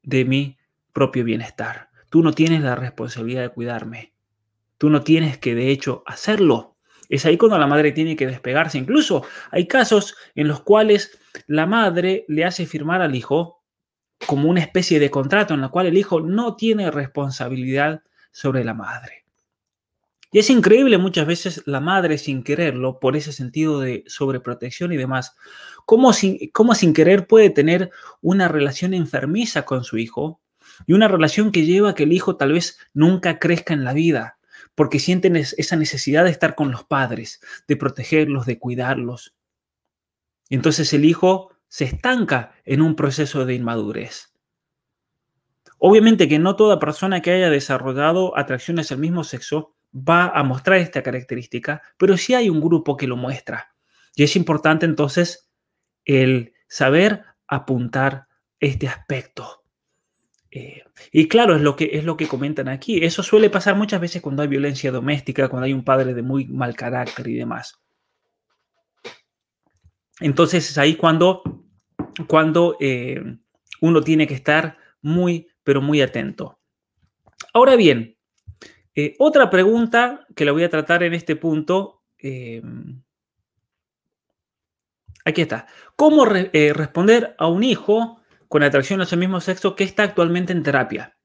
de 0.03 0.25
mi 0.25 0.59
propio 0.93 1.25
bienestar. 1.25 1.91
Tú 2.11 2.23
no 2.23 2.33
tienes 2.33 2.63
la 2.63 2.75
responsabilidad 2.75 3.43
de 3.43 3.49
cuidarme. 3.51 4.13
Tú 4.79 4.91
no 4.91 5.03
tienes 5.03 5.39
que, 5.39 5.55
de 5.55 5.71
hecho, 5.71 6.03
hacerlo. 6.07 6.77
Es 7.09 7.27
ahí 7.27 7.37
cuando 7.37 7.59
la 7.59 7.67
madre 7.67 7.93
tiene 7.93 8.17
que 8.17 8.27
despegarse. 8.27 8.79
Incluso 8.79 9.25
hay 9.51 9.67
casos 9.67 10.17
en 10.35 10.49
los 10.49 10.61
cuales 10.61 11.19
la 11.47 11.67
madre 11.67 12.25
le 12.29 12.45
hace 12.45 12.67
firmar 12.67 13.03
al 13.03 13.15
hijo 13.15 13.63
como 14.27 14.49
una 14.49 14.61
especie 14.61 14.99
de 14.99 15.11
contrato 15.11 15.55
en 15.55 15.61
la 15.61 15.69
cual 15.69 15.87
el 15.87 15.99
hijo 15.99 16.21
no 16.21 16.57
tiene 16.57 16.91
responsabilidad 16.91 18.03
sobre 18.35 18.65
la 18.65 18.75
madre. 18.75 19.25
Y 20.33 20.41
es 20.41 20.51
increíble 20.51 20.99
muchas 20.99 21.29
veces 21.29 21.63
la 21.65 21.79
madre 21.79 22.19
sin 22.19 22.43
quererlo, 22.43 22.99
por 22.99 23.17
ese 23.17 23.33
sentido 23.33 23.79
de 23.79 24.03
sobreprotección 24.09 24.93
y 24.93 24.97
demás, 24.97 25.37
cómo 25.87 26.13
sin, 26.13 26.51
sin 26.75 26.93
querer 26.93 27.29
puede 27.29 27.51
tener 27.51 27.93
una 28.21 28.49
relación 28.49 28.93
enfermiza 28.93 29.65
con 29.65 29.85
su 29.85 29.97
hijo 29.97 30.41
y 30.89 30.95
una 30.95 31.07
relación 31.07 31.53
que 31.53 31.65
lleva 31.65 31.91
a 31.91 31.95
que 31.95 32.03
el 32.03 32.13
hijo 32.13 32.37
tal 32.37 32.53
vez 32.53 32.79
nunca 32.93 33.39
crezca 33.39 33.75
en 33.75 33.85
la 33.85 33.93
vida, 33.93 34.39
porque 34.75 34.99
sienten 34.99 35.37
esa 35.37 35.77
necesidad 35.77 36.25
de 36.25 36.31
estar 36.31 36.57
con 36.57 36.73
los 36.73 36.83
padres, 36.83 37.41
de 37.69 37.77
protegerlos, 37.77 38.47
de 38.47 38.59
cuidarlos. 38.59 39.37
Entonces 40.51 40.93
el 40.93 41.05
hijo 41.05 41.53
se 41.69 41.85
estanca 41.85 42.57
en 42.65 42.83
un 42.83 42.97
proceso 42.97 43.47
de 43.47 43.55
inmadurez. 43.55 44.34
Obviamente 45.87 46.29
que 46.29 46.39
no 46.39 46.57
toda 46.57 46.79
persona 46.79 47.21
que 47.21 47.31
haya 47.31 47.51
desarrollado 47.51 48.39
atracciones 48.39 48.91
al 48.91 48.97
mismo 48.97 49.23
sexo 49.23 49.75
va 49.95 50.29
a 50.29 50.43
mostrar 50.43 50.79
esta 50.79 51.03
característica, 51.03 51.83
pero 51.99 52.17
sí 52.17 52.33
hay 52.33 52.49
un 52.49 52.63
grupo 52.63 52.97
que 52.97 53.07
lo 53.07 53.19
muestra. 53.19 53.75
Y 54.17 54.23
es 54.23 54.35
importante 54.35 54.87
entonces 54.87 55.53
el 56.07 56.55
saber 56.69 57.25
apuntar 57.47 58.29
este 58.61 58.89
aspecto. 58.89 59.63
Eh, 60.51 60.85
y 61.13 61.29
claro, 61.29 61.55
es 61.55 61.61
lo, 61.61 61.77
que, 61.77 61.91
es 61.93 62.05
lo 62.05 62.17
que 62.17 62.29
comentan 62.29 62.69
aquí. 62.69 63.05
Eso 63.05 63.23
suele 63.23 63.51
pasar 63.51 63.77
muchas 63.77 64.01
veces 64.01 64.23
cuando 64.23 64.41
hay 64.41 64.49
violencia 64.49 64.91
doméstica, 64.91 65.51
cuando 65.51 65.67
hay 65.67 65.75
un 65.75 65.85
padre 65.85 66.15
de 66.15 66.23
muy 66.23 66.47
mal 66.47 66.75
carácter 66.75 67.29
y 67.29 67.35
demás. 67.35 67.79
Entonces 70.19 70.71
es 70.71 70.79
ahí 70.79 70.97
cuando, 70.97 71.43
cuando 72.27 72.79
eh, 72.81 73.23
uno 73.83 74.01
tiene 74.01 74.27
que 74.27 74.33
estar 74.33 74.79
muy, 75.03 75.49
pero 75.65 75.83
muy 75.83 76.01
atento. 76.03 76.59
Ahora 77.53 77.77
bien, 77.77 78.17
eh, 78.95 79.17
otra 79.19 79.51
pregunta 79.51 80.27
que 80.37 80.45
la 80.45 80.53
voy 80.53 80.63
a 80.63 80.71
tratar 80.71 81.03
en 81.03 81.15
este 81.15 81.35
punto 81.35 82.03
em, 82.19 83.03
aquí 85.25 85.43
está. 85.43 85.67
¿Cómo 85.97 86.27
eh, 86.27 86.73
responder 86.75 87.35
a 87.39 87.49
un 87.49 87.65
hijo 87.65 88.21
con 88.49 88.63
atracción 88.63 89.01
a 89.01 89.07
su 89.07 89.17
mismo 89.17 89.41
sexo 89.41 89.75
que 89.75 89.85
está 89.85 90.05
actualmente 90.05 90.53
en 90.53 90.63
terapia? 90.63 91.17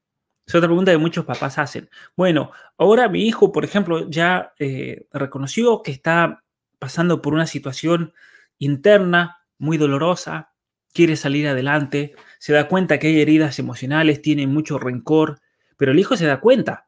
Es 0.47 0.55
otra 0.55 0.67
pregunta 0.67 0.91
que 0.91 0.97
muchos 0.97 1.25
papás 1.25 1.59
hacen. 1.59 1.89
Bueno, 2.15 2.51
ahora 2.77 3.07
mi 3.07 3.27
hijo, 3.27 3.51
por 3.51 3.63
ejemplo, 3.63 4.09
ya 4.09 4.53
eh, 4.57 5.07
reconoció 5.13 5.83
que 5.83 5.91
está 5.91 6.43
pasando 6.79 7.21
por 7.21 7.35
una 7.35 7.45
situación 7.45 8.13
interna 8.57 9.45
muy 9.59 9.77
dolorosa, 9.77 10.53
quiere 10.93 11.15
salir 11.15 11.47
adelante, 11.47 12.15
se 12.39 12.53
da 12.53 12.67
cuenta 12.67 12.99
que 12.99 13.07
hay 13.07 13.21
heridas 13.21 13.59
emocionales, 13.59 14.21
tiene 14.21 14.47
mucho 14.47 14.79
rencor, 14.79 15.39
pero 15.77 15.91
el 15.91 15.99
hijo 15.99 16.17
se 16.17 16.25
da 16.25 16.39
cuenta. 16.39 16.87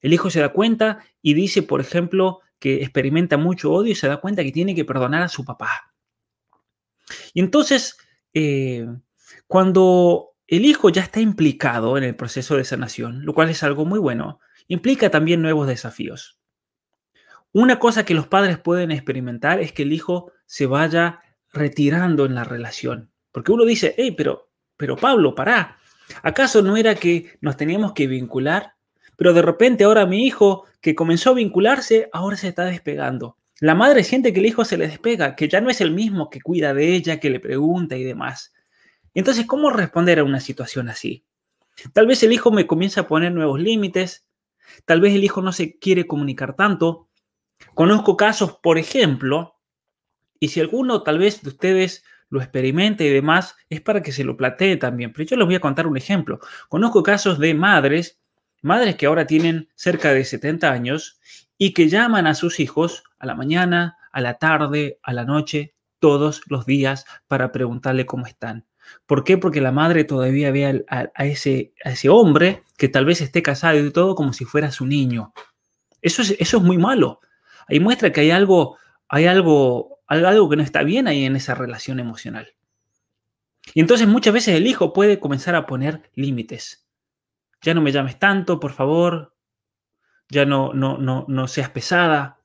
El 0.00 0.12
hijo 0.12 0.30
se 0.30 0.40
da 0.40 0.50
cuenta 0.50 1.04
y 1.22 1.34
dice, 1.34 1.62
por 1.62 1.80
ejemplo, 1.80 2.40
que 2.58 2.82
experimenta 2.82 3.36
mucho 3.36 3.72
odio 3.72 3.92
y 3.92 3.96
se 3.96 4.08
da 4.08 4.18
cuenta 4.18 4.42
que 4.42 4.52
tiene 4.52 4.74
que 4.74 4.84
perdonar 4.84 5.22
a 5.22 5.28
su 5.28 5.44
papá. 5.44 5.92
Y 7.34 7.40
entonces, 7.40 7.96
eh, 8.34 8.86
cuando 9.46 10.34
el 10.46 10.64
hijo 10.64 10.90
ya 10.90 11.02
está 11.02 11.20
implicado 11.20 11.98
en 11.98 12.04
el 12.04 12.16
proceso 12.16 12.56
de 12.56 12.64
sanación, 12.64 13.24
lo 13.24 13.34
cual 13.34 13.50
es 13.50 13.62
algo 13.62 13.84
muy 13.84 13.98
bueno, 13.98 14.40
implica 14.68 15.10
también 15.10 15.42
nuevos 15.42 15.66
desafíos. 15.66 16.38
Una 17.52 17.78
cosa 17.78 18.04
que 18.04 18.14
los 18.14 18.26
padres 18.26 18.58
pueden 18.58 18.90
experimentar 18.90 19.60
es 19.60 19.72
que 19.72 19.82
el 19.82 19.92
hijo 19.92 20.32
se 20.46 20.66
vaya 20.66 21.20
retirando 21.56 22.24
en 22.24 22.34
la 22.34 22.44
relación. 22.44 23.10
Porque 23.32 23.52
uno 23.52 23.64
dice, 23.64 23.94
hey, 23.98 24.14
pero, 24.16 24.50
pero 24.76 24.96
Pablo, 24.96 25.34
pará, 25.34 25.78
¿acaso 26.22 26.62
no 26.62 26.76
era 26.76 26.94
que 26.94 27.36
nos 27.40 27.56
teníamos 27.56 27.92
que 27.92 28.06
vincular? 28.06 28.74
Pero 29.16 29.32
de 29.32 29.42
repente 29.42 29.84
ahora 29.84 30.06
mi 30.06 30.26
hijo 30.26 30.64
que 30.80 30.94
comenzó 30.94 31.30
a 31.30 31.34
vincularse, 31.34 32.08
ahora 32.12 32.36
se 32.36 32.48
está 32.48 32.64
despegando. 32.64 33.38
La 33.60 33.74
madre 33.74 34.04
siente 34.04 34.32
que 34.32 34.40
el 34.40 34.46
hijo 34.46 34.64
se 34.64 34.76
le 34.76 34.86
despega, 34.86 35.34
que 35.34 35.48
ya 35.48 35.60
no 35.60 35.70
es 35.70 35.80
el 35.80 35.90
mismo 35.90 36.28
que 36.28 36.42
cuida 36.42 36.74
de 36.74 36.94
ella, 36.94 37.18
que 37.18 37.30
le 37.30 37.40
pregunta 37.40 37.96
y 37.96 38.04
demás. 38.04 38.52
Entonces, 39.14 39.46
¿cómo 39.46 39.70
responder 39.70 40.18
a 40.18 40.24
una 40.24 40.40
situación 40.40 40.90
así? 40.90 41.24
Tal 41.94 42.06
vez 42.06 42.22
el 42.22 42.32
hijo 42.32 42.50
me 42.50 42.66
comienza 42.66 43.02
a 43.02 43.08
poner 43.08 43.32
nuevos 43.32 43.58
límites, 43.58 44.26
tal 44.84 45.00
vez 45.00 45.14
el 45.14 45.24
hijo 45.24 45.40
no 45.40 45.52
se 45.52 45.78
quiere 45.78 46.06
comunicar 46.06 46.54
tanto. 46.54 47.08
Conozco 47.74 48.16
casos, 48.16 48.58
por 48.62 48.76
ejemplo, 48.76 49.55
y 50.40 50.48
si 50.48 50.60
alguno 50.60 51.02
tal 51.02 51.18
vez 51.18 51.42
de 51.42 51.48
ustedes 51.50 52.04
lo 52.28 52.40
experimenta 52.40 53.04
y 53.04 53.10
demás, 53.10 53.56
es 53.70 53.80
para 53.80 54.02
que 54.02 54.12
se 54.12 54.24
lo 54.24 54.36
platee 54.36 54.76
también. 54.76 55.12
Pero 55.12 55.28
yo 55.28 55.36
les 55.36 55.46
voy 55.46 55.54
a 55.54 55.60
contar 55.60 55.86
un 55.86 55.96
ejemplo. 55.96 56.40
Conozco 56.68 57.02
casos 57.02 57.38
de 57.38 57.54
madres, 57.54 58.18
madres 58.62 58.96
que 58.96 59.06
ahora 59.06 59.26
tienen 59.26 59.68
cerca 59.74 60.12
de 60.12 60.24
70 60.24 60.70
años 60.70 61.20
y 61.56 61.72
que 61.72 61.88
llaman 61.88 62.26
a 62.26 62.34
sus 62.34 62.60
hijos 62.60 63.04
a 63.18 63.26
la 63.26 63.34
mañana, 63.34 63.96
a 64.12 64.20
la 64.20 64.38
tarde, 64.38 64.98
a 65.02 65.12
la 65.12 65.24
noche, 65.24 65.74
todos 65.98 66.42
los 66.46 66.66
días 66.66 67.06
para 67.26 67.52
preguntarle 67.52 68.06
cómo 68.06 68.26
están. 68.26 68.66
¿Por 69.06 69.24
qué? 69.24 69.38
Porque 69.38 69.60
la 69.60 69.72
madre 69.72 70.04
todavía 70.04 70.50
ve 70.50 70.84
a, 70.88 71.24
ese, 71.24 71.72
a 71.84 71.90
ese 71.90 72.08
hombre 72.08 72.62
que 72.76 72.88
tal 72.88 73.04
vez 73.04 73.20
esté 73.20 73.42
casado 73.42 73.78
y 73.78 73.90
todo 73.90 74.14
como 74.14 74.32
si 74.32 74.44
fuera 74.44 74.70
su 74.70 74.86
niño. 74.86 75.32
Eso 76.02 76.22
es, 76.22 76.36
eso 76.38 76.58
es 76.58 76.62
muy 76.62 76.78
malo. 76.78 77.20
Ahí 77.68 77.80
muestra 77.80 78.12
que 78.12 78.20
hay 78.20 78.30
algo, 78.30 78.78
hay 79.08 79.26
algo, 79.26 79.95
algo 80.06 80.48
que 80.48 80.56
no 80.56 80.62
está 80.62 80.82
bien 80.82 81.08
ahí 81.08 81.24
en 81.24 81.36
esa 81.36 81.54
relación 81.54 82.00
emocional. 82.00 82.54
Y 83.74 83.80
entonces 83.80 84.06
muchas 84.06 84.32
veces 84.32 84.54
el 84.54 84.66
hijo 84.66 84.92
puede 84.92 85.18
comenzar 85.18 85.54
a 85.54 85.66
poner 85.66 86.10
límites. 86.14 86.86
Ya 87.62 87.74
no 87.74 87.80
me 87.80 87.92
llames 87.92 88.18
tanto, 88.18 88.60
por 88.60 88.72
favor. 88.72 89.34
Ya 90.28 90.44
no, 90.44 90.72
no, 90.72 90.98
no, 90.98 91.24
no 91.28 91.48
seas 91.48 91.70
pesada. 91.70 92.40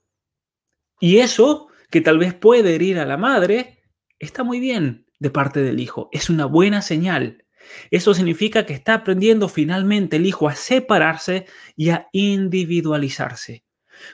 Y 0.99 1.17
eso, 1.19 1.67
que 1.89 2.01
tal 2.01 2.17
vez 2.17 2.33
puede 2.33 2.75
herir 2.75 2.99
a 2.99 3.05
la 3.05 3.17
madre, 3.17 3.83
está 4.19 4.43
muy 4.43 4.59
bien 4.59 5.07
de 5.19 5.29
parte 5.29 5.61
del 5.61 5.79
hijo. 5.79 6.09
Es 6.11 6.29
una 6.29 6.45
buena 6.45 6.81
señal. 6.81 7.45
Eso 7.91 8.13
significa 8.13 8.65
que 8.65 8.73
está 8.73 8.95
aprendiendo 8.95 9.47
finalmente 9.47 10.17
el 10.17 10.25
hijo 10.25 10.47
a 10.47 10.55
separarse 10.55 11.45
y 11.75 11.89
a 11.89 12.07
individualizarse. 12.11 13.63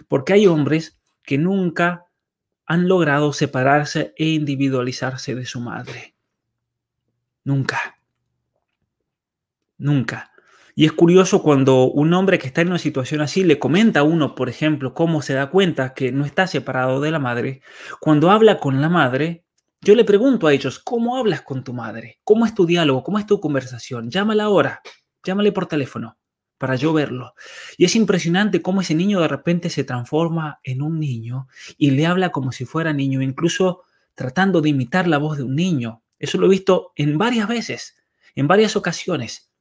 Porque 0.07 0.33
hay 0.33 0.47
hombres 0.47 0.99
que 1.23 1.37
nunca 1.37 2.06
han 2.67 2.87
logrado 2.87 3.33
separarse 3.33 4.13
e 4.17 4.27
individualizarse 4.27 5.33
de 5.33 5.45
su 5.45 5.61
madre. 5.61 6.15
Nunca. 7.43 7.97
Nunca. 9.77 10.31
Y 10.75 10.85
es 10.85 10.91
curioso 10.91 11.41
cuando 11.41 11.85
un 11.85 12.13
hombre 12.13 12.37
que 12.37 12.47
está 12.47 12.61
en 12.61 12.67
una 12.67 12.77
situación 12.77 13.21
así 13.21 13.43
le 13.43 13.57
comenta 13.57 14.01
a 14.01 14.03
uno, 14.03 14.35
por 14.35 14.49
ejemplo, 14.49 14.93
cómo 14.93 15.21
se 15.21 15.33
da 15.33 15.49
cuenta 15.49 15.93
que 15.93 16.11
no 16.11 16.25
está 16.25 16.45
separado 16.45 16.99
de 16.99 17.09
la 17.09 17.19
madre, 17.19 17.61
cuando 17.99 18.29
habla 18.29 18.59
con 18.59 18.81
la 18.81 18.89
madre, 18.89 19.45
yo 19.81 19.95
le 19.95 20.03
pregunto 20.03 20.45
a 20.45 20.53
ellos, 20.53 20.77
¿cómo 20.77 21.17
hablas 21.17 21.41
con 21.41 21.63
tu 21.63 21.73
madre? 21.73 22.19
¿Cómo 22.23 22.45
es 22.45 22.53
tu 22.53 22.65
diálogo? 22.65 23.01
¿Cómo 23.01 23.17
es 23.17 23.25
tu 23.25 23.39
conversación? 23.39 24.11
Llámala 24.11 24.43
ahora, 24.43 24.81
llámale 25.23 25.51
por 25.51 25.67
teléfono 25.67 26.17
para 26.57 26.75
yo 26.75 26.93
verlo. 26.93 27.33
Y 27.77 27.85
es 27.85 27.95
impresionante 27.95 28.61
cómo 28.61 28.81
ese 28.81 28.95
niño 28.95 29.21
de 29.21 29.27
repente 29.27 29.69
se 29.69 29.83
transforma 29.83 30.59
en 30.63 30.81
un 30.81 30.99
niño 30.99 31.47
y 31.77 31.91
le 31.91 32.05
habla 32.05 32.31
como 32.31 32.51
si 32.51 32.65
fuera 32.65 32.93
niño, 32.93 33.21
incluso 33.21 33.83
tratando 34.15 34.61
de 34.61 34.69
imitar 34.69 35.07
la 35.07 35.17
voz 35.17 35.37
de 35.37 35.43
un 35.43 35.55
niño. 35.55 36.01
Eso 36.19 36.37
lo 36.37 36.47
he 36.47 36.49
visto 36.49 36.91
en 36.95 37.17
varias 37.17 37.47
veces, 37.47 37.95
en 38.35 38.47
varias 38.47 38.75
ocasiones, 38.75 39.51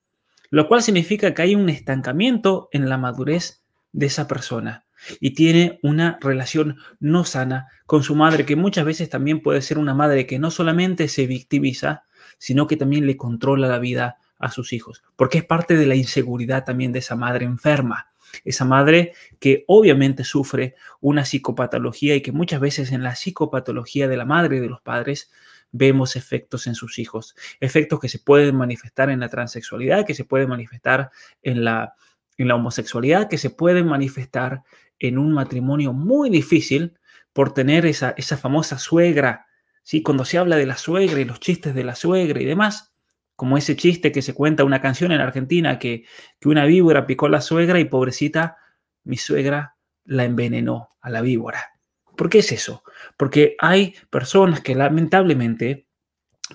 lo 0.50 0.68
cual 0.68 0.82
significa 0.82 1.35
que 1.35 1.42
hay 1.42 1.54
un 1.54 1.68
estancamiento 1.68 2.68
en 2.72 2.88
la 2.88 2.96
madurez 2.96 3.62
de 3.92 4.06
esa 4.06 4.26
persona 4.26 4.87
y 5.20 5.35
tiene 5.35 5.78
una 5.82 6.18
relación 6.20 6.78
no 7.00 7.24
sana 7.24 7.68
con 7.85 8.02
su 8.02 8.14
madre, 8.14 8.46
que 8.46 8.56
muchas 8.56 8.85
veces 8.85 9.11
también 9.11 9.42
puede 9.42 9.62
ser 9.62 9.78
una 9.78 9.94
madre 9.94 10.26
que 10.26 10.38
no 10.38 10.50
solamente 10.50 11.09
se 11.09 11.26
victimiza, 11.26 12.04
sino 12.38 12.66
que 12.66 12.76
también 12.76 13.06
le 13.06 13.16
controla 13.16 13.68
la 13.68 13.78
vida 13.78 14.16
a 14.38 14.51
sus 14.51 14.72
hijos, 14.72 15.03
porque 15.16 15.38
es 15.38 15.44
parte 15.44 15.77
de 15.77 15.87
la 15.87 15.94
inseguridad 15.94 16.64
también 16.64 16.92
de 16.92 16.99
esa 16.99 17.16
madre 17.16 17.44
enferma, 17.44 18.12
esa 18.44 18.64
madre 18.64 19.12
que 19.38 19.64
obviamente 19.66 20.25
sufre 20.25 20.75
una 21.01 21.25
psicopatología 21.25 22.14
y 22.14 22.22
que 22.22 22.33
muchas 22.33 22.61
veces 22.61 22.92
en 22.92 23.03
la 23.03 23.14
psicopatología 23.14 24.09
de 24.09 24.16
la 24.16 24.25
madre 24.25 24.57
y 24.57 24.61
de 24.61 24.68
los 24.68 24.81
padres 24.81 25.31
vemos 25.72 26.16
efectos 26.16 26.66
en 26.66 26.75
sus 26.75 26.99
hijos, 26.99 27.35
efectos 27.61 28.01
que 28.01 28.09
se 28.09 28.18
pueden 28.18 28.57
manifestar 28.57 29.11
en 29.11 29.20
la 29.20 29.29
transexualidad, 29.29 30.07
que 30.07 30.14
se 30.14 30.25
pueden 30.25 30.49
manifestar 30.49 31.11
en 31.42 31.64
la, 31.64 31.94
en 32.37 32.49
la 32.49 32.55
homosexualidad, 32.55 33.29
que 33.29 33.38
se 33.38 33.51
pueden 33.51 33.87
manifestar 33.87 34.62
en 34.99 35.18
un 35.18 35.33
matrimonio 35.33 35.92
muy 35.92 36.31
difícil 36.31 36.99
por 37.33 37.53
tener 37.53 37.85
esa, 37.85 38.14
esa 38.16 38.37
famosa 38.37 38.79
suegra, 38.79 39.46
¿sí? 39.83 40.03
Cuando 40.03 40.25
se 40.25 40.38
habla 40.38 40.57
de 40.57 40.66
la 40.66 40.77
suegra 40.77 41.20
y 41.20 41.25
los 41.25 41.40
chistes 41.40 41.75
de 41.75 41.85
la 41.85 41.94
suegra 41.94 42.40
y 42.40 42.44
demás, 42.44 42.94
como 43.37 43.59
ese 43.59 43.77
chiste 43.77 44.12
que 44.12 44.22
se 44.22 44.35
cuenta 44.35 44.64
una 44.64 44.81
canción 44.81 45.12
en 45.12 45.20
Argentina 45.20 45.79
que, 45.79 46.05
que 46.40 46.49
una 46.49 46.64
víbora 46.64 47.07
picó 47.07 47.27
a 47.27 47.31
la 47.31 47.40
suegra 47.40 47.79
y 47.79 47.85
pobrecita, 47.85 48.57
mi 49.05 49.16
suegra 49.16 49.77
la 50.05 50.25
envenenó 50.25 50.88
a 51.01 51.11
la 51.11 51.20
víbora. 51.20 51.72
¿Por 52.16 52.31
qué 52.31 52.38
es 52.38 52.51
eso? 52.51 52.83
Porque 53.16 53.57
hay 53.59 53.94
personas 54.11 54.61
que 54.62 54.75
lamentablemente 54.75 55.87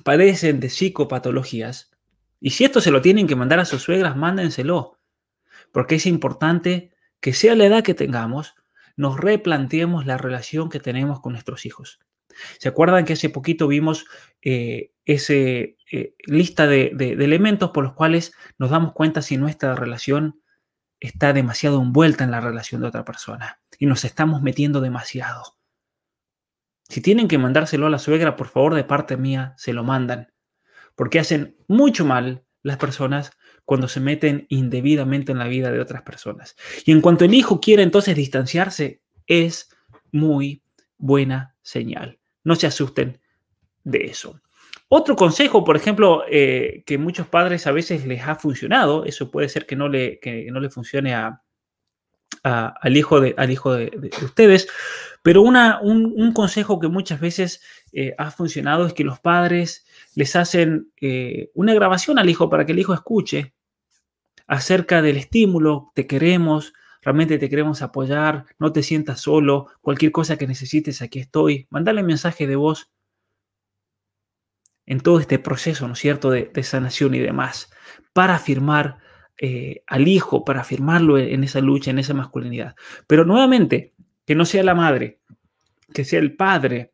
padecen 0.04 0.60
de 0.60 0.70
psicopatologías 0.70 1.92
y 2.40 2.50
si 2.50 2.66
esto 2.66 2.82
se 2.82 2.90
lo 2.90 3.02
tienen 3.02 3.28
que 3.28 3.36
mandar 3.36 3.60
a 3.60 3.66
sus 3.66 3.84
suegras, 3.84 4.18
mándenselo. 4.18 4.98
Porque 5.72 5.96
es 5.96 6.08
importante 6.08 6.92
que 7.20 7.34
sea 7.34 7.56
la 7.56 7.66
edad 7.66 7.84
que 7.84 7.94
tengamos, 7.94 8.56
nos 8.98 9.20
replanteemos 9.20 10.08
la 10.08 10.18
relación 10.18 10.70
que 10.70 10.80
tenemos 10.80 11.22
con 11.22 11.34
nuestros 11.34 11.68
hijos. 11.68 12.00
¿Se 12.60 12.70
acuerdan 12.70 13.06
que 13.06 13.14
hace 13.14 13.30
poquito 13.30 13.68
vimos 13.68 14.06
eh, 14.42 14.92
esa 15.06 15.34
eh, 15.34 16.16
lista 16.26 16.68
de, 16.68 16.92
de, 16.96 17.14
elementos 17.14 17.72
por 17.72 17.84
los 17.84 17.94
cuales 17.94 18.34
nos 18.58 18.70
damos 18.70 18.94
cuenta 18.94 19.22
si 19.22 19.38
nuestra 19.38 19.76
relación 19.76 20.42
está 21.00 21.34
demasiado 21.34 21.82
envuelta 21.82 22.24
en 22.24 22.32
la 22.32 22.42
relación 22.42 22.82
de 22.82 22.88
otra 22.88 23.04
persona 23.06 23.60
y 23.80 23.86
nos 23.86 24.06
estamos 24.06 24.42
metiendo 24.42 24.82
demasiado? 24.82 25.58
Si 26.88 27.02
tienen 27.02 27.28
que 27.28 27.38
mandárselo 27.38 27.88
a 27.88 27.90
la 27.90 28.00
suegra, 28.00 28.36
por 28.36 28.48
favor, 28.48 28.76
de 28.76 28.84
parte 28.84 29.16
mía, 29.18 29.54
se 29.58 29.74
lo 29.74 29.84
mandan, 29.84 30.34
porque 30.96 31.20
hacen 31.20 31.56
mucho 31.68 32.06
mal 32.06 32.44
las 32.64 32.78
personas 32.78 33.32
cuando 33.66 33.88
se 33.88 34.00
meten 34.00 34.46
indebidamente 34.50 35.32
en 35.32 35.40
la 35.40 35.48
vida 35.48 35.72
de 35.72 35.80
otras 35.80 36.02
personas. 36.04 36.56
Y 36.86 36.92
en 36.92 37.02
cuanto 37.02 37.26
el 37.26 37.34
hijo 37.34 37.62
quiere 37.62 37.84
entonces 37.84 38.16
distanciarse, 38.16 39.02
es 39.26 39.70
muy 40.12 40.64
buena 40.98 41.56
señal. 41.62 42.20
No 42.44 42.56
se 42.56 42.68
asusten 42.68 43.20
de 43.84 44.06
eso. 44.06 44.40
Otro 44.88 45.16
consejo, 45.16 45.64
por 45.64 45.78
ejemplo, 45.78 46.24
eh, 46.30 46.84
que 46.86 46.98
muchos 46.98 47.28
padres 47.28 47.66
a 47.66 47.72
veces 47.72 48.06
les 48.06 48.28
ha 48.28 48.36
funcionado, 48.36 49.06
eso 49.06 49.32
puede 49.32 49.48
ser 49.48 49.66
que 49.66 49.76
no 49.76 49.88
le, 49.88 50.20
no 50.52 50.60
le 50.60 50.70
funcione 50.70 51.14
a, 51.14 51.42
al 52.44 52.98
hijo, 52.98 53.22
de, 53.22 53.34
al 53.38 53.52
hijo 53.52 53.74
de, 53.74 54.12
ustedes, 54.22 54.68
pero 55.24 55.42
una, 55.42 55.80
un, 55.82 56.34
consejo 56.34 56.80
que 56.80 56.88
muchas 56.88 57.20
veces 57.20 57.62
eh, 57.92 58.16
ha 58.18 58.32
funcionado 58.32 58.86
es 58.86 58.94
que 58.94 59.04
los 59.04 59.20
padres 59.20 59.86
les 60.16 60.36
hacen 60.36 60.92
eh, 61.00 61.52
una 61.54 61.74
grabación 61.74 62.18
al 62.18 62.30
hijo 62.30 62.50
para 62.50 62.66
que 62.66 62.72
el 62.72 62.80
hijo 62.80 62.94
escuche 62.94 63.54
acerca 64.48 65.02
del 65.02 65.18
estímulo, 65.18 65.92
te 65.96 66.08
queremos, 66.08 66.74
realmente 67.02 67.38
te 67.38 67.50
queremos 67.50 67.82
apoyar, 67.82 68.46
no 68.60 68.72
te 68.72 68.84
sientas 68.84 69.22
solo, 69.22 69.68
cualquier 69.82 70.12
cosa 70.12 70.38
que 70.38 70.48
necesites, 70.48 71.02
aquí 71.02 71.20
estoy. 71.20 71.68
Mandale 71.70 72.04
mensaje 72.04 72.48
de 72.48 72.56
voz 72.56 72.92
en 74.86 75.00
todo 75.00 75.20
este 75.20 75.40
proceso, 75.40 75.88
¿no 75.88 75.94
es 75.94 76.00
cierto?, 76.00 76.32
de, 76.32 76.52
sanación 76.64 77.16
y 77.16 77.20
demás, 77.20 77.72
para 78.14 78.36
afirmar 78.36 78.98
eh, 79.38 79.84
al 79.88 80.08
hijo, 80.08 80.44
para 80.46 80.62
afirmarlo 80.62 81.18
en 81.18 81.44
esa 81.44 81.62
lucha, 81.62 81.92
en 81.92 82.00
esa 82.00 82.14
masculinidad. 82.14 82.76
Pero 83.08 83.26
nuevamente, 83.26 83.94
que 84.26 84.36
no 84.36 84.46
sea 84.46 84.64
la 84.64 84.76
madre, 84.76 85.20
que 85.94 86.06
sea 86.06 86.20
el 86.20 86.36
padre 86.36 86.94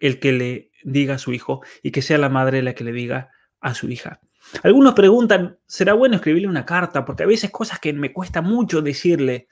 el 0.00 0.20
que 0.20 0.32
le 0.32 0.70
diga 0.84 1.14
a 1.14 1.18
su 1.18 1.32
hijo 1.32 1.62
y 1.82 1.90
que 1.90 2.02
sea 2.02 2.18
la 2.18 2.28
madre 2.28 2.62
la 2.62 2.74
que 2.74 2.84
le 2.84 2.92
diga 2.92 3.30
a 3.60 3.74
su 3.74 3.88
hija. 3.88 4.20
Algunos 4.62 4.94
preguntan, 4.94 5.58
¿será 5.66 5.92
bueno 5.92 6.16
escribirle 6.16 6.48
una 6.48 6.64
carta? 6.64 7.04
Porque 7.04 7.22
a 7.22 7.26
veces 7.26 7.50
cosas 7.50 7.78
que 7.78 7.92
me 7.92 8.12
cuesta 8.12 8.42
mucho 8.42 8.82
decirle, 8.82 9.48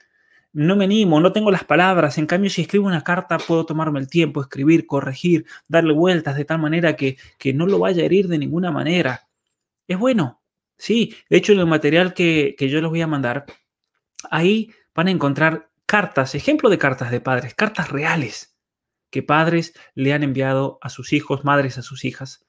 no 0.53 0.75
me 0.75 0.85
animo, 0.85 1.19
no 1.19 1.31
tengo 1.31 1.51
las 1.51 1.63
palabras. 1.63 2.17
En 2.17 2.25
cambio, 2.25 2.49
si 2.49 2.63
escribo 2.63 2.87
una 2.87 3.03
carta, 3.03 3.37
puedo 3.37 3.65
tomarme 3.65 3.99
el 3.99 4.07
tiempo, 4.07 4.41
escribir, 4.41 4.87
corregir, 4.87 5.45
darle 5.67 5.93
vueltas 5.93 6.35
de 6.35 6.45
tal 6.45 6.59
manera 6.59 6.95
que, 6.95 7.17
que 7.37 7.53
no 7.53 7.67
lo 7.67 7.79
vaya 7.79 8.01
a 8.01 8.05
herir 8.05 8.27
de 8.27 8.39
ninguna 8.39 8.71
manera. 8.71 9.27
Es 9.87 9.99
bueno, 9.99 10.41
sí. 10.77 11.15
De 11.29 11.37
hecho, 11.37 11.53
en 11.53 11.59
el 11.59 11.67
material 11.67 12.13
que, 12.13 12.55
que 12.57 12.69
yo 12.69 12.81
les 12.81 12.89
voy 12.89 13.01
a 13.01 13.07
mandar, 13.07 13.45
ahí 14.31 14.71
van 14.95 15.07
a 15.07 15.11
encontrar 15.11 15.69
cartas, 15.85 16.33
ejemplo 16.33 16.69
de 16.69 16.77
cartas 16.77 17.11
de 17.11 17.21
padres, 17.21 17.53
cartas 17.53 17.89
reales 17.89 18.57
que 19.09 19.23
padres 19.23 19.73
le 19.93 20.13
han 20.13 20.23
enviado 20.23 20.79
a 20.81 20.89
sus 20.89 21.13
hijos, 21.13 21.45
madres 21.45 21.77
a 21.77 21.81
sus 21.81 22.03
hijas, 22.03 22.46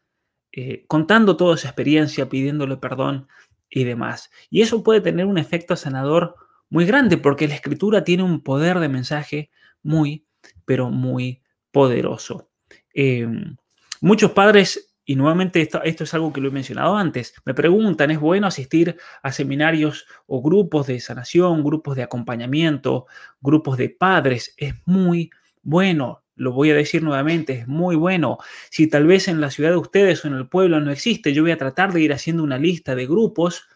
eh, 0.60 0.84
contando 0.88 1.36
toda 1.36 1.54
esa 1.54 1.68
experiencia, 1.68 2.28
pidiéndole 2.28 2.78
perdón 2.78 3.28
y 3.70 3.84
demás. 3.84 4.28
Y 4.50 4.62
eso 4.62 4.82
puede 4.82 5.00
tener 5.00 5.24
un 5.24 5.38
efecto 5.38 5.76
sanador 5.76 6.34
muy 6.68 6.84
grande 6.84 7.16
porque 7.16 7.46
la 7.46 7.54
escritura 7.54 8.02
tiene 8.02 8.24
un 8.24 8.40
poder 8.42 8.80
de 8.80 8.88
mensaje 8.88 9.50
muy, 9.84 10.26
pero 10.64 10.90
muy 10.90 11.42
poderoso. 11.70 12.50
Em, 12.92 13.56
muchos 14.00 14.32
padres, 14.32 14.96
y 15.04 15.14
nuevamente 15.14 15.60
esto, 15.60 15.80
esto 15.84 16.02
es 16.02 16.12
algo 16.14 16.32
que 16.32 16.40
lo 16.40 16.48
he 16.48 16.50
mencionado 16.50 16.96
antes, 16.96 17.34
me 17.44 17.54
preguntan, 17.54 18.10
¿es 18.10 18.18
bueno 18.18 18.48
asistir 18.48 18.96
a 19.22 19.30
seminarios 19.30 20.06
o 20.26 20.42
grupos 20.42 20.88
de 20.88 20.98
sanación, 20.98 21.62
grupos 21.62 21.94
de 21.94 22.02
acompañamiento, 22.02 23.06
grupos 23.40 23.78
de 23.78 23.90
padres? 23.90 24.54
Es 24.56 24.74
muy 24.86 25.30
bueno 25.62 26.24
lo 26.38 26.52
voy 26.52 26.70
a 26.70 26.74
decir 26.74 27.02
nuevamente, 27.02 27.52
es 27.52 27.68
muy 27.68 27.96
bueno. 27.96 28.38
Si 28.70 28.86
tal 28.86 29.06
vez 29.06 29.28
en 29.28 29.40
la 29.40 29.50
ciudad 29.50 29.70
de 29.70 29.76
ustedes 29.76 30.24
o 30.24 30.28
en 30.28 30.34
el 30.34 30.48
pueblo 30.48 30.80
no 30.80 30.90
existe, 30.90 31.32
yo 31.32 31.42
voy 31.42 31.50
a 31.50 31.58
tratar 31.58 31.92
de 31.92 32.00
ir 32.00 32.12
haciendo 32.12 32.42
una 32.42 32.58
lista 32.58 32.94
de 32.94 33.06
grupos. 33.06 33.68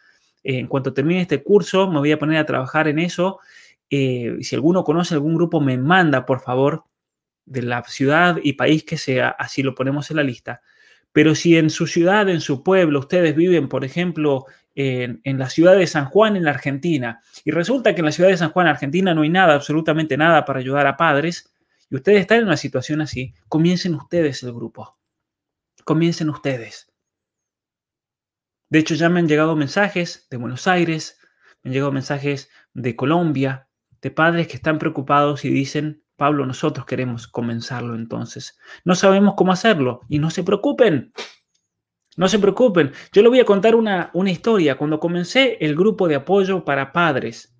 Eh, 0.42 0.58
en 0.58 0.68
cuanto 0.68 0.94
termine 0.94 1.20
este 1.20 1.42
curso, 1.42 1.90
me 1.90 1.98
voy 1.98 2.12
a 2.12 2.18
poner 2.18 2.38
a 2.38 2.46
trabajar 2.46 2.88
en 2.88 2.98
eso. 2.98 3.40
Eh, 3.90 4.36
si 4.40 4.54
alguno 4.54 4.84
conoce 4.84 5.14
algún 5.14 5.34
grupo, 5.34 5.60
me 5.60 5.76
manda, 5.76 6.24
por 6.24 6.40
favor, 6.40 6.84
de 7.44 7.62
la 7.62 7.82
ciudad 7.84 8.38
y 8.42 8.54
país 8.54 8.84
que 8.84 8.96
sea, 8.96 9.28
así 9.30 9.62
lo 9.62 9.74
ponemos 9.74 10.10
en 10.10 10.16
la 10.16 10.22
lista. 10.22 10.62
Pero 11.12 11.34
si 11.34 11.56
en 11.56 11.68
su 11.68 11.86
ciudad, 11.86 12.28
en 12.28 12.40
su 12.40 12.62
pueblo, 12.62 13.00
ustedes 13.00 13.36
viven, 13.36 13.68
por 13.68 13.84
ejemplo, 13.84 14.46
en, 14.74 15.20
la 15.38 15.50
ciudad 15.50 15.76
de 15.76 15.86
San 15.86 16.06
Juan, 16.06 16.36
en 16.36 16.44
la 16.44 16.50
Argentina, 16.50 17.20
y 17.44 17.50
resulta 17.50 17.94
que 17.94 18.00
en 18.00 18.06
la 18.06 18.12
ciudad 18.12 18.30
de 18.30 18.36
San 18.36 18.50
Juan, 18.50 18.66
Argentina, 18.66 19.14
no 19.14 19.22
hay 19.22 19.28
nada, 19.28 19.54
absolutamente 19.54 20.16
nada 20.16 20.44
para 20.44 20.60
ayudar 20.60 20.86
a 20.86 20.96
padres, 20.96 21.51
y 21.92 21.96
ustedes 21.96 22.22
están 22.22 22.38
en 22.38 22.44
una 22.46 22.56
situación 22.56 23.02
así, 23.02 23.34
comiencen 23.50 23.94
ustedes 23.94 24.42
el 24.42 24.54
grupo. 24.54 24.96
Comiencen 25.84 26.30
ustedes. 26.30 26.90
De 28.70 28.78
hecho, 28.78 28.94
ya 28.94 29.10
me 29.10 29.20
han 29.20 29.28
llegado 29.28 29.54
mensajes 29.56 30.26
de 30.30 30.38
Buenos 30.38 30.66
Aires, 30.66 31.18
me 31.62 31.68
han 31.68 31.74
llegado 31.74 31.92
mensajes 31.92 32.48
de 32.72 32.96
Colombia, 32.96 33.68
de 34.00 34.10
padres 34.10 34.48
que 34.48 34.56
están 34.56 34.78
preocupados 34.78 35.44
y 35.44 35.50
dicen, 35.50 36.02
Pablo, 36.16 36.46
nosotros 36.46 36.86
queremos 36.86 37.28
comenzarlo 37.28 37.94
entonces. 37.94 38.58
No 38.86 38.94
sabemos 38.94 39.34
cómo 39.36 39.52
hacerlo 39.52 40.00
y 40.08 40.18
no 40.18 40.30
se 40.30 40.44
preocupen. 40.44 41.12
No 42.16 42.26
se 42.26 42.38
preocupen. 42.38 42.92
Yo 43.12 43.20
les 43.20 43.28
voy 43.28 43.40
a 43.40 43.44
contar 43.44 43.74
una, 43.74 44.10
una 44.14 44.30
historia. 44.30 44.78
Cuando 44.78 44.98
comencé 44.98 45.58
el 45.60 45.76
grupo 45.76 46.08
de 46.08 46.14
apoyo 46.14 46.64
para 46.64 46.90
padres 46.90 47.54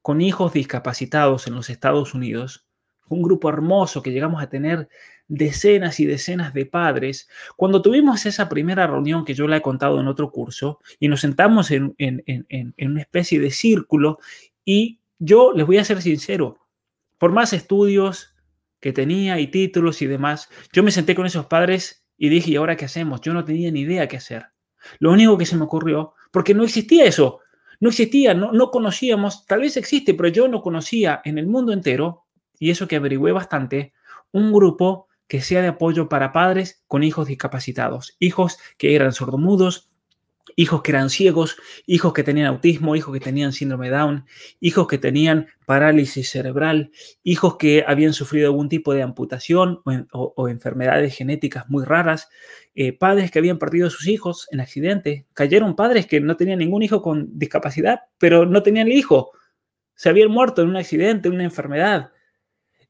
con 0.00 0.22
hijos 0.22 0.54
discapacitados 0.54 1.46
en 1.46 1.54
los 1.54 1.68
Estados 1.68 2.14
Unidos, 2.14 2.67
un 3.08 3.22
grupo 3.22 3.48
hermoso 3.48 4.02
que 4.02 4.10
llegamos 4.10 4.42
a 4.42 4.48
tener 4.48 4.88
decenas 5.28 6.00
y 6.00 6.06
decenas 6.06 6.54
de 6.54 6.66
padres. 6.66 7.28
Cuando 7.56 7.82
tuvimos 7.82 8.26
esa 8.26 8.48
primera 8.48 8.86
reunión 8.86 9.24
que 9.24 9.34
yo 9.34 9.46
la 9.46 9.58
he 9.58 9.62
contado 9.62 10.00
en 10.00 10.08
otro 10.08 10.30
curso 10.30 10.80
y 10.98 11.08
nos 11.08 11.20
sentamos 11.20 11.70
en, 11.70 11.94
una 12.78 13.00
especie 13.00 13.38
de 13.38 13.50
círculo 13.50 14.18
y 14.64 15.00
yo 15.18 15.52
les 15.52 15.66
voy 15.66 15.78
a 15.78 15.84
ser 15.84 16.00
sincero, 16.02 16.58
por 17.18 17.32
más 17.32 17.52
estudios 17.52 18.34
que 18.80 18.92
tenía 18.92 19.38
y 19.40 19.48
títulos 19.48 20.00
y 20.02 20.06
demás, 20.06 20.48
yo 20.72 20.82
me 20.82 20.90
senté 20.90 21.14
con 21.14 21.26
esos 21.26 21.46
padres 21.46 22.06
y 22.16 22.28
dije, 22.28 22.52
¿y 22.52 22.56
ahora 22.56 22.76
qué 22.76 22.84
hacemos? 22.84 23.20
Yo 23.20 23.34
no 23.34 23.44
tenía 23.44 23.70
ni 23.70 23.80
idea 23.80 24.08
qué 24.08 24.16
hacer. 24.16 24.46
Lo 24.98 25.12
único 25.12 25.36
que 25.36 25.46
se 25.46 25.56
me 25.56 25.64
ocurrió, 25.64 26.14
porque 26.30 26.54
no 26.54 26.64
existía 26.64 27.04
eso, 27.04 27.40
no 27.80 27.90
existía, 27.90 28.34
no, 28.34 28.52
no 28.52 28.70
conocíamos, 28.70 29.46
tal 29.46 29.60
vez 29.60 29.76
existe, 29.76 30.14
pero 30.14 30.28
yo 30.28 30.48
no 30.48 30.62
conocía 30.62 31.20
en 31.24 31.38
el 31.38 31.46
mundo 31.46 31.72
entero 31.72 32.27
y 32.58 32.70
eso 32.70 32.88
que 32.88 32.96
averigüé 32.96 33.32
bastante, 33.32 33.92
un 34.32 34.52
grupo 34.52 35.08
que 35.26 35.40
sea 35.42 35.62
de 35.62 35.68
apoyo 35.68 36.08
para 36.08 36.32
padres 36.32 36.82
con 36.86 37.02
hijos 37.02 37.28
discapacitados, 37.28 38.16
hijos 38.18 38.58
que 38.78 38.94
eran 38.94 39.12
sordomudos, 39.12 39.90
hijos 40.56 40.82
que 40.82 40.90
eran 40.90 41.10
ciegos, 41.10 41.56
hijos 41.86 42.12
que 42.12 42.24
tenían 42.24 42.46
autismo, 42.46 42.96
hijos 42.96 43.12
que 43.12 43.20
tenían 43.20 43.52
síndrome 43.52 43.90
Down, 43.90 44.24
hijos 44.58 44.88
que 44.88 44.98
tenían 44.98 45.46
parálisis 45.66 46.30
cerebral, 46.30 46.90
hijos 47.22 47.56
que 47.58 47.84
habían 47.86 48.12
sufrido 48.12 48.48
algún 48.48 48.68
tipo 48.68 48.92
de 48.92 49.02
amputación 49.02 49.80
o, 50.12 50.48
enfermedades 50.48 51.14
genéticas 51.14 51.68
muy 51.68 51.84
raras, 51.84 52.28
eh, 52.74 52.92
padres 52.92 53.30
que 53.30 53.38
habían 53.38 53.58
perdido 53.58 53.86
a 53.86 53.90
sus 53.90 54.08
hijos 54.08 54.48
en 54.50 54.60
accidente, 54.60 55.26
cayeron 55.32 55.76
padres 55.76 56.06
que 56.06 56.20
no 56.20 56.36
tenían 56.36 56.58
ningún 56.58 56.82
hijo 56.82 57.02
con 57.02 57.38
discapacidad, 57.38 58.00
pero 58.18 58.46
no 58.46 58.62
tenían 58.62 58.88
hijo, 58.88 59.30
se 59.94 60.08
habían 60.08 60.30
muerto 60.30 60.62
en 60.62 60.70
un 60.70 60.76
accidente, 60.76 61.28
en 61.28 61.34
una 61.34 61.44
enfermedad. 61.44 62.10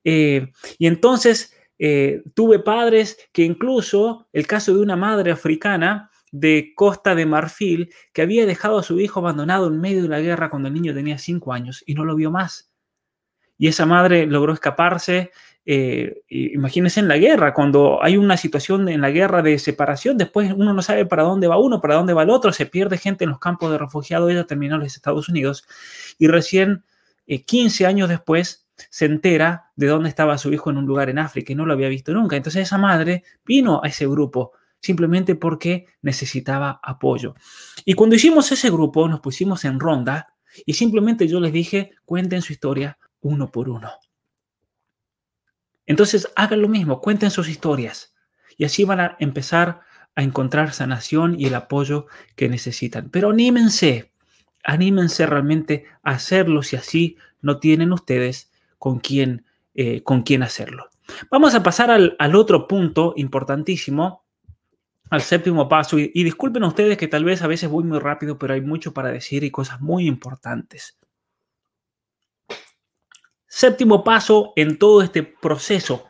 Eh, 0.05 0.53
y 0.79 0.87
entonces 0.87 1.55
eh, 1.79 2.23
tuve 2.35 2.59
padres 2.59 3.19
que 3.33 3.45
incluso 3.45 4.27
el 4.33 4.47
caso 4.47 4.75
de 4.75 4.81
una 4.81 4.97
madre 4.97 5.31
africana 5.31 6.11
de 6.33 6.73
Costa 6.75 7.15
de 7.15 7.25
Marfil 7.25 7.95
que 8.13 8.23
había 8.23 8.47
dejado 8.47 8.79
a 8.79 8.83
su 8.83 8.99
hijo 9.01 9.21
abandonado 9.21 9.69
en 9.69 9.81
medio 9.81 10.03
de 10.03 10.09
la 10.09 10.21
guerra 10.21 10.51
cuando 10.51 10.69
el 10.69 10.75
niño 10.75 10.93
tenía 10.93 11.19
cinco 11.19 11.53
años 11.53 11.83
y 11.87 11.95
no 11.95 12.05
lo 12.05 12.17
vio 12.17 12.31
más. 12.31 12.71
Y 13.57 13.69
esa 13.69 13.87
madre 13.87 14.27
logró 14.27 14.53
escaparse. 14.53 15.31
Eh, 15.65 16.23
imagínense 16.29 17.01
en 17.01 17.09
la 17.09 17.19
guerra, 17.19 17.53
cuando 17.53 18.03
hay 18.03 18.17
una 18.17 18.39
situación 18.39 18.89
en 18.89 19.03
la 19.03 19.11
guerra 19.11 19.43
de 19.43 19.59
separación, 19.59 20.17
después 20.17 20.51
uno 20.57 20.73
no 20.73 20.81
sabe 20.81 21.05
para 21.05 21.25
dónde 21.25 21.47
va 21.47 21.59
uno, 21.59 21.81
para 21.83 21.97
dónde 21.97 22.15
va 22.15 22.23
el 22.23 22.31
otro, 22.31 22.53
se 22.53 22.65
pierde 22.65 22.97
gente 22.97 23.25
en 23.25 23.31
los 23.31 23.39
campos 23.39 23.71
de 23.71 23.77
refugiados, 23.77 24.31
ella 24.31 24.47
terminó 24.47 24.77
en 24.77 24.83
los 24.83 24.97
Estados 24.97 25.29
Unidos 25.29 25.67
y 26.19 26.27
recién 26.27 26.85
15 27.27 27.85
años 27.85 28.09
después 28.09 28.68
se 28.91 29.07
entera 29.07 29.71
de 29.77 29.87
dónde 29.87 30.09
estaba 30.09 30.39
su 30.39 30.53
hijo 30.53 30.71
en 30.71 30.79
un 30.79 30.87
lugar 30.87 31.11
en 31.11 31.19
África 31.19 31.53
y 31.53 31.57
no 31.57 31.67
lo 31.67 31.73
había 31.73 31.89
visto 31.89 32.13
nunca. 32.13 32.37
Entonces 32.37 32.63
esa 32.63 32.79
madre 32.79 33.25
vino 33.45 33.81
a 33.83 33.89
ese 33.89 34.07
grupo 34.07 34.53
simplemente 34.81 35.35
porque 35.35 35.87
necesitaba 36.03 36.81
apoyo. 36.83 37.35
Y 37.85 37.95
cuando 37.95 38.17
hicimos 38.17 38.51
ese 38.53 38.71
grupo, 38.71 39.09
nos 39.09 39.21
pusimos 39.21 39.65
en 39.65 39.81
ronda 39.81 40.35
y 40.65 40.75
simplemente 40.75 41.27
yo 41.29 41.41
les 41.41 41.53
dije, 41.53 41.93
cuenten 42.05 42.43
su 42.43 42.53
historia 42.53 42.99
uno 43.21 43.51
por 43.51 43.69
uno. 43.69 43.91
Entonces 45.87 46.29
hagan 46.37 46.63
lo 46.63 46.69
mismo, 46.69 47.01
cuenten 47.01 47.31
sus 47.31 47.49
historias 47.49 48.15
y 48.57 48.65
así 48.65 48.85
van 48.85 49.01
a 49.01 49.17
empezar 49.21 49.81
a 50.15 50.23
encontrar 50.23 50.73
sanación 50.73 51.39
y 51.39 51.47
el 51.47 51.55
apoyo 51.55 52.07
que 52.37 52.49
necesitan. 52.49 53.09
Pero 53.11 53.31
anímense, 53.31 54.13
anímense 54.65 55.27
realmente 55.27 55.87
a 56.03 56.11
hacerlo 56.13 56.63
si 56.63 56.77
así 56.77 57.17
no 57.41 57.59
tienen 57.59 57.93
ustedes 57.93 58.48
con 58.79 59.01
quién, 59.01 59.45
eh, 59.75 60.03
con 60.03 60.23
quién 60.23 60.43
hacerlo. 60.43 60.89
Vamos 61.31 61.55
a 61.55 61.63
pasar 61.63 61.91
al, 61.91 62.35
otro 62.35 62.69
punto 62.69 63.15
importantísimo, 63.17 64.25
al 65.11 65.23
séptimo 65.23 65.69
paso. 65.69 65.99
Y, 65.99 66.11
y, 66.15 66.25
disculpen 66.25 66.65
ustedes 66.65 66.97
que 66.99 67.09
tal 67.09 67.25
vez 67.25 67.43
a 67.43 67.47
veces 67.47 67.71
voy 67.71 67.85
muy 67.85 67.99
rápido, 67.99 68.39
pero 68.39 68.55
hay 68.55 68.61
mucho 68.61 68.93
para 68.93 69.11
decir 69.11 69.45
y 69.45 69.51
cosas 69.51 69.81
muy 69.81 70.07
importantes. 70.07 70.99
Séptimo 73.47 74.05
paso 74.05 74.53
en 74.57 74.79
todo 74.79 75.03
este 75.03 75.23
proceso. 75.23 76.05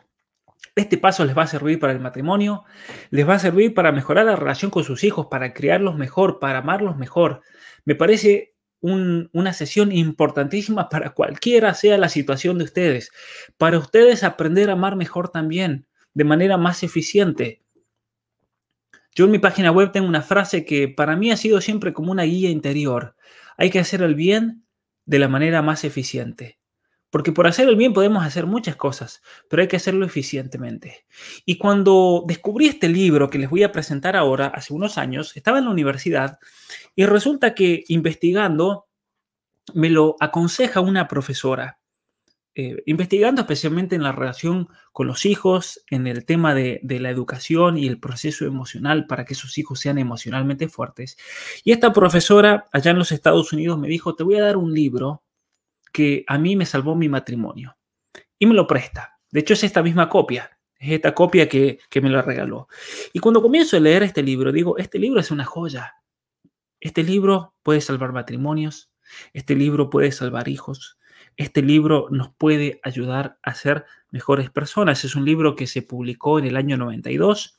Este 0.75 0.97
paso 0.97 1.25
les 1.25 1.37
va 1.37 1.43
a 1.43 1.47
servir 1.47 1.79
para 1.79 1.93
el 1.93 1.99
matrimonio, 1.99 2.63
les 3.09 3.27
va 3.27 3.35
a 3.35 3.39
servir 3.39 3.73
para 3.73 3.91
mejorar 3.91 4.25
la 4.25 4.35
relación 4.35 4.71
con 4.71 4.83
sus 4.83 5.03
hijos, 5.03 5.27
para 5.27 5.53
criarlos 5.53 5.95
mejor, 5.97 6.39
para 6.39 6.59
amarlos 6.59 6.97
mejor. 6.97 7.41
Me 7.85 7.95
parece 7.95 8.48
una 8.81 9.53
sesión 9.53 9.91
importantísima 9.91 10.89
para 10.89 11.11
cualquiera 11.11 11.73
sea 11.73 11.97
la 11.97 12.09
situación 12.09 12.57
de 12.57 12.63
ustedes, 12.63 13.11
para 13.57 13.77
ustedes 13.77 14.23
aprender 14.23 14.69
a 14.69 14.73
amar 14.73 14.95
mejor 14.95 15.29
también, 15.29 15.87
de 16.13 16.23
manera 16.23 16.57
más 16.57 16.83
eficiente. 16.83 17.61
Yo 19.15 19.25
en 19.25 19.31
mi 19.31 19.39
página 19.39 19.71
web 19.71 19.91
tengo 19.91 20.07
una 20.07 20.21
frase 20.21 20.65
que 20.65 20.87
para 20.87 21.15
mí 21.15 21.31
ha 21.31 21.37
sido 21.37 21.61
siempre 21.61 21.93
como 21.93 22.11
una 22.11 22.23
guía 22.23 22.49
interior. 22.49 23.15
Hay 23.57 23.69
que 23.69 23.79
hacer 23.79 24.01
el 24.01 24.15
bien 24.15 24.63
de 25.05 25.19
la 25.19 25.27
manera 25.27 25.61
más 25.61 25.83
eficiente. 25.83 26.58
Porque 27.09 27.31
por 27.31 27.47
hacer 27.47 27.67
el 27.67 27.75
bien 27.75 27.93
podemos 27.93 28.23
hacer 28.23 28.45
muchas 28.45 28.75
cosas, 28.75 29.21
pero 29.49 29.61
hay 29.61 29.67
que 29.67 29.77
hacerlo 29.77 30.05
eficientemente. 30.05 31.05
Y 31.45 31.57
cuando 31.57 32.23
descubrí 32.27 32.67
este 32.67 32.87
libro 32.87 33.29
que 33.29 33.39
les 33.39 33.49
voy 33.49 33.63
a 33.63 33.71
presentar 33.71 34.15
ahora, 34.15 34.47
hace 34.47 34.73
unos 34.73 34.97
años, 34.97 35.35
estaba 35.35 35.57
en 35.57 35.65
la 35.65 35.71
universidad 35.71 36.39
y 36.95 37.05
resulta 37.05 37.55
que 37.55 37.83
investigando 37.87 38.87
me 39.73 39.89
lo 39.89 40.15
aconseja 40.19 40.81
una 40.81 41.07
profesora. 41.07 41.79
Eh, 42.55 42.81
investigando 42.87 43.41
especialmente 43.41 43.95
en 43.95 44.03
la 44.03 44.11
relación 44.11 44.67
con 44.91 45.07
los 45.07 45.25
hijos, 45.25 45.83
en 45.89 46.07
el 46.07 46.25
tema 46.25 46.53
de, 46.53 46.79
de, 46.83 46.99
la 46.99 47.09
educación 47.09 47.77
y 47.77 47.87
el 47.87 47.99
proceso 47.99 48.45
emocional 48.45 49.05
para 49.07 49.23
que 49.23 49.35
sus 49.35 49.57
hijos 49.57 49.79
sean 49.79 49.97
emocionalmente 49.97 50.67
fuertes. 50.67 51.15
Y 51.63 51.71
esta 51.71 51.93
profesora 51.93 52.65
allá 52.73 52.91
en 52.91 52.97
los 52.97 53.11
Estados 53.11 53.53
Unidos 53.53 53.79
me 53.79 53.87
dijo, 53.87 54.15
te 54.15 54.23
voy 54.23 54.35
a 54.35 54.43
dar 54.43 54.57
un 54.57 54.73
libro 54.73 55.23
que 55.91 56.23
a 56.27 56.37
mí 56.37 56.55
me 56.55 56.65
salvó 56.65 56.95
mi 56.95 57.09
matrimonio. 57.09 57.77
Y 58.37 58.45
me 58.45 58.53
lo 58.53 58.67
presta. 58.67 59.19
De 59.31 59.41
hecho, 59.41 59.53
es 59.53 59.63
esta 59.63 59.83
misma 59.83 60.09
copia. 60.09 60.57
Es 60.77 60.91
esta 60.91 61.13
copia 61.13 61.49
que, 61.49 61.79
que 61.89 62.01
me 62.01 62.09
lo 62.09 62.21
regaló. 62.21 62.67
Y 63.13 63.19
cuando 63.19 63.41
comienzo 63.41 63.77
a 63.77 63.79
leer 63.79 64.03
este 64.03 64.23
libro, 64.23 64.51
digo, 64.51 64.77
este 64.77 64.97
libro 64.97 65.19
es 65.19 65.31
una 65.31 65.45
joya. 65.45 65.95
Este 66.79 67.03
libro 67.03 67.53
puede 67.63 67.81
salvar 67.81 68.13
matrimonios. 68.13 68.91
Este 69.33 69.55
libro 69.55 69.89
puede 69.89 70.11
salvar 70.11 70.47
hijos. 70.47 70.97
Este 71.35 71.61
libro 71.61 72.07
nos 72.11 72.33
puede 72.33 72.79
ayudar 72.83 73.37
a 73.43 73.53
ser 73.53 73.85
mejores 74.11 74.49
personas. 74.49 75.03
Es 75.03 75.15
un 75.15 75.25
libro 75.25 75.55
que 75.55 75.67
se 75.67 75.81
publicó 75.81 76.39
en 76.39 76.45
el 76.45 76.57
año 76.57 76.77
92. 76.77 77.57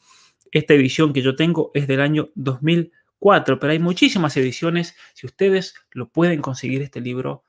Esta 0.53 0.75
edición 0.75 1.13
que 1.13 1.23
yo 1.23 1.37
tengo 1.37 1.71
es 1.75 1.87
del 1.87 2.01
año 2.01 2.31
2004, 2.35 3.59
pero 3.59 3.73
hay 3.73 3.79
muchísimas 3.79 4.37
ediciones. 4.37 4.97
Si 5.15 5.27
ustedes 5.27 5.75
lo 5.93 6.09
pueden 6.09 6.41
conseguir, 6.41 6.83
este 6.83 7.01
libro 7.01 7.45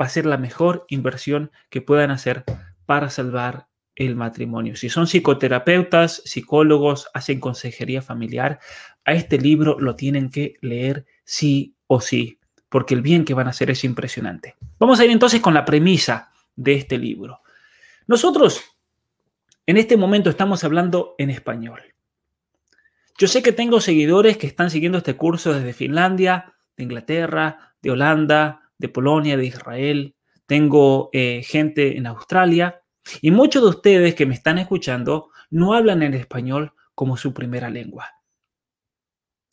va 0.00 0.06
a 0.06 0.08
ser 0.08 0.26
la 0.26 0.38
mejor 0.38 0.86
inversión 0.88 1.50
que 1.68 1.82
puedan 1.82 2.10
hacer 2.10 2.44
para 2.86 3.10
salvar 3.10 3.68
el 3.94 4.16
matrimonio. 4.16 4.76
Si 4.76 4.88
son 4.88 5.06
psicoterapeutas, 5.06 6.22
psicólogos, 6.24 7.08
hacen 7.12 7.38
consejería 7.38 8.00
familiar, 8.00 8.60
a 9.04 9.12
este 9.12 9.38
libro 9.38 9.78
lo 9.78 9.96
tienen 9.96 10.30
que 10.30 10.54
leer 10.62 11.04
sí 11.24 11.74
o 11.86 12.00
sí, 12.00 12.38
porque 12.68 12.94
el 12.94 13.02
bien 13.02 13.24
que 13.24 13.34
van 13.34 13.46
a 13.46 13.50
hacer 13.50 13.70
es 13.70 13.84
impresionante. 13.84 14.56
Vamos 14.78 15.00
a 15.00 15.04
ir 15.04 15.10
entonces 15.10 15.40
con 15.40 15.52
la 15.52 15.64
premisa 15.64 16.30
de 16.56 16.74
este 16.74 16.96
libro. 16.96 17.40
Nosotros 18.06 18.62
en 19.66 19.76
este 19.76 19.96
momento 19.96 20.30
estamos 20.30 20.64
hablando 20.64 21.14
en 21.18 21.30
español. 21.30 21.80
Yo 23.18 23.28
sé 23.28 23.42
que 23.42 23.52
tengo 23.52 23.80
seguidores 23.82 24.38
que 24.38 24.46
están 24.46 24.70
siguiendo 24.70 24.98
este 24.98 25.14
curso 25.14 25.52
desde 25.52 25.74
Finlandia, 25.74 26.54
de 26.76 26.84
Inglaterra, 26.84 27.74
de 27.82 27.90
Holanda, 27.90 28.59
de 28.80 28.88
Polonia, 28.88 29.36
de 29.36 29.44
Israel, 29.44 30.16
tengo 30.46 31.10
eh, 31.12 31.42
gente 31.44 31.96
en 31.96 32.06
Australia 32.06 32.82
y 33.20 33.30
muchos 33.30 33.62
de 33.62 33.68
ustedes 33.68 34.14
que 34.14 34.26
me 34.26 34.34
están 34.34 34.58
escuchando 34.58 35.30
no 35.50 35.74
hablan 35.74 36.02
el 36.02 36.14
español 36.14 36.72
como 36.94 37.16
su 37.16 37.34
primera 37.34 37.68
lengua. 37.68 38.08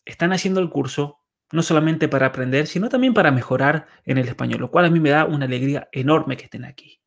Están 0.05 0.31
haciendo 0.31 0.61
el 0.61 0.69
curso 0.69 1.19
no 1.51 1.61
solamente 1.61 2.07
para 2.07 2.27
aprender, 2.27 2.67
sino 2.67 2.89
también 2.89 3.13
para 3.13 3.31
mejorar 3.31 3.87
en 4.05 4.17
el 4.17 4.27
español, 4.27 4.61
lo 4.61 4.71
cual 4.71 4.85
a 4.85 4.89
mí 4.89 4.99
me 4.99 5.09
da 5.09 5.25
una 5.25 5.45
alegría 5.45 5.89
enorme 5.91 6.37
que 6.37 6.45
estén 6.45 6.65
aquí. 6.65 6.99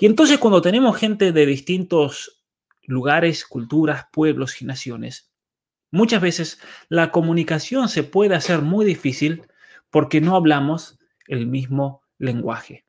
Y 0.00 0.06
entonces 0.06 0.38
cuando 0.38 0.62
tenemos 0.62 0.96
gente 0.96 1.32
de 1.32 1.46
distintos 1.46 2.44
lugares, 2.82 3.44
culturas, 3.44 4.06
pueblos 4.12 4.60
y 4.60 4.64
naciones, 4.64 5.30
muchas 5.90 6.20
veces 6.22 6.60
la 6.88 7.10
comunicación 7.10 7.88
se 7.88 8.02
puede 8.02 8.34
hacer 8.34 8.62
muy 8.62 8.84
difícil 8.84 9.42
porque 9.90 10.20
no 10.20 10.36
hablamos 10.36 10.97
el 11.28 11.46
mismo 11.46 12.02
lenguaje. 12.18 12.84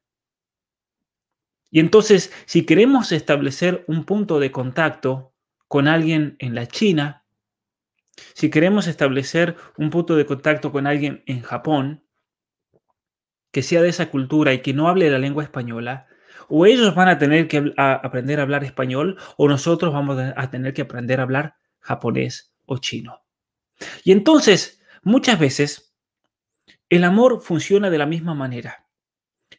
Y 1.71 1.79
entonces, 1.79 2.33
si 2.45 2.65
queremos 2.65 3.11
establecer 3.11 3.85
un 3.87 4.03
punto 4.03 4.39
de 4.39 4.51
contacto 4.51 5.33
con 5.67 5.87
alguien 5.87 6.35
en 6.39 6.55
la 6.55 6.67
China, 6.67 7.25
si 8.33 8.49
queremos 8.49 8.87
establecer 8.87 9.55
un 9.77 9.89
punto 9.91 10.15
de 10.15 10.25
contacto 10.25 10.71
con 10.71 10.87
alguien 10.87 11.23
en 11.27 11.41
Japón, 11.41 12.03
que 13.51 13.63
sea 13.63 13.81
de 13.81 13.89
esa 13.89 14.09
cultura 14.09 14.53
y 14.53 14.61
que 14.61 14.73
no 14.73 14.89
hable 14.89 15.09
la 15.09 15.19
lengua 15.19 15.43
española, 15.43 16.07
o 16.47 16.65
ellos 16.65 16.95
van 16.95 17.09
a 17.09 17.17
tener 17.17 17.47
que 17.47 17.73
aprender 17.77 18.39
a 18.39 18.43
hablar 18.43 18.63
español, 18.63 19.17
o 19.37 19.47
nosotros 19.47 19.93
vamos 19.93 20.19
a 20.35 20.49
tener 20.49 20.73
que 20.73 20.81
aprender 20.81 21.19
a 21.19 21.23
hablar 21.23 21.55
japonés 21.79 22.53
o 22.65 22.77
chino. 22.77 23.21
Y 24.03 24.11
entonces, 24.11 24.81
muchas 25.03 25.39
veces, 25.39 25.88
el 26.89 27.03
amor 27.03 27.41
funciona 27.41 27.89
de 27.89 27.97
la 27.97 28.05
misma 28.05 28.33
manera. 28.33 28.87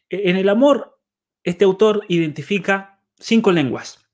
E, 0.09 0.29
en 0.29 0.37
el 0.37 0.49
amor, 0.49 0.99
este 1.43 1.65
autor 1.65 2.05
identifica 2.07 2.99
cinco 3.17 3.51
lenguas. 3.51 4.05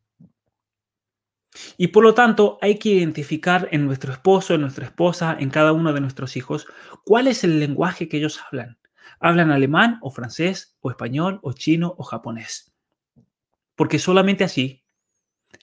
Y 1.78 1.88
por 1.88 2.04
lo 2.04 2.14
tanto, 2.14 2.60
hay 2.62 2.78
que 2.78 2.90
identificar 2.90 3.68
en 3.72 3.86
nuestro 3.86 4.14
esposo, 4.14 4.54
en 4.54 4.62
nuestra 4.62 4.86
esposa, 4.86 5.36
en 5.40 5.50
cada 5.50 5.74
uno 5.74 5.92
de 5.92 6.02
nuestros 6.02 6.38
hijos, 6.38 6.68
cuál 7.04 7.28
es 7.28 7.44
el 7.44 7.60
lenguaje 7.60 8.08
que 8.08 8.18
ellos 8.18 8.40
hablan. 8.46 8.78
¿Hablan 9.20 9.50
alemán 9.50 9.98
o 10.02 10.12
francés 10.12 10.78
o 10.82 10.92
español 10.92 11.40
o 11.42 11.54
chino 11.54 11.96
o 11.98 12.04
japonés? 12.04 12.72
Porque 13.76 13.98
solamente 13.98 14.44
así 14.44 14.84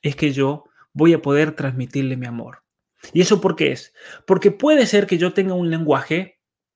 es 0.03 0.17
que 0.17 0.33
yo 0.33 0.65
voy 0.93 1.13
a 1.13 1.23
poder 1.23 1.53
transmitirle 1.53 2.17
mi 2.17 2.27
amor. 2.27 2.65
¿Y 3.13 3.21
eso 3.21 3.41
por 3.41 3.55
qué 3.55 3.73
es? 3.73 3.93
Porque 4.27 4.51
puede 4.51 4.87
ser 4.87 5.07
que 5.07 5.19
yo 5.19 5.33
tenga 5.33 5.55
un 5.55 5.71
lenguaje 5.71 6.34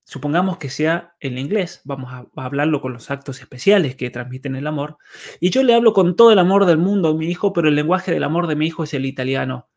Supongamos 0.08 0.56
que 0.56 0.70
sea 0.70 1.14
el 1.20 1.38
inglés, 1.38 1.82
vamos 1.84 2.10
a, 2.14 2.26
hablarlo 2.34 2.80
con 2.80 2.94
los 2.94 3.10
actos 3.10 3.42
especiales 3.42 3.94
que 3.94 4.08
transmiten 4.08 4.56
el 4.56 4.66
amor, 4.66 4.96
y 5.38 5.50
yo 5.50 5.62
le 5.62 5.74
hablo 5.74 5.92
con 5.92 6.16
todo 6.16 6.32
el 6.32 6.38
amor 6.38 6.64
del 6.64 6.78
mundo 6.78 7.08
a 7.10 7.14
mi 7.14 7.26
hijo, 7.26 7.52
pero 7.52 7.68
el 7.68 7.74
lenguaje 7.74 8.10
del 8.10 8.24
amor 8.24 8.46
de 8.46 8.56
mi 8.56 8.66
hijo 8.66 8.84
es 8.84 8.94
el 8.94 9.04
italiano. 9.04 9.68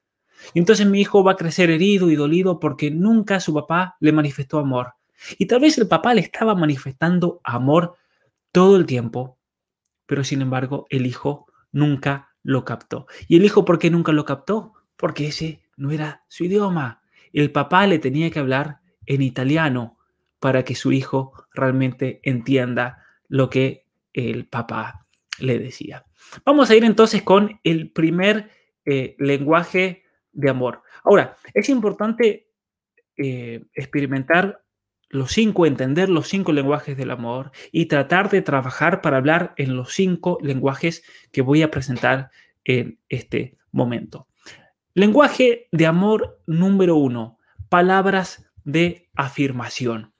Y 0.53 0.59
entonces 0.59 0.87
mi 0.87 1.01
hijo 1.01 1.21
va 1.21 1.33
a 1.33 1.35
crecer 1.35 1.69
herido 1.69 2.09
y 2.09 2.15
dolido 2.15 2.61
porque 2.61 2.91
nunca 2.91 3.41
su 3.41 3.53
papá 3.53 3.97
le 3.99 4.13
manifestó 4.13 4.59
amor. 4.59 4.93
Y 5.37 5.47
tal 5.47 5.59
vez 5.59 5.77
el 5.77 5.89
papá 5.89 6.13
le 6.13 6.21
estaba 6.21 6.55
manifestando 6.55 7.41
amor 7.43 7.97
todo 8.53 8.77
el 8.77 8.85
tiempo, 8.85 9.37
pero 10.05 10.23
sin 10.23 10.41
embargo 10.41 10.87
el 10.89 11.07
hijo 11.07 11.47
nunca 11.73 12.29
lo 12.41 12.63
captó. 12.63 13.05
¿Y 13.27 13.35
el 13.35 13.43
hijo 13.43 13.65
por 13.65 13.79
qué 13.79 13.91
nunca 13.91 14.13
lo 14.13 14.23
captó? 14.23 14.75
Porque 14.95 15.27
ese 15.27 15.61
no 15.75 15.91
era 15.91 16.23
su 16.29 16.45
idioma. 16.45 17.01
El 17.33 17.51
papá 17.51 17.85
le 17.85 17.99
tenía 17.99 18.31
que 18.31 18.39
hablar 18.39 18.79
en 19.05 19.23
italiano 19.23 19.97
para 20.41 20.63
que 20.63 20.75
su 20.75 20.91
hijo 20.91 21.45
realmente 21.53 22.19
entienda 22.23 23.05
lo 23.29 23.49
que 23.49 23.85
el 24.11 24.47
papá 24.47 25.05
le 25.39 25.59
decía. 25.59 26.05
Vamos 26.43 26.69
a 26.69 26.75
ir 26.75 26.83
entonces 26.83 27.21
con 27.21 27.59
el 27.63 27.91
primer 27.91 28.49
eh, 28.85 29.15
lenguaje 29.19 30.03
de 30.33 30.49
amor. 30.49 30.81
Ahora, 31.03 31.37
es 31.53 31.69
importante 31.69 32.49
eh, 33.17 33.63
experimentar 33.75 34.63
los 35.09 35.31
cinco, 35.31 35.65
entender 35.65 36.09
los 36.09 36.27
cinco 36.27 36.53
lenguajes 36.53 36.97
del 36.97 37.11
amor 37.11 37.51
y 37.71 37.85
tratar 37.85 38.29
de 38.29 38.41
trabajar 38.41 39.01
para 39.01 39.17
hablar 39.17 39.53
en 39.57 39.75
los 39.75 39.93
cinco 39.93 40.39
lenguajes 40.41 41.03
que 41.31 41.41
voy 41.41 41.61
a 41.61 41.69
presentar 41.69 42.31
en 42.63 42.99
este 43.09 43.57
momento. 43.71 44.27
Lenguaje 44.95 45.67
de 45.71 45.85
amor 45.85 46.41
número 46.47 46.95
uno, 46.95 47.37
palabras 47.69 48.51
de 48.63 49.09
afirmación. 49.15 50.10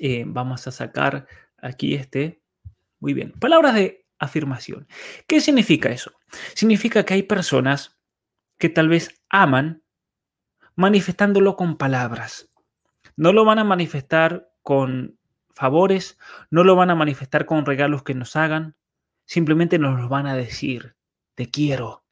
Eh, 0.00 0.24
vamos 0.26 0.66
a 0.66 0.70
sacar 0.70 1.26
aquí 1.58 1.94
este. 1.94 2.42
Muy 3.00 3.14
bien. 3.14 3.32
Palabras 3.32 3.74
de 3.74 4.06
afirmación. 4.18 4.86
¿Qué 5.26 5.40
significa 5.40 5.90
eso? 5.90 6.12
Significa 6.54 7.04
que 7.04 7.14
hay 7.14 7.22
personas 7.22 7.98
que 8.58 8.68
tal 8.68 8.88
vez 8.88 9.22
aman 9.28 9.82
manifestándolo 10.76 11.56
con 11.56 11.76
palabras. 11.76 12.48
No 13.16 13.32
lo 13.32 13.44
van 13.44 13.58
a 13.58 13.64
manifestar 13.64 14.50
con 14.62 15.18
favores, 15.54 16.18
no 16.50 16.64
lo 16.64 16.74
van 16.74 16.90
a 16.90 16.94
manifestar 16.94 17.46
con 17.46 17.64
regalos 17.64 18.02
que 18.02 18.14
nos 18.14 18.34
hagan, 18.36 18.76
simplemente 19.24 19.78
nos 19.78 20.00
lo 20.00 20.08
van 20.08 20.26
a 20.26 20.34
decir, 20.34 20.96
te 21.34 21.50
quiero. 21.50 22.04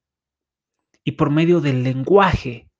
Y 1.05 1.13
por 1.13 1.31
medio 1.31 1.61
del 1.61 1.83
lenguaje 1.83 2.71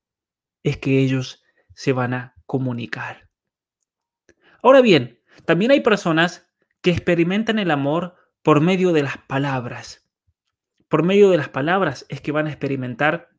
es 0.63 0.77
que 0.77 0.99
ellos 0.99 1.43
se 1.73 1.91
van 1.91 2.13
a 2.13 2.35
comunicar. 2.45 3.29
Ahora 4.63 4.81
bien, 4.81 5.19
también 5.45 5.71
hay 5.71 5.81
personas 5.81 6.49
que 6.81 6.89
experimentan 6.89 7.59
el 7.59 7.69
amor 7.69 8.15
por 8.41 8.61
medio 8.61 8.93
de 8.93 9.03
las 9.03 9.17
palabras. 9.17 10.09
Por 10.87 11.03
medio 11.03 11.29
de 11.29 11.37
las 11.37 11.49
palabras 11.49 12.05
es 12.07 12.21
que 12.21 12.31
van 12.31 12.47
a 12.47 12.49
experimentar 12.49 13.29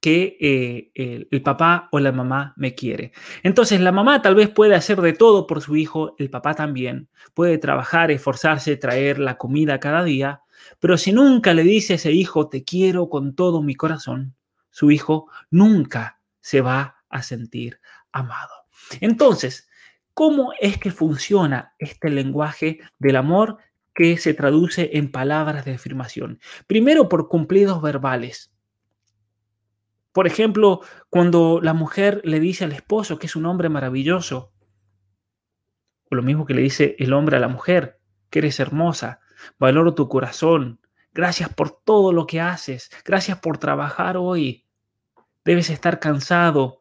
que 0.00 0.38
eh, 0.40 1.26
el, 1.30 1.42
papá 1.42 1.88
o 1.92 1.98
la 1.98 2.12
mamá 2.12 2.54
me 2.56 2.74
quiere. 2.74 3.12
Entonces 3.42 3.80
la 3.80 3.92
mamá 3.92 4.22
tal 4.22 4.36
vez 4.36 4.48
puede 4.48 4.74
hacer 4.74 5.00
de 5.02 5.12
todo 5.12 5.46
por 5.46 5.60
su 5.60 5.76
hijo, 5.76 6.14
el 6.18 6.30
papá 6.30 6.54
también. 6.54 7.10
Puede 7.34 7.58
trabajar, 7.58 8.10
esforzarse, 8.10 8.76
traer 8.76 9.18
la 9.18 9.36
comida 9.36 9.80
cada 9.80 10.02
día, 10.02 10.42
pero 10.80 10.96
si 10.96 11.12
nunca 11.12 11.52
le 11.52 11.62
dice 11.62 11.94
a 11.94 11.96
ese 11.96 12.12
hijo, 12.12 12.48
te 12.48 12.64
quiero 12.64 13.10
con 13.10 13.34
todo 13.34 13.62
mi 13.62 13.74
corazón, 13.74 14.34
su 14.70 14.90
hijo 14.90 15.28
nunca 15.50 16.20
se 16.40 16.62
va 16.62 17.02
a 17.10 17.22
sentir 17.22 17.80
amado. 18.12 18.54
Entonces, 19.00 19.67
¿Cómo 20.18 20.52
es 20.58 20.78
que 20.78 20.90
funciona 20.90 21.76
este 21.78 22.10
lenguaje 22.10 22.80
del 22.98 23.14
amor 23.14 23.58
que 23.94 24.16
se 24.16 24.34
traduce 24.34 24.90
en 24.94 25.12
palabras 25.12 25.64
de 25.64 25.74
afirmación? 25.74 26.40
Primero 26.66 27.08
por 27.08 27.28
cumplidos 27.28 27.80
verbales. 27.80 28.52
Por 30.10 30.26
ejemplo, 30.26 30.80
cuando 31.08 31.60
la 31.62 31.72
mujer 31.72 32.20
le 32.24 32.40
dice 32.40 32.64
al 32.64 32.72
esposo 32.72 33.20
que 33.20 33.26
es 33.26 33.36
un 33.36 33.46
hombre 33.46 33.68
maravilloso, 33.68 34.52
o 36.10 36.16
lo 36.16 36.24
mismo 36.24 36.46
que 36.46 36.54
le 36.54 36.62
dice 36.62 36.96
el 36.98 37.12
hombre 37.12 37.36
a 37.36 37.40
la 37.40 37.46
mujer, 37.46 38.00
que 38.28 38.40
eres 38.40 38.58
hermosa, 38.58 39.20
valoro 39.56 39.94
tu 39.94 40.08
corazón, 40.08 40.80
gracias 41.14 41.54
por 41.54 41.70
todo 41.70 42.12
lo 42.12 42.26
que 42.26 42.40
haces, 42.40 42.90
gracias 43.04 43.38
por 43.38 43.58
trabajar 43.58 44.16
hoy, 44.16 44.66
debes 45.44 45.70
estar 45.70 46.00
cansado. 46.00 46.80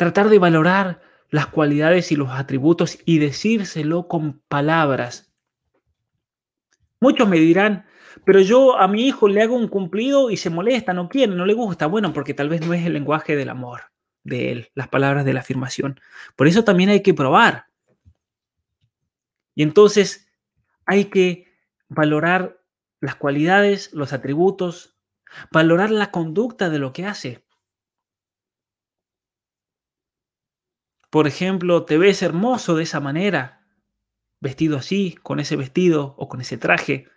Tratar 0.00 0.30
de 0.30 0.38
valorar 0.38 1.02
las 1.28 1.48
cualidades 1.48 2.10
y 2.10 2.16
los 2.16 2.30
atributos 2.30 2.98
y 3.04 3.18
decírselo 3.18 4.08
con 4.08 4.40
palabras. 4.48 5.30
Muchos 7.00 7.28
me 7.28 7.36
dirán, 7.36 7.84
pero 8.24 8.40
yo 8.40 8.78
a 8.78 8.88
mi 8.88 9.06
hijo 9.06 9.28
le 9.28 9.42
hago 9.42 9.54
un 9.54 9.68
cumplido 9.68 10.30
y 10.30 10.38
se 10.38 10.48
molesta, 10.48 10.94
no 10.94 11.10
quiere, 11.10 11.34
no 11.34 11.44
le 11.44 11.52
gusta. 11.52 11.86
Bueno, 11.86 12.14
porque 12.14 12.32
tal 12.32 12.48
vez 12.48 12.66
no 12.66 12.72
es 12.72 12.86
el 12.86 12.94
lenguaje 12.94 13.36
del 13.36 13.50
amor 13.50 13.82
de 14.24 14.52
él, 14.52 14.70
las 14.74 14.88
palabras 14.88 15.26
de 15.26 15.34
la 15.34 15.40
afirmación. 15.40 16.00
Por 16.34 16.48
eso 16.48 16.64
también 16.64 16.88
hay 16.88 17.02
que 17.02 17.12
probar. 17.12 17.66
Y 19.54 19.62
entonces 19.62 20.32
hay 20.86 21.10
que 21.10 21.52
valorar 21.90 22.58
las 23.02 23.16
cualidades, 23.16 23.92
los 23.92 24.14
atributos, 24.14 24.96
valorar 25.52 25.90
la 25.90 26.10
conducta 26.10 26.70
de 26.70 26.78
lo 26.78 26.94
que 26.94 27.04
hace. 27.04 27.44
Por 31.10 31.26
ejemplo, 31.26 31.84
te 31.84 31.98
ves 31.98 32.22
hermoso 32.22 32.76
de 32.76 32.84
esa 32.84 33.00
manera, 33.00 33.66
vestido 34.40 34.78
así, 34.78 35.16
con 35.22 35.40
ese 35.40 35.56
vestido 35.56 36.14
o 36.16 36.28
con 36.28 36.40
ese 36.40 36.56
traje. 36.56 37.08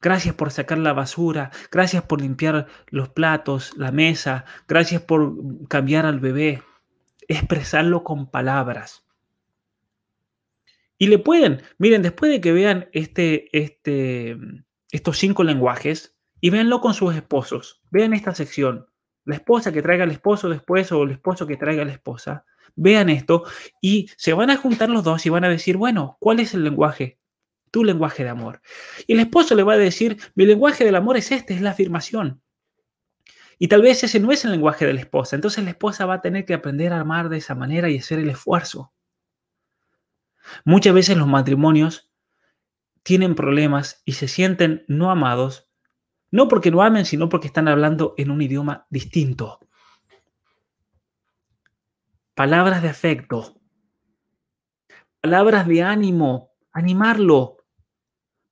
Gracias 0.00 0.34
por 0.34 0.50
sacar 0.50 0.78
la 0.78 0.92
basura, 0.92 1.50
gracias 1.70 2.02
por 2.02 2.20
limpiar 2.20 2.66
los 2.88 3.10
platos, 3.10 3.72
la 3.76 3.92
mesa, 3.92 4.44
gracias 4.66 5.02
por 5.02 5.34
cambiar 5.68 6.06
al 6.06 6.18
bebé. 6.20 6.62
Expresarlo 7.28 8.02
con 8.02 8.28
palabras. 8.28 9.06
Y 10.98 11.06
le 11.06 11.18
pueden, 11.18 11.62
miren, 11.78 12.02
después 12.02 12.32
de 12.32 12.40
que 12.40 12.52
vean 12.52 12.88
este, 12.92 13.56
este, 13.56 14.36
estos 14.90 15.16
cinco 15.16 15.44
lenguajes 15.44 16.18
y 16.40 16.50
véanlo 16.50 16.80
con 16.80 16.92
sus 16.92 17.14
esposos, 17.14 17.82
vean 17.90 18.12
esta 18.12 18.34
sección, 18.34 18.89
la 19.30 19.36
esposa 19.36 19.72
que 19.72 19.82
traiga 19.82 20.04
al 20.04 20.10
esposo 20.10 20.48
después 20.48 20.92
o 20.92 21.02
el 21.02 21.12
esposo 21.12 21.46
que 21.46 21.56
traiga 21.56 21.82
a 21.82 21.86
la 21.86 21.92
esposa, 21.92 22.44
vean 22.76 23.08
esto 23.08 23.44
y 23.80 24.10
se 24.16 24.32
van 24.32 24.50
a 24.50 24.56
juntar 24.56 24.90
los 24.90 25.04
dos 25.04 25.24
y 25.26 25.30
van 25.30 25.44
a 25.44 25.48
decir, 25.48 25.76
bueno, 25.76 26.16
¿cuál 26.20 26.40
es 26.40 26.54
el 26.54 26.64
lenguaje? 26.64 27.20
tu 27.70 27.84
lenguaje 27.84 28.24
de 28.24 28.30
amor. 28.30 28.60
Y 29.06 29.14
el 29.14 29.20
esposo 29.20 29.54
le 29.54 29.62
va 29.62 29.74
a 29.74 29.78
decir, 29.78 30.18
mi 30.34 30.46
lenguaje 30.46 30.84
del 30.84 30.96
amor 30.96 31.16
es 31.16 31.30
este, 31.32 31.54
es 31.54 31.60
la 31.60 31.70
afirmación. 31.70 32.42
Y 33.58 33.68
tal 33.68 33.82
vez 33.82 34.02
ese 34.02 34.20
no 34.20 34.32
es 34.32 34.44
el 34.44 34.52
lenguaje 34.52 34.86
de 34.86 34.94
la 34.94 35.00
esposa. 35.00 35.36
Entonces 35.36 35.62
la 35.64 35.70
esposa 35.70 36.06
va 36.06 36.14
a 36.14 36.20
tener 36.20 36.44
que 36.44 36.54
aprender 36.54 36.92
a 36.92 37.00
amar 37.00 37.28
de 37.28 37.38
esa 37.38 37.54
manera 37.54 37.90
y 37.90 37.98
hacer 37.98 38.18
el 38.18 38.30
esfuerzo. 38.30 38.92
Muchas 40.64 40.94
veces 40.94 41.16
los 41.16 41.28
matrimonios 41.28 42.10
tienen 43.02 43.34
problemas 43.34 44.02
y 44.04 44.12
se 44.12 44.28
sienten 44.28 44.84
no 44.88 45.10
amados, 45.10 45.69
no 46.30 46.48
porque 46.48 46.70
no 46.70 46.82
amen, 46.82 47.04
sino 47.04 47.28
porque 47.28 47.48
están 47.48 47.68
hablando 47.68 48.14
en 48.16 48.30
un 48.30 48.42
idioma 48.42 48.86
distinto. 48.90 49.60
Palabras 52.34 52.82
de 52.82 52.88
afecto, 52.88 53.60
palabras 55.20 55.66
de 55.66 55.82
ánimo, 55.82 56.52
animarlo, 56.72 57.58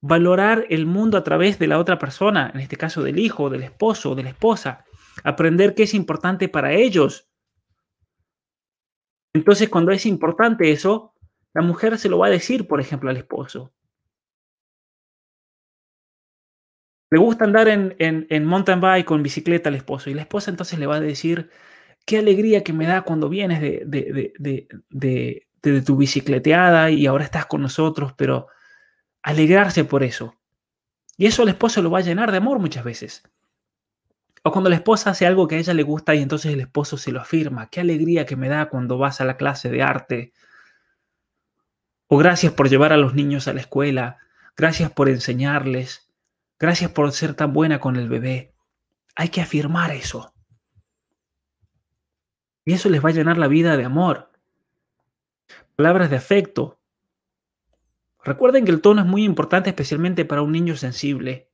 valorar 0.00 0.66
el 0.68 0.86
mundo 0.86 1.16
a 1.16 1.24
través 1.24 1.58
de 1.58 1.66
la 1.66 1.78
otra 1.78 1.98
persona, 1.98 2.50
en 2.52 2.60
este 2.60 2.76
caso 2.76 3.02
del 3.02 3.18
hijo, 3.18 3.50
del 3.50 3.62
esposo, 3.62 4.14
de 4.14 4.24
la 4.24 4.30
esposa, 4.30 4.84
aprender 5.24 5.74
qué 5.74 5.84
es 5.84 5.94
importante 5.94 6.48
para 6.48 6.72
ellos. 6.72 7.28
Entonces, 9.32 9.68
cuando 9.68 9.92
es 9.92 10.06
importante 10.06 10.70
eso, 10.70 11.14
la 11.54 11.62
mujer 11.62 11.98
se 11.98 12.08
lo 12.08 12.18
va 12.18 12.26
a 12.26 12.30
decir, 12.30 12.66
por 12.66 12.80
ejemplo, 12.80 13.10
al 13.10 13.16
esposo. 13.16 13.72
Le 17.10 17.18
gusta 17.18 17.44
andar 17.44 17.68
en, 17.68 17.96
en, 17.98 18.44
mountain 18.44 18.80
bike 18.80 19.10
en 19.10 19.22
bicicleta 19.22 19.70
al 19.70 19.74
esposo 19.76 20.10
y 20.10 20.14
la 20.14 20.22
esposa 20.22 20.50
entonces 20.50 20.78
le 20.78 20.86
va 20.86 20.96
a 20.96 21.00
decir, 21.00 21.50
qué 22.04 22.18
alegría 22.18 22.62
que 22.62 22.72
me 22.72 22.86
da 22.86 23.02
cuando 23.02 23.28
vienes 23.28 23.60
de, 23.60 23.82
de, 23.86 24.68
de, 24.90 25.48
de 25.62 25.82
tu 25.82 25.96
bicicleteada 25.96 26.90
y 26.90 27.06
ahora 27.06 27.24
estás 27.24 27.46
con 27.46 27.62
nosotros, 27.62 28.12
pero 28.16 28.48
alegrarse 29.22 29.84
por 29.84 30.02
eso. 30.02 30.34
Y 31.16 31.26
eso 31.26 31.42
al 31.42 31.48
esposo 31.48 31.82
lo 31.82 31.90
va 31.90 31.98
a 31.98 32.02
llenar 32.02 32.30
de 32.30 32.38
amor 32.38 32.58
muchas 32.58 32.84
veces. 32.84 33.22
O 34.42 34.52
cuando 34.52 34.70
la 34.70 34.76
esposa 34.76 35.10
hace 35.10 35.26
algo 35.26 35.48
que 35.48 35.56
a 35.56 35.58
ella 35.58 35.74
le 35.74 35.82
gusta 35.82 36.14
y 36.14 36.22
entonces 36.22 36.52
el 36.52 36.60
esposo 36.60 36.96
se 36.96 37.10
lo 37.10 37.20
afirma. 37.20 37.68
Qué 37.70 37.80
alegría 37.80 38.24
que 38.24 38.36
me 38.36 38.48
da 38.48 38.68
cuando 38.68 38.96
vas 38.96 39.20
a 39.20 39.24
la 39.24 39.36
clase 39.36 39.68
de 39.68 39.82
arte. 39.82 40.32
O 42.06 42.16
gracias 42.16 42.52
por 42.52 42.68
llevar 42.68 42.92
a 42.92 42.96
los 42.96 43.14
niños 43.14 43.48
a 43.48 43.52
la 43.52 43.60
escuela. 43.60 44.18
Gracias 44.56 44.90
por 44.92 45.08
enseñarles. 45.08 46.07
Gracias 46.58 46.90
por 46.90 47.12
ser 47.12 47.34
tan 47.34 47.52
buena 47.52 47.80
con 47.80 47.96
el 47.96 48.08
bebé. 48.08 48.54
Hay 49.14 49.28
que 49.28 49.40
afirmar 49.40 49.90
eso. 49.90 50.34
Y 52.64 52.72
eso 52.72 52.88
les 52.88 53.04
va 53.04 53.10
a 53.10 53.12
llenar 53.12 53.38
la 53.38 53.48
vida 53.48 53.76
de 53.76 53.84
amor. 53.84 54.30
Palabras 55.76 56.10
de 56.10 56.16
afecto, 56.16 56.78
Recuerden 58.28 58.66
que 58.66 58.70
el 58.70 58.82
tono 58.82 59.00
es 59.00 59.06
muy 59.06 59.24
importante 59.24 59.70
especialmente 59.70 60.26
para 60.26 60.42
un 60.42 60.52
niño 60.52 60.76
sensible. 60.76 61.48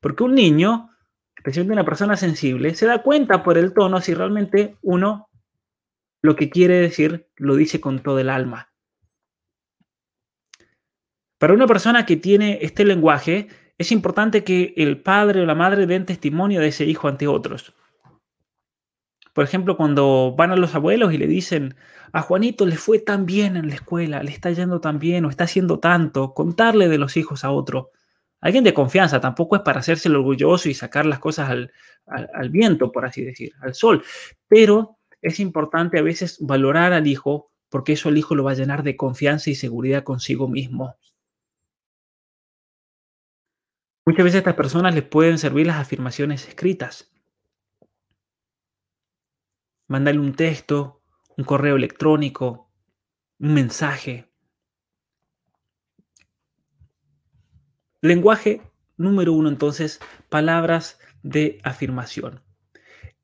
Porque 0.00 0.22
un 0.22 0.34
niño, 0.34 0.90
especialmente 1.36 1.72
una 1.72 1.84
persona 1.84 2.16
sensible, 2.16 2.74
se 2.76 2.86
da 2.86 3.02
cuenta 3.02 3.42
por 3.42 3.58
el 3.58 3.72
tono 3.72 4.00
si 4.00 4.14
realmente 4.14 4.76
uno 4.82 5.28
lo 6.22 6.36
que 6.36 6.50
quiere 6.50 6.74
decir 6.76 7.28
lo 7.36 7.56
dice 7.56 7.80
con 7.80 8.00
todo 8.00 8.20
el 8.20 8.28
alma. 8.28 8.72
Para 11.38 11.54
una 11.54 11.66
persona 11.66 12.06
que 12.06 12.16
tiene 12.16 12.58
este 12.62 12.84
lenguaje, 12.84 13.48
es 13.78 13.92
importante 13.92 14.44
que 14.44 14.74
el 14.76 15.00
padre 15.00 15.40
o 15.40 15.46
la 15.46 15.54
madre 15.54 15.86
den 15.86 16.04
testimonio 16.04 16.60
de 16.60 16.68
ese 16.68 16.84
hijo 16.84 17.08
ante 17.08 17.28
otros. 17.28 17.74
Por 19.32 19.44
ejemplo, 19.44 19.76
cuando 19.76 20.34
van 20.36 20.50
a 20.50 20.56
los 20.56 20.74
abuelos 20.74 21.12
y 21.12 21.18
le 21.18 21.28
dicen, 21.28 21.76
a 22.12 22.22
Juanito 22.22 22.66
le 22.66 22.76
fue 22.76 22.98
tan 22.98 23.24
bien 23.24 23.56
en 23.56 23.68
la 23.68 23.76
escuela, 23.76 24.22
le 24.24 24.32
está 24.32 24.50
yendo 24.50 24.80
tan 24.80 24.98
bien 24.98 25.24
o 25.24 25.30
está 25.30 25.44
haciendo 25.44 25.78
tanto, 25.78 26.34
contarle 26.34 26.88
de 26.88 26.98
los 26.98 27.16
hijos 27.16 27.44
a 27.44 27.52
otro. 27.52 27.92
Alguien 28.40 28.64
de 28.64 28.74
confianza, 28.74 29.20
tampoco 29.20 29.54
es 29.54 29.62
para 29.62 29.78
hacerse 29.78 30.08
el 30.08 30.16
orgulloso 30.16 30.68
y 30.68 30.74
sacar 30.74 31.06
las 31.06 31.20
cosas 31.20 31.50
al, 31.50 32.50
viento, 32.50 32.90
por 32.90 33.04
así 33.04 33.22
decir, 33.22 33.52
al 33.60 33.74
sol. 33.74 34.02
Pero 34.48 34.98
es 35.22 35.38
importante 35.38 35.98
a 35.98 36.02
veces 36.02 36.38
valorar 36.40 36.92
al 36.92 37.06
hijo 37.06 37.52
porque 37.68 37.92
eso 37.92 38.08
el 38.08 38.18
hijo 38.18 38.34
lo 38.34 38.44
va 38.44 38.52
a 38.52 38.54
llenar 38.54 38.82
de 38.82 38.96
confianza 38.96 39.50
y 39.50 39.54
seguridad 39.54 40.02
consigo 40.02 40.48
mismo. 40.48 40.96
Muchas 44.08 44.24
veces 44.24 44.36
a 44.36 44.38
estas 44.38 44.54
personas 44.54 44.94
les 44.94 45.04
pueden 45.04 45.36
servir 45.36 45.66
las 45.66 45.76
afirmaciones 45.76 46.48
escritas 46.48 47.12
mandarle 49.86 50.22
un 50.22 50.34
texto, 50.34 51.02
un 51.36 51.44
correo 51.44 51.76
electrónico, 51.76 52.72
un 53.38 53.52
mensaje. 53.52 54.32
Lenguaje 58.00 58.62
número 58.96 59.34
uno, 59.34 59.50
entonces, 59.50 60.00
palabras 60.30 60.98
de 61.22 61.60
afirmación. 61.62 62.42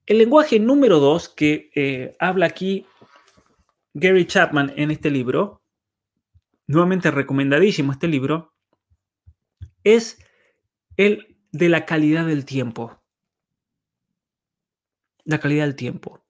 El 0.04 0.18
lenguaje 0.18 0.60
número 0.60 1.00
dos 1.00 1.30
que 1.30 1.70
eh, 1.74 2.14
habla 2.18 2.44
aquí 2.44 2.84
Gary 3.94 4.26
Chapman 4.26 4.74
en 4.76 4.90
este 4.90 5.10
libro, 5.10 5.62
nuevamente 6.66 7.10
recomendadísimo 7.10 7.90
este 7.90 8.06
libro, 8.06 8.52
es 9.82 10.18
el 10.96 11.36
de 11.52 11.68
la 11.68 11.86
calidad 11.86 12.26
del 12.26 12.44
tiempo. 12.44 13.00
La 15.24 15.38
calidad 15.38 15.64
del 15.64 15.76
tiempo. 15.76 16.24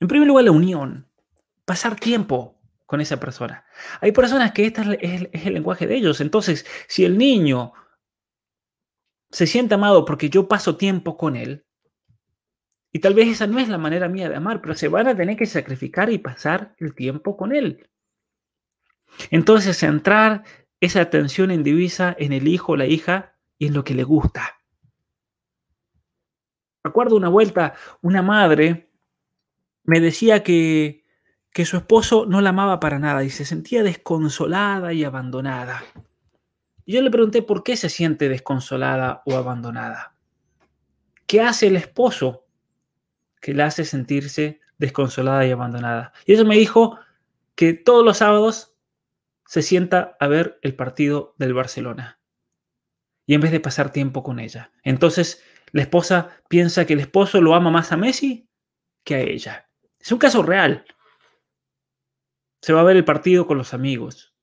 En 0.00 0.08
primer 0.08 0.28
lugar, 0.28 0.44
la 0.44 0.52
unión. 0.52 1.08
Pasar 1.64 1.96
tiempo 1.96 2.60
con 2.86 3.00
esa 3.00 3.18
persona. 3.18 3.64
Hay 4.00 4.12
personas 4.12 4.52
que 4.52 4.66
este 4.66 4.82
es, 5.00 5.46
el 5.46 5.54
lenguaje 5.54 5.86
de 5.86 5.96
ellos. 5.96 6.20
Entonces, 6.20 6.66
si 6.88 7.04
el 7.04 7.16
niño 7.16 7.72
se 9.30 9.46
siente 9.46 9.74
amado 9.74 10.04
porque 10.04 10.30
yo 10.30 10.46
paso 10.46 10.76
tiempo 10.76 11.16
con 11.16 11.36
él, 11.36 11.66
y 12.92 13.00
tal 13.00 13.14
vez 13.14 13.28
esa 13.28 13.48
no 13.48 13.58
es 13.58 13.68
la 13.68 13.78
manera 13.78 14.08
mía 14.08 14.28
de 14.28 14.36
amar, 14.36 14.60
pero 14.60 14.76
se 14.76 14.86
van 14.86 15.08
a 15.08 15.16
tener 15.16 15.36
que 15.36 15.46
sacrificar 15.46 16.12
y 16.12 16.18
pasar 16.18 16.76
el 16.78 16.94
tiempo 16.94 17.36
con 17.36 17.52
él. 17.52 17.88
Entonces, 19.30 19.78
centrar 19.78 20.44
esa 20.80 21.00
atención 21.00 21.50
indivisa 21.50 22.14
en 22.18 22.32
el 22.32 22.46
hijo 22.46 22.72
o 22.72 22.76
la 22.76 22.86
hija 22.86 23.33
y 23.58 23.66
en 23.66 23.74
lo 23.74 23.84
que 23.84 23.94
le 23.94 24.04
gusta. 24.04 24.60
Recuerdo 26.82 27.16
una 27.16 27.28
vuelta, 27.28 27.74
una 28.02 28.22
madre 28.22 28.90
me 29.84 30.00
decía 30.00 30.42
que, 30.42 31.04
que 31.52 31.64
su 31.64 31.76
esposo 31.76 32.26
no 32.26 32.40
la 32.40 32.50
amaba 32.50 32.80
para 32.80 32.98
nada 32.98 33.24
y 33.24 33.30
se 33.30 33.44
sentía 33.44 33.82
desconsolada 33.82 34.92
y 34.92 35.04
abandonada. 35.04 35.82
Y 36.84 36.92
yo 36.92 37.02
le 37.02 37.10
pregunté 37.10 37.42
por 37.42 37.62
qué 37.62 37.76
se 37.76 37.88
siente 37.88 38.28
desconsolada 38.28 39.22
o 39.24 39.36
abandonada. 39.36 40.14
¿Qué 41.26 41.40
hace 41.40 41.68
el 41.68 41.76
esposo 41.76 42.46
que 43.40 43.54
la 43.54 43.66
hace 43.66 43.84
sentirse 43.84 44.60
desconsolada 44.78 45.46
y 45.46 45.50
abandonada? 45.50 46.12
Y 46.26 46.34
ella 46.34 46.44
me 46.44 46.56
dijo 46.56 46.98
que 47.54 47.72
todos 47.72 48.04
los 48.04 48.18
sábados 48.18 48.74
se 49.46 49.62
sienta 49.62 50.16
a 50.20 50.26
ver 50.26 50.58
el 50.62 50.74
partido 50.74 51.34
del 51.38 51.54
Barcelona. 51.54 52.18
Y 53.26 53.34
en 53.34 53.40
vez 53.40 53.50
de 53.52 53.60
pasar 53.60 53.90
tiempo 53.90 54.22
con 54.22 54.38
ella. 54.38 54.72
Entonces 54.82 55.42
la 55.72 55.82
esposa 55.82 56.30
piensa 56.48 56.86
que 56.86 56.92
el 56.92 57.00
esposo 57.00 57.40
lo 57.40 57.54
ama 57.54 57.70
más 57.70 57.90
a 57.90 57.96
Messi 57.96 58.48
que 59.02 59.14
a 59.16 59.20
ella. 59.20 59.68
Es 59.98 60.12
un 60.12 60.18
caso 60.18 60.42
real. 60.42 60.84
Se 62.60 62.72
va 62.72 62.80
a 62.80 62.84
ver 62.84 62.96
el 62.96 63.04
partido 63.04 63.46
con 63.46 63.58
los 63.58 63.74
amigos. 63.74 64.34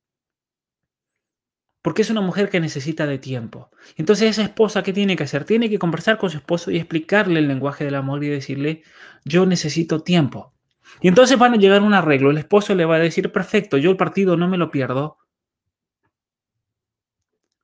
Porque 1.81 2.01
es 2.03 2.09
una 2.09 2.21
mujer 2.21 2.49
que 2.49 2.59
necesita 2.59 3.07
de 3.07 3.17
tiempo. 3.17 3.71
Entonces 3.95 4.29
esa 4.29 4.43
esposa, 4.43 4.83
¿qué 4.83 4.93
tiene 4.93 5.15
que 5.15 5.23
hacer? 5.23 5.45
Tiene 5.45 5.69
que 5.69 5.79
conversar 5.79 6.17
con 6.17 6.29
su 6.29 6.37
esposo 6.37 6.69
y 6.69 6.77
explicarle 6.77 7.39
el 7.39 7.47
lenguaje 7.47 7.85
del 7.85 7.95
amor 7.95 8.23
y 8.23 8.27
decirle, 8.27 8.83
yo 9.23 9.45
necesito 9.45 10.03
tiempo. 10.03 10.53
Y 10.99 11.07
entonces 11.07 11.39
van 11.39 11.53
a 11.53 11.57
llegar 11.57 11.81
a 11.81 11.85
un 11.85 11.93
arreglo. 11.93 12.29
El 12.29 12.37
esposo 12.37 12.75
le 12.75 12.85
va 12.85 12.97
a 12.97 12.99
decir, 12.99 13.31
perfecto, 13.31 13.77
yo 13.77 13.89
el 13.89 13.97
partido 13.97 14.35
no 14.35 14.47
me 14.47 14.57
lo 14.57 14.69
pierdo, 14.69 15.17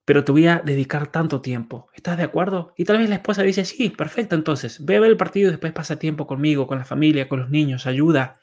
pero 0.08 0.24
te 0.24 0.32
voy 0.32 0.48
a 0.48 0.62
dedicar 0.64 1.12
tanto 1.12 1.42
tiempo. 1.42 1.90
¿Estás 1.94 2.16
de 2.16 2.24
acuerdo? 2.24 2.74
Y 2.78 2.86
tal 2.86 3.00
vez 3.00 3.10
la 3.10 3.16
esposa 3.16 3.44
dice, 3.44 3.66
sí, 3.66 3.90
perfecto, 3.90 4.36
entonces, 4.36 4.86
ve 4.86 4.96
a 4.96 5.02
ver 5.02 5.12
el 5.12 5.18
partido 5.18 5.50
y 5.50 5.52
después 5.52 5.74
pasa 5.74 6.00
tiempo 6.00 6.26
conmigo, 6.26 6.66
con 6.66 6.78
la 6.78 6.86
familia, 6.86 7.28
con 7.28 7.42
los 7.42 7.50
niños, 7.50 7.86
ayuda. 7.88 8.40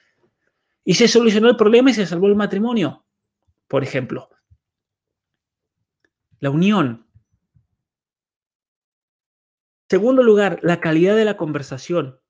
Y 0.84 0.92
se 0.92 1.08
solucionó 1.08 1.48
el 1.48 1.56
problema 1.56 1.88
y 1.88 1.94
se 1.94 2.04
salvó 2.04 2.26
el 2.26 2.36
matrimonio. 2.36 3.06
Por 3.66 3.82
ejemplo, 3.82 4.28
la 6.38 6.50
unión. 6.50 7.06
Segundo 9.88 10.22
lugar, 10.22 10.58
la 10.60 10.80
calidad 10.80 11.16
de 11.16 11.24
la 11.24 11.38
conversación. 11.38 12.20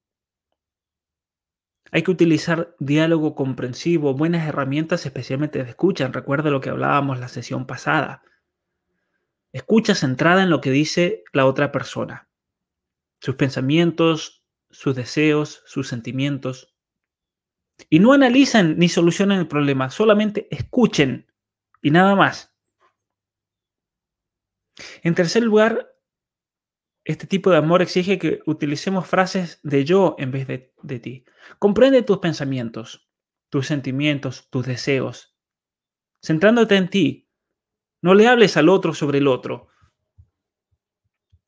Hay 1.91 2.05
que 2.05 2.13
utilizar 2.13 2.77
diálogo 2.79 3.35
comprensivo, 3.35 4.15
buenas 4.15 4.47
herramientas, 4.47 5.05
especialmente 5.05 5.65
de 5.65 5.71
escucha. 5.71 6.07
Recuerda 6.07 6.51
lo 6.51 6.61
que 6.61 6.71
hablábamos 6.71 7.19
la 7.19 7.27
sesión 7.27 7.67
pasada 7.67 8.23
Escucha 9.55 9.95
centrada 9.95 10.43
en 10.43 10.51
lo 10.51 10.61
que 10.61 10.73
dice 10.73 11.23
la 11.33 11.47
otra 11.47 11.71
persona, 11.71 12.29
sus 13.21 13.37
pensamientos, 13.37 14.45
sus 14.69 14.97
deseos, 14.97 15.63
sus 15.65 15.87
sentimientos. 15.87 16.75
Y 17.89 18.01
no 18.01 18.13
analizan 18.13 18.77
ni 18.79 18.89
solucionan 18.89 19.39
el 19.39 19.47
problema, 19.47 19.91
solamente 19.91 20.49
escuchen 20.51 21.33
y 21.81 21.93
nada 21.93 22.17
más. 22.17 22.53
En 25.05 25.15
tercer 25.15 25.45
lugar, 25.45 25.89
este 27.05 27.29
tipo 27.29 27.51
de 27.51 27.59
amor 27.59 27.81
exige 27.81 28.19
que 28.19 28.41
utilicemos 28.47 29.07
frases 29.07 29.61
de 29.63 29.85
yo 29.85 30.17
en 30.19 30.33
vez 30.33 30.49
de, 30.49 30.75
de 30.83 30.99
ti. 30.99 31.25
Comprende 31.61 32.03
tus 32.03 32.19
pensamientos, 32.19 33.09
tus 33.51 33.69
sentimientos, 33.69 34.51
tus 34.51 34.67
deseos, 34.67 35.37
centrándote 36.21 36.75
en 36.75 36.91
ti, 36.91 37.24
no 38.05 38.13
le 38.13 38.29
hables 38.29 38.59
al 38.59 38.69
otro 38.69 38.93
sobre 38.93 39.17
el 39.17 39.27
otro. 39.27 39.69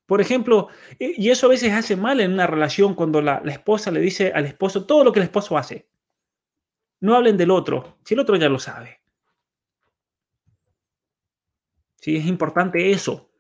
Por 0.06 0.22
ejemplo, 0.22 0.68
eh, 0.98 1.12
y 1.14 1.28
eso 1.28 1.44
a 1.44 1.50
veces 1.50 1.70
hace 1.70 1.96
mal 1.96 2.18
en 2.18 2.32
una 2.32 2.46
relación 2.46 2.94
cuando 2.94 3.20
la, 3.20 3.42
esposa 3.44 3.90
le 3.90 4.00
dice 4.00 4.32
al 4.34 4.46
esposo 4.46 4.86
todo 4.86 5.04
lo 5.04 5.12
que 5.12 5.18
el 5.18 5.24
esposo 5.24 5.58
hace. 5.58 5.86
No 6.98 7.14
hablen 7.14 7.36
del 7.36 7.50
otro, 7.50 7.98
si 8.06 8.14
el 8.14 8.20
otro 8.20 8.36
ya 8.36 8.48
lo 8.48 8.58
sabe. 8.58 9.02
Sí, 11.96 12.16
es 12.16 12.24
importante 12.24 12.90
eso. 12.90 13.30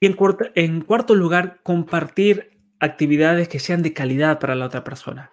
Y 0.00 0.06
en 0.06 0.16
en 0.54 0.80
cuarto 0.80 1.14
lugar, 1.14 1.60
compartir 1.62 2.58
actividades 2.80 3.50
que 3.50 3.60
sean 3.60 3.82
de 3.82 3.92
calidad 3.92 4.38
para 4.38 4.54
la 4.54 4.64
otra 4.64 4.82
persona. 4.82 5.30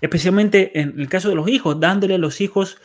Especialmente 0.00 0.80
en 0.80 0.98
el 0.98 1.10
caso 1.10 1.28
de 1.28 1.34
los 1.34 1.48
hijos, 1.48 1.78
dándole 1.78 2.14
a 2.14 2.18
los 2.18 2.40
hijos 2.40 2.80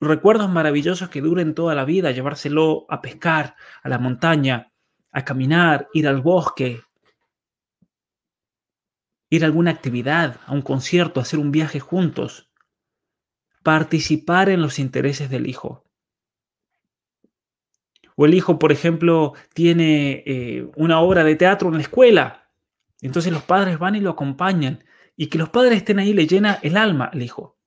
recuerdos 0.00 0.48
maravillosos 0.50 1.08
que 1.08 1.20
duren 1.20 1.54
toda 1.54 1.74
la 1.74 1.84
vida, 1.84 2.10
llevárselo 2.12 2.86
a 2.88 3.00
pescar, 3.00 3.56
a 3.82 3.88
la 3.88 3.98
montaña, 3.98 4.72
a 5.10 5.24
caminar, 5.24 5.88
ir 5.92 6.06
al 6.06 6.22
bosque, 6.22 6.82
ir 9.30 9.42
a 9.42 9.46
alguna 9.46 9.70
actividad, 9.70 10.40
a 10.46 10.52
un 10.52 10.62
concierto, 10.62 11.20
hacer 11.20 11.38
un 11.38 11.50
viaje 11.50 11.80
juntos, 11.80 12.50
participar 13.62 14.48
en 14.48 14.62
los 14.62 14.78
intereses 14.78 15.30
del 15.30 15.46
hijo. 15.46 15.84
O 18.16 18.26
el 18.26 18.34
hijo, 18.34 18.58
por 18.58 18.72
ejemplo, 18.72 19.34
tiene 19.54 20.24
eh, 20.26 20.70
una 20.76 21.00
obra 21.00 21.24
de 21.24 21.36
teatro 21.36 21.68
en 21.68 21.74
la 21.74 21.82
escuela, 21.82 22.50
entonces 23.00 23.32
los 23.32 23.42
padres 23.42 23.78
van 23.78 23.94
y 23.94 24.00
lo 24.00 24.10
acompañan, 24.10 24.84
y 25.16 25.26
que 25.28 25.38
los 25.38 25.50
padres 25.50 25.78
estén 25.78 25.98
ahí 25.98 26.12
le 26.12 26.26
llena 26.26 26.58
el 26.62 26.76
alma 26.76 27.10
al 27.12 27.22
hijo. 27.22 27.57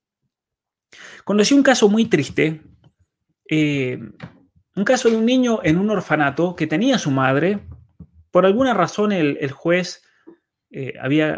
Conocí 1.23 1.53
un 1.53 1.63
caso 1.63 1.89
muy 1.89 2.05
triste, 2.05 2.61
eh, 3.49 3.99
un 4.75 4.83
caso 4.83 5.09
de 5.09 5.17
un 5.17 5.25
niño 5.25 5.59
en 5.63 5.77
un 5.77 5.89
orfanato 5.89 6.55
que 6.55 6.67
tenía 6.67 6.97
su 6.97 7.11
madre. 7.11 7.67
Por 8.31 8.45
alguna 8.45 8.73
razón 8.73 9.11
el, 9.11 9.51
juez 9.51 10.03
eh, 10.69 10.93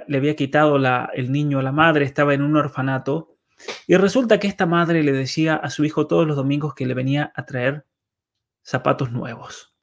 le 0.08 0.18
había 0.18 0.36
quitado 0.36 0.78
el 1.14 1.32
niño 1.32 1.60
a 1.60 1.64
la 1.64 1.72
madre, 1.72 2.06
estaba 2.06 2.34
en 2.34 2.42
un 2.42 2.56
orfanato. 2.56 3.38
Y 3.88 3.96
resulta 3.96 4.40
que 4.40 4.48
esta 4.48 4.66
madre 4.66 5.04
le 5.04 5.12
decía 5.12 5.56
a 5.56 5.70
su 5.70 5.86
hijo 5.86 6.08
todos 6.08 6.28
los 6.28 6.36
domingos 6.36 6.76
que 6.76 6.86
le 6.86 6.94
venía 6.94 7.32
a 7.36 7.46
traer 7.46 7.86
zapatos 8.64 9.12
nuevos. 9.12 9.76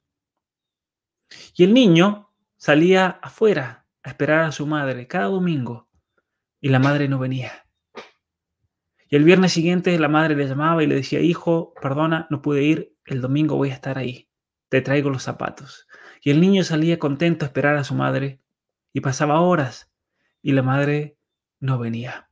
Y 1.54 1.64
el 1.64 1.74
niño 1.74 2.30
salía 2.56 3.18
afuera 3.22 3.86
a 4.02 4.10
esperar 4.10 4.40
a 4.40 4.52
su 4.52 4.66
madre 4.66 5.06
cada 5.06 5.26
domingo 5.26 5.88
y 6.60 6.68
la 6.68 6.78
madre 6.78 7.08
no 7.08 7.18
venía. 7.18 7.66
Y 9.11 9.16
el 9.16 9.24
viernes 9.24 9.52
siguiente 9.52 9.98
la 9.98 10.06
madre 10.06 10.36
le 10.36 10.46
llamaba 10.46 10.84
y 10.84 10.86
le 10.86 10.94
decía, 10.94 11.18
hijo, 11.20 11.74
perdona, 11.82 12.28
no 12.30 12.40
pude 12.40 12.62
ir, 12.62 12.94
el 13.04 13.20
domingo 13.20 13.56
voy 13.56 13.70
a 13.70 13.74
estar 13.74 13.98
ahí, 13.98 14.28
te 14.68 14.82
traigo 14.82 15.11
los 15.11 15.24
zapatos. 15.24 15.88
Y 16.22 16.30
el 16.30 16.40
niño 16.40 16.62
salía 16.62 17.00
contento 17.00 17.44
a 17.44 17.48
esperar 17.48 17.76
a 17.76 17.82
su 17.82 17.94
madre 17.94 18.40
y 18.92 19.00
pasaba 19.00 19.40
horas 19.40 19.92
y 20.42 20.52
la 20.52 20.62
madre 20.62 21.16
no 21.58 21.76
venía. 21.76 22.30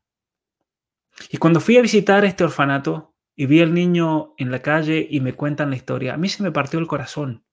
Y 1.31 1.39
cuando 1.39 1.59
fui 1.59 1.77
a 1.77 1.83
visitar 1.83 2.25
este 2.25 2.45
orfanato 2.45 3.13
y 3.35 3.47
vi 3.47 3.61
al 3.61 3.75
niño 3.75 4.35
en 4.39 4.53
la 4.53 4.63
calle 4.63 5.05
y 5.11 5.21
me 5.21 5.33
cuentan 5.33 5.71
la 5.71 5.77
historia, 5.77 6.15
a 6.15 6.17
mí 6.17 6.29
se 6.29 6.45
me 6.45 6.53
partió 6.53 6.79
el 6.79 6.87
corazón, 6.87 7.45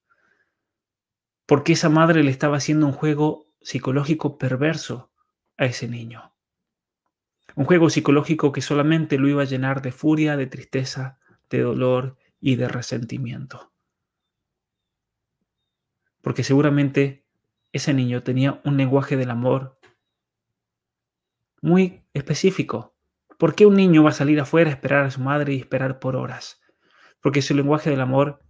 porque 1.48 1.74
esa 1.74 1.90
madre 1.90 2.24
le 2.24 2.30
estaba 2.30 2.58
haciendo 2.58 2.86
un 2.86 2.94
juego 2.94 3.48
psicológico 3.60 4.38
perverso 4.38 5.12
a 5.58 5.66
ese 5.66 5.88
niño. 5.88 6.35
Un 7.56 7.66
juego 7.66 7.90
psicológico 7.90 8.52
que 8.52 8.62
solamente 8.62 9.18
lo 9.18 9.28
iba 9.28 9.42
a 9.42 9.46
llenar 9.46 9.82
de 9.82 9.92
furia, 9.92 10.36
de 10.36 10.48
tristeza, 10.48 11.20
de 11.50 11.62
dolor 11.62 12.18
y 12.40 12.58
de 12.58 12.68
resentimiento. 12.68 13.72
Porque 16.22 16.44
seguramente 16.44 17.26
ese 17.72 17.94
niño 17.94 18.24
tenía 18.24 18.62
un 18.66 18.78
lenguaje 18.78 19.18
del 19.18 19.32
amor 19.32 19.80
muy 21.62 22.06
específico. 22.14 22.96
¿Por 23.38 23.56
qué 23.56 23.66
un 23.66 23.76
niño 23.76 24.04
va 24.04 24.10
a 24.10 24.14
salir 24.14 24.40
afuera 24.40 24.70
a 24.70 24.74
esperar 24.74 25.06
a 25.06 25.12
su 25.12 25.22
madre 25.22 25.54
y 25.54 25.60
esperar 25.60 26.00
por 26.00 26.16
horas? 26.16 26.62
Porque 27.22 27.42
su 27.42 27.56
lenguaje 27.56 27.90
del 27.90 28.02
amor 28.02 28.44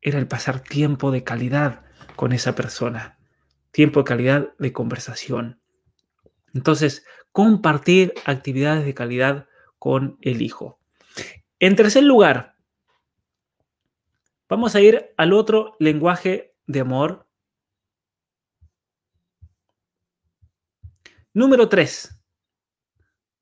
era 0.00 0.18
el 0.18 0.28
pasar 0.28 0.60
tiempo 0.60 1.10
de 1.10 1.24
calidad 1.24 1.84
con 2.16 2.32
esa 2.32 2.54
persona, 2.54 3.18
tiempo 3.70 4.00
de 4.00 4.04
calidad 4.04 4.56
de 4.58 4.72
conversación, 4.72 5.60
entonces, 6.54 7.04
compartir 7.32 8.14
actividades 8.24 8.84
de 8.84 8.94
calidad 8.94 9.48
con 9.78 10.18
el 10.22 10.42
hijo. 10.42 10.80
En 11.58 11.76
tercer 11.76 12.04
lugar, 12.04 12.56
vamos 14.48 14.74
a 14.74 14.80
ir 14.80 15.12
al 15.16 15.32
otro 15.32 15.76
lenguaje 15.78 16.54
de 16.66 16.80
amor. 16.80 17.28
Número 21.32 21.68
tres. 21.68 22.20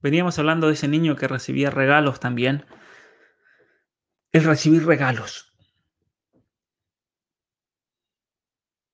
Veníamos 0.00 0.38
hablando 0.38 0.66
de 0.66 0.74
ese 0.74 0.88
niño 0.88 1.16
que 1.16 1.28
recibía 1.28 1.70
regalos 1.70 2.20
también. 2.20 2.66
El 4.32 4.44
recibir 4.44 4.84
regalos. 4.84 5.54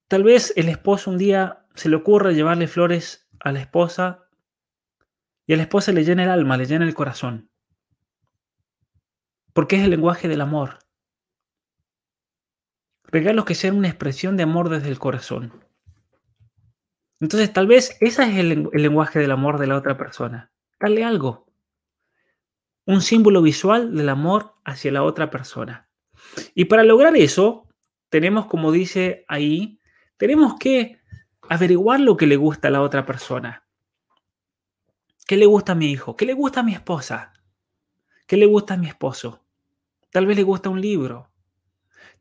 Tal 0.08 0.22
vez 0.22 0.52
el 0.56 0.68
esposo 0.68 1.10
un 1.10 1.18
día 1.18 1.66
se 1.74 1.88
le 1.88 1.96
ocurre 1.96 2.34
llevarle 2.34 2.68
flores 2.68 3.22
a 3.43 3.53
la 3.53 3.61
esposa 3.61 4.28
y 5.47 5.53
a 5.53 5.57
la 5.57 5.64
esposa 5.64 5.93
le 5.93 6.05
llena 6.05 6.24
el 6.24 6.30
alma, 6.30 6.57
le 6.57 6.66
llena 6.66 6.84
el 6.84 6.95
corazón. 6.95 7.51
Porque 9.53 9.76
es 9.76 9.82
el 9.82 9.90
lenguaje 9.90 10.28
del 10.28 10.40
amor. 10.40 10.78
Regalos 13.05 13.45
que 13.45 13.55
sean 13.55 13.76
una 13.76 13.88
expresión 13.88 14.36
de 14.36 14.45
amor 14.45 14.68
desde 14.68 14.88
el 14.88 14.99
corazón. 14.99 15.64
Entonces, 17.20 17.53
tal 17.53 17.66
vez 17.66 17.97
ese 18.01 18.22
es 18.22 18.38
el, 18.38 18.70
el 18.72 18.82
lenguaje 18.82 19.18
del 19.18 19.30
amor 19.30 19.59
de 19.59 19.66
la 19.66 19.76
otra 19.76 19.97
persona. 19.99 20.51
Darle 20.80 21.05
algo. 21.05 21.47
Un 22.86 23.03
símbolo 23.03 23.43
visual 23.43 23.95
del 23.95 24.09
amor 24.09 24.55
hacia 24.64 24.93
la 24.93 25.03
otra 25.03 25.30
persona. 25.30 25.88
Y 26.55 26.64
para 26.64 26.84
lograr 26.84 27.16
eso, 27.16 27.68
tenemos, 28.09 28.47
como 28.47 28.72
dice 28.72 29.24
ahí, 29.28 29.80
tenemos 30.16 30.59
que 30.59 31.01
averiguar 31.49 32.01
lo 32.01 32.16
que 32.16 32.26
le 32.26 32.36
gusta 32.36 32.68
a 32.68 32.70
la 32.70 32.82
otra 32.82 33.05
persona. 33.05 33.66
¿Qué 35.26 35.36
le 35.36 35.47
gusta 35.47 35.72
a 35.72 35.74
mi 35.74 35.90
hijo? 35.90 36.16
¿Qué 36.16 36.26
le 36.26 36.34
gusta 36.34 36.61
a 36.61 36.62
mi 36.62 36.74
esposa? 36.74 37.32
¿Qué 38.26 38.36
le 38.36 38.47
gusta 38.47 38.74
a 38.74 38.76
mi 38.76 38.88
esposo? 38.88 39.45
Tal 40.11 40.26
vez 40.26 40.36
le 40.36 40.43
gusta 40.43 40.68
un 40.68 40.80
libro. 40.80 41.30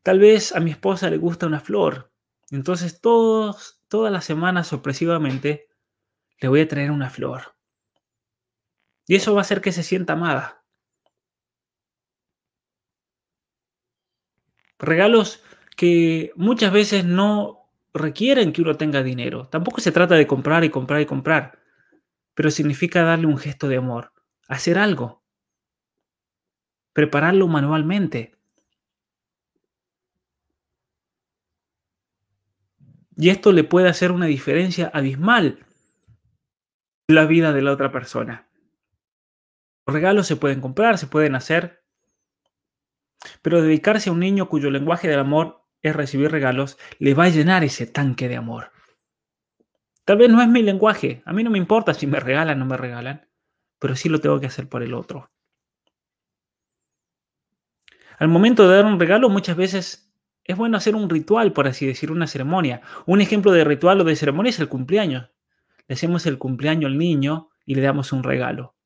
Tal 0.02 0.18
vez 0.18 0.54
a 0.54 0.60
mi 0.60 0.70
esposa 0.70 1.10
le 1.10 1.18
gusta 1.18 1.46
una 1.46 1.60
flor. 1.60 2.12
Entonces 2.50 3.00
todos, 3.00 3.82
todas 3.88 4.12
las 4.12 4.24
semanas 4.24 4.66
sorpresivamente 4.68 5.68
le 6.40 6.48
voy 6.48 6.60
a 6.60 6.68
traer 6.68 6.90
una 6.90 7.10
flor. 7.10 7.54
Y 9.06 9.16
eso 9.16 9.34
va 9.34 9.40
a 9.40 9.42
hacer 9.42 9.60
que 9.60 9.72
se 9.72 9.82
sienta 9.82 10.14
amada. 10.14 10.64
Regalos 14.78 15.42
que 15.76 16.32
muchas 16.34 16.72
veces 16.72 17.04
no 17.04 17.61
requieren 17.94 18.52
que 18.52 18.62
uno 18.62 18.76
tenga 18.76 19.02
dinero. 19.02 19.48
Tampoco 19.48 19.80
se 19.80 19.92
trata 19.92 20.14
de 20.14 20.26
comprar 20.26 20.64
y 20.64 20.70
comprar 20.70 21.00
y 21.00 21.06
comprar, 21.06 21.58
pero 22.34 22.50
significa 22.50 23.02
darle 23.02 23.26
un 23.26 23.38
gesto 23.38 23.68
de 23.68 23.76
amor, 23.76 24.12
hacer 24.48 24.78
algo, 24.78 25.22
prepararlo 26.92 27.48
manualmente. 27.48 28.36
Y 33.16 33.28
esto 33.28 33.52
le 33.52 33.64
puede 33.64 33.88
hacer 33.88 34.10
una 34.10 34.26
diferencia 34.26 34.90
abismal 34.92 35.64
en 37.08 37.14
la 37.14 37.26
vida 37.26 37.52
de 37.52 37.62
la 37.62 37.72
otra 37.72 37.92
persona. 37.92 38.48
Los 39.86 39.94
regalos 39.94 40.26
se 40.26 40.36
pueden 40.36 40.60
comprar, 40.60 40.96
se 40.96 41.06
pueden 41.06 41.34
hacer, 41.34 41.84
pero 43.42 43.60
dedicarse 43.60 44.08
a 44.08 44.12
un 44.12 44.20
niño 44.20 44.48
cuyo 44.48 44.70
lenguaje 44.70 45.08
del 45.08 45.18
amor 45.18 45.61
es 45.82 45.94
recibir 45.94 46.30
regalos, 46.30 46.78
le 46.98 47.14
va 47.14 47.24
a 47.24 47.28
llenar 47.28 47.64
ese 47.64 47.86
tanque 47.86 48.28
de 48.28 48.36
amor. 48.36 48.70
Tal 50.04 50.16
vez 50.16 50.30
no 50.30 50.40
es 50.40 50.48
mi 50.48 50.62
lenguaje, 50.62 51.22
a 51.24 51.32
mí 51.32 51.42
no 51.42 51.50
me 51.50 51.58
importa 51.58 51.94
si 51.94 52.06
me 52.06 52.20
regalan 52.20 52.56
o 52.58 52.60
no 52.60 52.66
me 52.66 52.76
regalan, 52.76 53.28
pero 53.78 53.96
sí 53.96 54.08
lo 54.08 54.20
tengo 54.20 54.40
que 54.40 54.46
hacer 54.46 54.68
por 54.68 54.82
el 54.82 54.94
otro. 54.94 55.30
Al 58.18 58.28
momento 58.28 58.68
de 58.68 58.76
dar 58.76 58.84
un 58.84 59.00
regalo, 59.00 59.28
muchas 59.28 59.56
veces 59.56 60.12
es 60.44 60.56
bueno 60.56 60.76
hacer 60.76 60.94
un 60.94 61.10
ritual, 61.10 61.52
por 61.52 61.66
así 61.66 61.86
decir, 61.86 62.12
una 62.12 62.26
ceremonia. 62.28 62.82
Un 63.06 63.20
ejemplo 63.20 63.50
de 63.52 63.64
ritual 63.64 64.00
o 64.00 64.04
de 64.04 64.14
ceremonia 64.14 64.50
es 64.50 64.60
el 64.60 64.68
cumpleaños. 64.68 65.30
Le 65.88 65.94
hacemos 65.94 66.26
el 66.26 66.38
cumpleaños 66.38 66.90
al 66.90 66.98
niño 66.98 67.50
y 67.64 67.74
le 67.74 67.82
damos 67.82 68.12
un 68.12 68.22
regalo. 68.22 68.76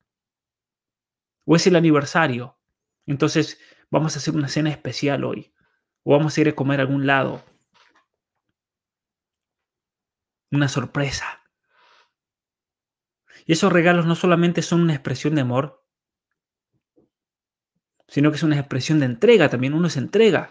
O 1.45 1.55
es 1.55 1.67
el 1.67 1.75
aniversario. 1.75 2.57
Entonces 3.05 3.59
vamos 3.91 4.15
a 4.15 4.19
hacer 4.19 4.35
una 4.35 4.47
cena 4.47 4.71
especial 4.71 5.23
hoy 5.23 5.53
o 6.07 6.11
vamos 6.11 6.37
a 6.37 6.41
ir 6.41 6.47
a 6.47 6.55
comer 6.55 6.79
a 6.79 6.83
algún 6.83 7.05
lado. 7.05 7.43
Una 10.49 10.69
sorpresa. 10.69 11.43
Y 13.45 13.51
esos 13.51 13.73
regalos 13.73 14.05
no 14.05 14.15
solamente 14.15 14.61
son 14.61 14.79
una 14.79 14.93
expresión 14.93 15.35
de 15.35 15.41
amor, 15.41 15.85
sino 18.07 18.31
que 18.31 18.37
es 18.37 18.43
una 18.43 18.57
expresión 18.57 19.01
de 19.01 19.05
entrega 19.07 19.49
también. 19.49 19.73
Uno 19.73 19.89
se 19.89 19.99
entrega. 19.99 20.49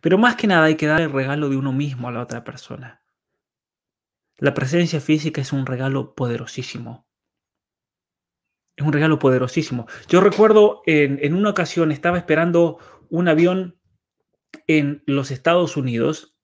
Pero 0.00 0.18
más 0.18 0.34
que 0.34 0.48
nada 0.48 0.64
hay 0.64 0.74
que 0.74 0.88
dar 0.88 1.00
el 1.00 1.12
regalo 1.12 1.48
de 1.48 1.56
uno 1.56 1.72
mismo 1.72 2.08
a 2.08 2.12
la 2.12 2.22
otra 2.22 2.42
persona. 2.42 3.04
La 4.38 4.52
presencia 4.52 5.00
física 5.00 5.40
es 5.40 5.52
un 5.52 5.64
regalo 5.64 6.16
poderosísimo. 6.16 7.06
Es 8.76 8.84
un 8.84 8.92
regalo 8.92 9.18
poderosísimo. 9.18 9.86
Yo 10.08 10.20
recuerdo 10.20 10.82
en, 10.84 11.18
en 11.22 11.34
una 11.34 11.50
ocasión 11.50 11.92
estaba 11.92 12.18
esperando 12.18 12.78
un 13.10 13.28
avión 13.28 13.76
en 14.66 15.02
los 15.06 15.30
Estados 15.30 15.76
Unidos 15.76 16.36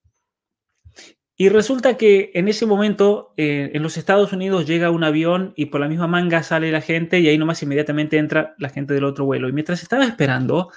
y 1.35 1.49
resulta 1.49 1.97
que 1.97 2.31
en 2.35 2.47
ese 2.47 2.65
momento 2.65 3.33
eh, 3.37 3.71
en 3.73 3.81
los 3.81 3.97
Estados 3.97 4.31
Unidos 4.33 4.67
llega 4.67 4.91
un 4.91 5.03
avión 5.03 5.53
y 5.55 5.65
por 5.65 5.81
la 5.81 5.87
misma 5.87 6.07
manga 6.07 6.43
sale 6.43 6.71
la 6.71 6.81
gente 6.81 7.19
y 7.19 7.27
ahí 7.27 7.37
nomás 7.39 7.63
inmediatamente 7.63 8.17
entra 8.17 8.53
la 8.59 8.69
gente 8.69 8.93
del 8.93 9.03
otro 9.03 9.25
vuelo. 9.25 9.49
Y 9.49 9.51
mientras 9.51 9.81
estaba 9.81 10.05
esperando, 10.05 10.71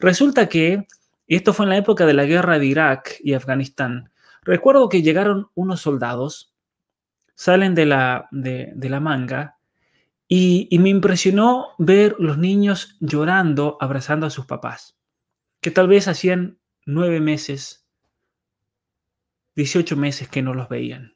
resulta 0.00 0.48
que, 0.48 0.86
esto 1.28 1.52
fue 1.52 1.66
en 1.66 1.70
la 1.70 1.76
época 1.76 2.06
de 2.06 2.14
la 2.14 2.24
guerra 2.24 2.58
de 2.58 2.66
Irak 2.66 3.16
y 3.20 3.34
Afganistán, 3.34 4.10
recuerdo 4.42 4.88
que 4.88 5.00
llegaron 5.00 5.48
unos 5.54 5.80
soldados, 5.80 6.56
salen 7.36 7.76
de 7.76 7.86
la, 7.86 8.28
de, 8.32 8.72
de 8.74 8.88
la 8.88 8.98
manga 8.98 9.58
y, 10.26 10.66
y 10.72 10.80
me 10.80 10.88
impresionó 10.88 11.68
ver 11.78 12.16
los 12.18 12.36
niños 12.36 12.96
llorando, 12.98 13.78
abrazando 13.80 14.26
a 14.26 14.30
sus 14.30 14.46
papás 14.46 14.99
que 15.60 15.70
tal 15.70 15.88
vez 15.88 16.08
hacían 16.08 16.58
nueve 16.86 17.20
meses, 17.20 17.86
18 19.56 19.96
meses 19.96 20.28
que 20.28 20.42
no 20.42 20.54
los 20.54 20.68
veían. 20.68 21.14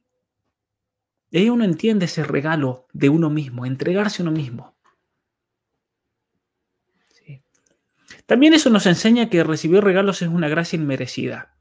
Y 1.31 1.39
ahí 1.39 1.51
uno 1.51 1.65
entiende 1.65 2.05
ese 2.05 2.23
regalo 2.23 2.87
de 2.93 3.09
uno 3.09 3.31
mismo, 3.31 3.67
entregarse 3.67 4.23
a 4.23 4.25
uno 4.25 4.33
mismo. 4.33 4.75
También 8.27 8.55
eso 8.55 8.71
nos 8.71 8.87
enseña 8.87 9.29
que 9.29 9.45
recibir 9.45 9.83
regalos 9.83 10.23
es 10.23 10.29
una 10.29 10.49
gracia 10.49 10.77
inmerecida. 10.77 11.55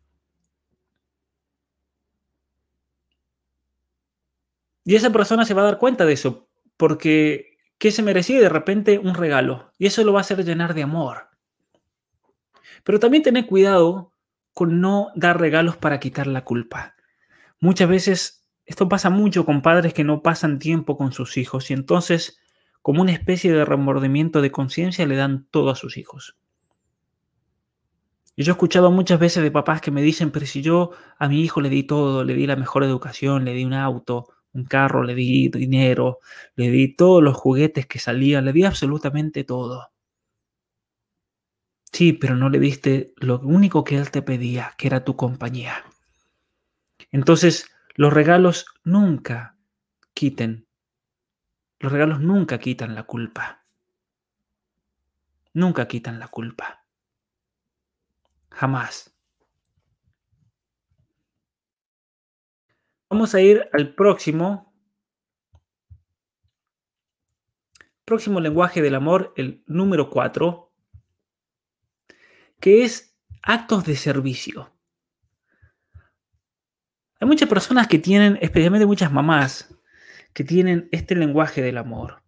Y 4.85 4.95
esa 4.95 5.11
persona 5.11 5.45
se 5.45 5.53
va 5.53 5.61
a 5.61 5.65
dar 5.65 5.77
cuenta 5.77 6.05
de 6.05 6.13
eso, 6.13 6.49
porque 6.77 7.57
¿qué 7.77 7.91
se 7.91 8.03
merecía 8.03 8.39
de 8.39 8.49
repente 8.49 8.99
un 8.99 9.15
regalo? 9.15 9.71
Y 9.77 9.87
eso 9.87 10.03
lo 10.03 10.13
va 10.13 10.19
a 10.19 10.21
hacer 10.21 10.43
llenar 10.43 10.73
de 10.73 10.83
amor. 10.83 11.32
Pero 12.83 12.99
también 12.99 13.23
tener 13.23 13.45
cuidado 13.45 14.11
con 14.53 14.81
no 14.81 15.09
dar 15.15 15.39
regalos 15.39 15.77
para 15.77 15.99
quitar 15.99 16.27
la 16.27 16.43
culpa. 16.43 16.95
Muchas 17.59 17.89
veces 17.89 18.47
esto 18.65 18.87
pasa 18.87 19.09
mucho 19.09 19.45
con 19.45 19.61
padres 19.61 19.93
que 19.93 20.03
no 20.03 20.21
pasan 20.21 20.59
tiempo 20.59 20.97
con 20.97 21.11
sus 21.11 21.37
hijos 21.37 21.69
y 21.69 21.73
entonces, 21.73 22.39
como 22.81 23.01
una 23.01 23.11
especie 23.11 23.51
de 23.51 23.65
remordimiento 23.65 24.41
de 24.41 24.51
conciencia, 24.51 25.05
le 25.05 25.15
dan 25.15 25.47
todo 25.49 25.69
a 25.69 25.75
sus 25.75 25.97
hijos. 25.97 26.37
Y 28.35 28.43
yo 28.43 28.51
he 28.51 28.55
escuchado 28.55 28.89
muchas 28.89 29.19
veces 29.19 29.43
de 29.43 29.51
papás 29.51 29.81
que 29.81 29.91
me 29.91 30.01
dicen, 30.01 30.31
pero 30.31 30.45
si 30.45 30.61
yo 30.61 30.91
a 31.19 31.27
mi 31.27 31.41
hijo 31.41 31.61
le 31.61 31.69
di 31.69 31.83
todo, 31.83 32.23
le 32.23 32.33
di 32.33 32.47
la 32.47 32.55
mejor 32.55 32.83
educación, 32.83 33.45
le 33.45 33.53
di 33.53 33.63
un 33.63 33.73
auto, 33.73 34.29
un 34.53 34.65
carro, 34.65 35.03
le 35.03 35.13
di 35.13 35.49
dinero, 35.49 36.19
le 36.55 36.69
di 36.69 36.95
todos 36.95 37.21
los 37.21 37.35
juguetes 37.35 37.85
que 37.85 37.99
salían, 37.99 38.45
le 38.45 38.53
di 38.53 38.65
absolutamente 38.65 39.43
todo. 39.43 39.92
Sí, 41.93 42.11
pero 42.11 42.35
no 42.35 42.49
le 42.49 42.57
diste 42.57 43.13
lo 43.17 43.39
único 43.39 43.83
que 43.83 43.97
él 43.97 44.09
te 44.09 44.23
pedía, 44.23 44.73
que 44.79 44.87
era 44.87 45.03
tu 45.03 45.15
compañía. 45.15 45.85
Entonces, 47.11 47.69
los 47.93 48.11
regalos 48.11 48.65
nunca 48.83 49.59
quiten. 50.15 50.67
Los 51.79 51.91
regalos 51.91 52.19
nunca 52.19 52.57
quitan 52.57 52.95
la 52.95 53.03
culpa. 53.03 53.67
Nunca 55.53 55.87
quitan 55.87 56.17
la 56.17 56.29
culpa. 56.29 56.83
Jamás. 58.49 59.15
Vamos 63.07 63.35
a 63.35 63.41
ir 63.41 63.69
al 63.71 63.93
próximo. 63.93 64.73
Próximo 68.03 68.39
lenguaje 68.39 68.81
del 68.81 68.95
amor, 68.95 69.31
el 69.37 69.63
número 69.67 70.09
4 70.09 70.72
que 72.63 72.85
es 72.85 73.13
actos 73.41 73.83
de 73.83 73.97
servicio. 73.97 74.73
Hay 77.19 77.27
muchas 77.27 77.49
personas 77.49 77.89
que 77.89 77.99
tienen, 77.99 78.39
especialmente 78.41 78.85
muchas 78.85 79.11
mamás, 79.11 79.75
que 80.31 80.45
tienen 80.45 80.87
este 80.93 81.13
lenguaje 81.13 81.61
del 81.61 81.77
amor. 81.77 82.23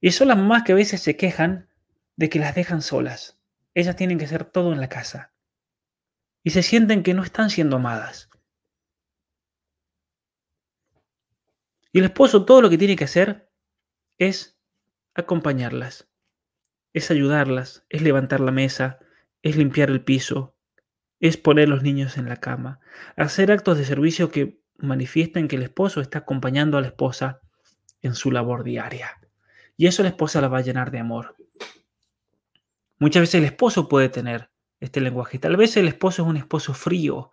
Y 0.00 0.10
son 0.10 0.26
las 0.26 0.36
mamás 0.36 0.64
que 0.64 0.72
a 0.72 0.74
veces 0.74 1.00
se 1.00 1.16
quejan 1.16 1.68
de 2.16 2.28
que 2.28 2.40
las 2.40 2.56
dejan 2.56 2.82
solas. 2.82 3.38
Ellas 3.72 3.94
tienen 3.94 4.18
que 4.18 4.24
hacer 4.24 4.46
todo 4.46 4.72
en 4.72 4.80
la 4.80 4.88
casa. 4.88 5.32
Y 6.42 6.50
se 6.50 6.64
sienten 6.64 7.04
que 7.04 7.14
no 7.14 7.22
están 7.22 7.48
siendo 7.48 7.76
amadas. 7.76 8.28
Y 11.92 12.00
el 12.00 12.06
esposo 12.06 12.44
todo 12.44 12.62
lo 12.62 12.68
que 12.68 12.78
tiene 12.78 12.96
que 12.96 13.04
hacer 13.04 13.48
es 14.18 14.58
acompañarlas, 15.14 16.08
es 16.92 17.12
ayudarlas, 17.12 17.86
es 17.90 18.02
levantar 18.02 18.40
la 18.40 18.50
mesa, 18.50 18.98
es 19.42 19.56
limpiar 19.56 19.90
el 19.90 20.02
piso, 20.02 20.56
es 21.20 21.36
poner 21.36 21.68
los 21.68 21.82
niños 21.82 22.18
en 22.18 22.28
la 22.28 22.36
cama, 22.36 22.80
hacer 23.16 23.50
actos 23.50 23.78
de 23.78 23.84
servicio 23.84 24.30
que 24.30 24.60
manifiesten 24.78 25.48
que 25.48 25.56
el 25.56 25.62
esposo 25.62 26.00
está 26.00 26.18
acompañando 26.18 26.76
a 26.76 26.80
la 26.80 26.88
esposa 26.88 27.40
en 28.02 28.14
su 28.14 28.30
labor 28.30 28.64
diaria. 28.64 29.18
Y 29.76 29.86
eso 29.86 30.02
la 30.02 30.10
esposa 30.10 30.40
la 30.40 30.48
va 30.48 30.58
a 30.58 30.62
llenar 30.62 30.90
de 30.90 30.98
amor. 30.98 31.36
Muchas 32.98 33.22
veces 33.22 33.36
el 33.36 33.44
esposo 33.44 33.88
puede 33.88 34.08
tener 34.08 34.50
este 34.80 35.00
lenguaje. 35.00 35.38
Tal 35.38 35.56
vez 35.56 35.76
el 35.76 35.88
esposo 35.88 36.22
es 36.22 36.28
un 36.28 36.36
esposo 36.36 36.74
frío, 36.74 37.30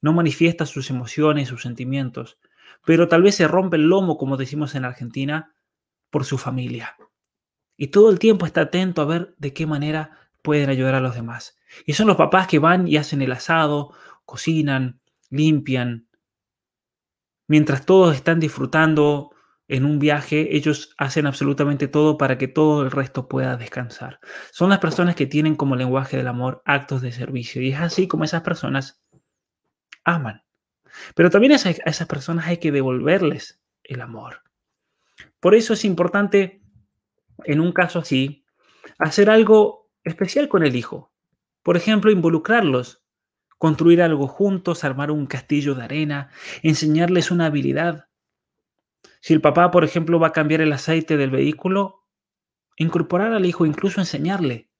no 0.00 0.12
manifiesta 0.12 0.66
sus 0.66 0.90
emociones, 0.90 1.48
sus 1.48 1.62
sentimientos, 1.62 2.38
pero 2.84 3.08
tal 3.08 3.22
vez 3.22 3.34
se 3.34 3.48
rompe 3.48 3.76
el 3.76 3.88
lomo, 3.88 4.16
como 4.16 4.36
decimos 4.36 4.74
en 4.74 4.84
Argentina, 4.84 5.54
por 6.10 6.24
su 6.24 6.38
familia. 6.38 6.96
Y 7.76 7.88
todo 7.88 8.10
el 8.10 8.18
tiempo 8.18 8.46
está 8.46 8.62
atento 8.62 9.02
a 9.02 9.06
ver 9.06 9.34
de 9.38 9.52
qué 9.52 9.66
manera 9.66 10.27
pueden 10.48 10.70
ayudar 10.70 10.94
a 10.94 11.00
los 11.00 11.14
demás. 11.14 11.58
Y 11.84 11.92
son 11.92 12.06
los 12.06 12.16
papás 12.16 12.46
que 12.46 12.58
van 12.58 12.88
y 12.88 12.96
hacen 12.96 13.20
el 13.20 13.32
asado, 13.32 13.92
cocinan, 14.24 14.98
limpian. 15.28 16.08
Mientras 17.46 17.84
todos 17.84 18.16
están 18.16 18.40
disfrutando 18.40 19.32
en 19.68 19.84
un 19.84 19.98
viaje, 19.98 20.56
ellos 20.56 20.94
hacen 20.96 21.26
absolutamente 21.26 21.86
todo 21.86 22.16
para 22.16 22.38
que 22.38 22.48
todo 22.48 22.82
el 22.82 22.90
resto 22.90 23.28
pueda 23.28 23.58
descansar. 23.58 24.20
Son 24.50 24.70
las 24.70 24.78
personas 24.78 25.16
que 25.16 25.26
tienen 25.26 25.54
como 25.54 25.76
lenguaje 25.76 26.16
del 26.16 26.28
amor 26.28 26.62
actos 26.64 27.02
de 27.02 27.12
servicio. 27.12 27.60
Y 27.60 27.72
es 27.72 27.80
así 27.80 28.08
como 28.08 28.24
esas 28.24 28.40
personas 28.40 29.02
aman. 30.02 30.44
Pero 31.14 31.28
también 31.28 31.52
a 31.52 31.56
esas 31.56 32.08
personas 32.08 32.46
hay 32.46 32.56
que 32.56 32.72
devolverles 32.72 33.60
el 33.84 34.00
amor. 34.00 34.44
Por 35.40 35.54
eso 35.54 35.74
es 35.74 35.84
importante, 35.84 36.62
en 37.44 37.60
un 37.60 37.72
caso 37.72 37.98
así, 37.98 38.46
hacer 38.98 39.28
algo 39.28 39.87
especial 40.08 40.48
con 40.48 40.64
el 40.64 40.76
hijo. 40.76 41.12
Por 41.62 41.76
ejemplo, 41.76 42.10
involucrarlos, 42.10 43.02
construir 43.58 44.02
algo 44.02 44.28
juntos, 44.28 44.84
armar 44.84 45.10
un 45.10 45.26
castillo 45.26 45.74
de 45.74 45.84
arena, 45.84 46.30
enseñarles 46.62 47.30
una 47.30 47.46
habilidad. 47.46 48.08
Si 49.20 49.34
el 49.34 49.40
papá, 49.40 49.70
por 49.70 49.84
ejemplo, 49.84 50.20
va 50.20 50.28
a 50.28 50.32
cambiar 50.32 50.60
el 50.60 50.72
aceite 50.72 51.16
del 51.16 51.30
vehículo, 51.30 52.04
incorporar 52.76 53.32
al 53.32 53.44
hijo, 53.44 53.66
incluso 53.66 54.00
enseñarle. 54.00 54.70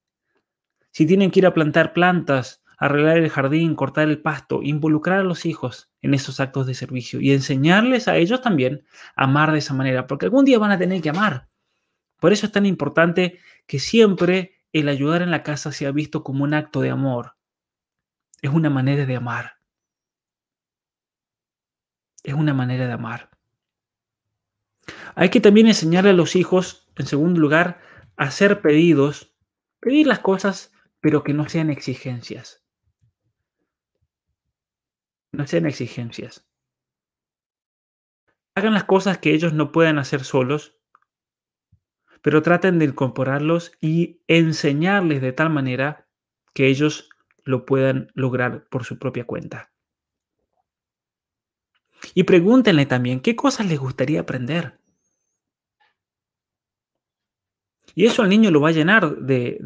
Si 0.90 1.06
tienen 1.06 1.30
que 1.30 1.40
ir 1.40 1.46
a 1.46 1.54
plantar 1.54 1.92
plantas, 1.92 2.62
arreglar 2.78 3.18
el 3.18 3.28
jardín, 3.28 3.74
cortar 3.74 4.08
el 4.08 4.22
pasto, 4.22 4.62
involucrar 4.62 5.18
a 5.20 5.24
los 5.24 5.44
hijos 5.44 5.90
en 6.00 6.14
esos 6.14 6.38
actos 6.38 6.66
de 6.66 6.74
servicio 6.74 7.20
y 7.20 7.32
enseñarles 7.32 8.06
a 8.06 8.16
ellos 8.16 8.40
también 8.40 8.84
a 9.16 9.24
amar 9.24 9.52
de 9.52 9.58
esa 9.58 9.74
manera, 9.74 10.06
porque 10.06 10.26
algún 10.26 10.44
día 10.44 10.58
van 10.60 10.70
a 10.70 10.78
tener 10.78 11.02
que 11.02 11.10
amar. 11.10 11.48
Por 12.20 12.32
eso 12.32 12.46
es 12.46 12.52
tan 12.52 12.66
importante 12.66 13.40
que 13.66 13.80
siempre 13.80 14.57
el 14.72 14.88
ayudar 14.88 15.22
en 15.22 15.30
la 15.30 15.42
casa 15.42 15.72
sea 15.72 15.92
visto 15.92 16.22
como 16.22 16.44
un 16.44 16.54
acto 16.54 16.80
de 16.80 16.90
amor. 16.90 17.36
Es 18.42 18.50
una 18.50 18.70
manera 18.70 19.06
de 19.06 19.16
amar. 19.16 19.58
Es 22.22 22.34
una 22.34 22.54
manera 22.54 22.86
de 22.86 22.92
amar. 22.92 23.30
Hay 25.14 25.30
que 25.30 25.40
también 25.40 25.66
enseñarle 25.66 26.10
a 26.10 26.14
los 26.14 26.36
hijos, 26.36 26.88
en 26.96 27.06
segundo 27.06 27.40
lugar, 27.40 27.80
a 28.16 28.24
hacer 28.24 28.60
pedidos, 28.60 29.34
pedir 29.80 30.06
las 30.06 30.20
cosas, 30.20 30.72
pero 31.00 31.22
que 31.22 31.34
no 31.34 31.48
sean 31.48 31.70
exigencias. 31.70 32.64
No 35.32 35.46
sean 35.46 35.66
exigencias. 35.66 36.46
Hagan 38.54 38.74
las 38.74 38.84
cosas 38.84 39.18
que 39.18 39.32
ellos 39.32 39.52
no 39.52 39.72
puedan 39.72 39.98
hacer 39.98 40.24
solos, 40.24 40.77
pero 42.22 42.42
traten 42.42 42.78
de 42.78 42.86
incorporarlos 42.86 43.72
y 43.80 44.20
enseñarles 44.26 45.20
de 45.20 45.32
tal 45.32 45.50
manera 45.50 46.06
que 46.54 46.66
ellos 46.66 47.08
lo 47.44 47.64
puedan 47.64 48.10
lograr 48.14 48.68
por 48.68 48.84
su 48.84 48.98
propia 48.98 49.24
cuenta. 49.24 49.72
Y 52.14 52.24
pregúntenle 52.24 52.86
también 52.86 53.20
qué 53.20 53.34
cosas 53.34 53.66
les 53.66 53.78
gustaría 53.78 54.20
aprender. 54.20 54.78
Y 57.94 58.06
eso 58.06 58.22
al 58.22 58.28
niño 58.28 58.50
lo 58.50 58.60
va 58.60 58.68
a 58.68 58.72
llenar 58.72 59.16
de, 59.18 59.58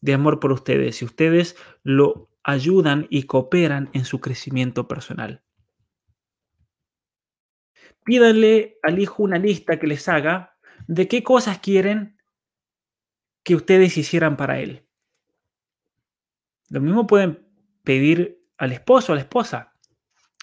de 0.00 0.12
amor 0.12 0.40
por 0.40 0.52
ustedes 0.52 0.96
si 0.96 1.04
ustedes 1.04 1.56
lo 1.82 2.30
ayudan 2.42 3.06
y 3.10 3.24
cooperan 3.24 3.90
en 3.92 4.04
su 4.04 4.20
crecimiento 4.20 4.88
personal. 4.88 5.42
Pídanle 8.04 8.78
al 8.82 8.98
hijo 8.98 9.22
una 9.22 9.38
lista 9.38 9.78
que 9.78 9.86
les 9.86 10.08
haga 10.08 10.56
de 10.90 11.06
qué 11.06 11.22
cosas 11.22 11.60
quieren 11.60 12.16
que 13.44 13.54
ustedes 13.54 13.96
hicieran 13.96 14.36
para 14.36 14.58
él. 14.58 14.88
Lo 16.68 16.80
mismo 16.80 17.06
pueden 17.06 17.46
pedir 17.84 18.44
al 18.58 18.72
esposo 18.72 19.12
a 19.12 19.14
la 19.14 19.22
esposa. 19.22 19.72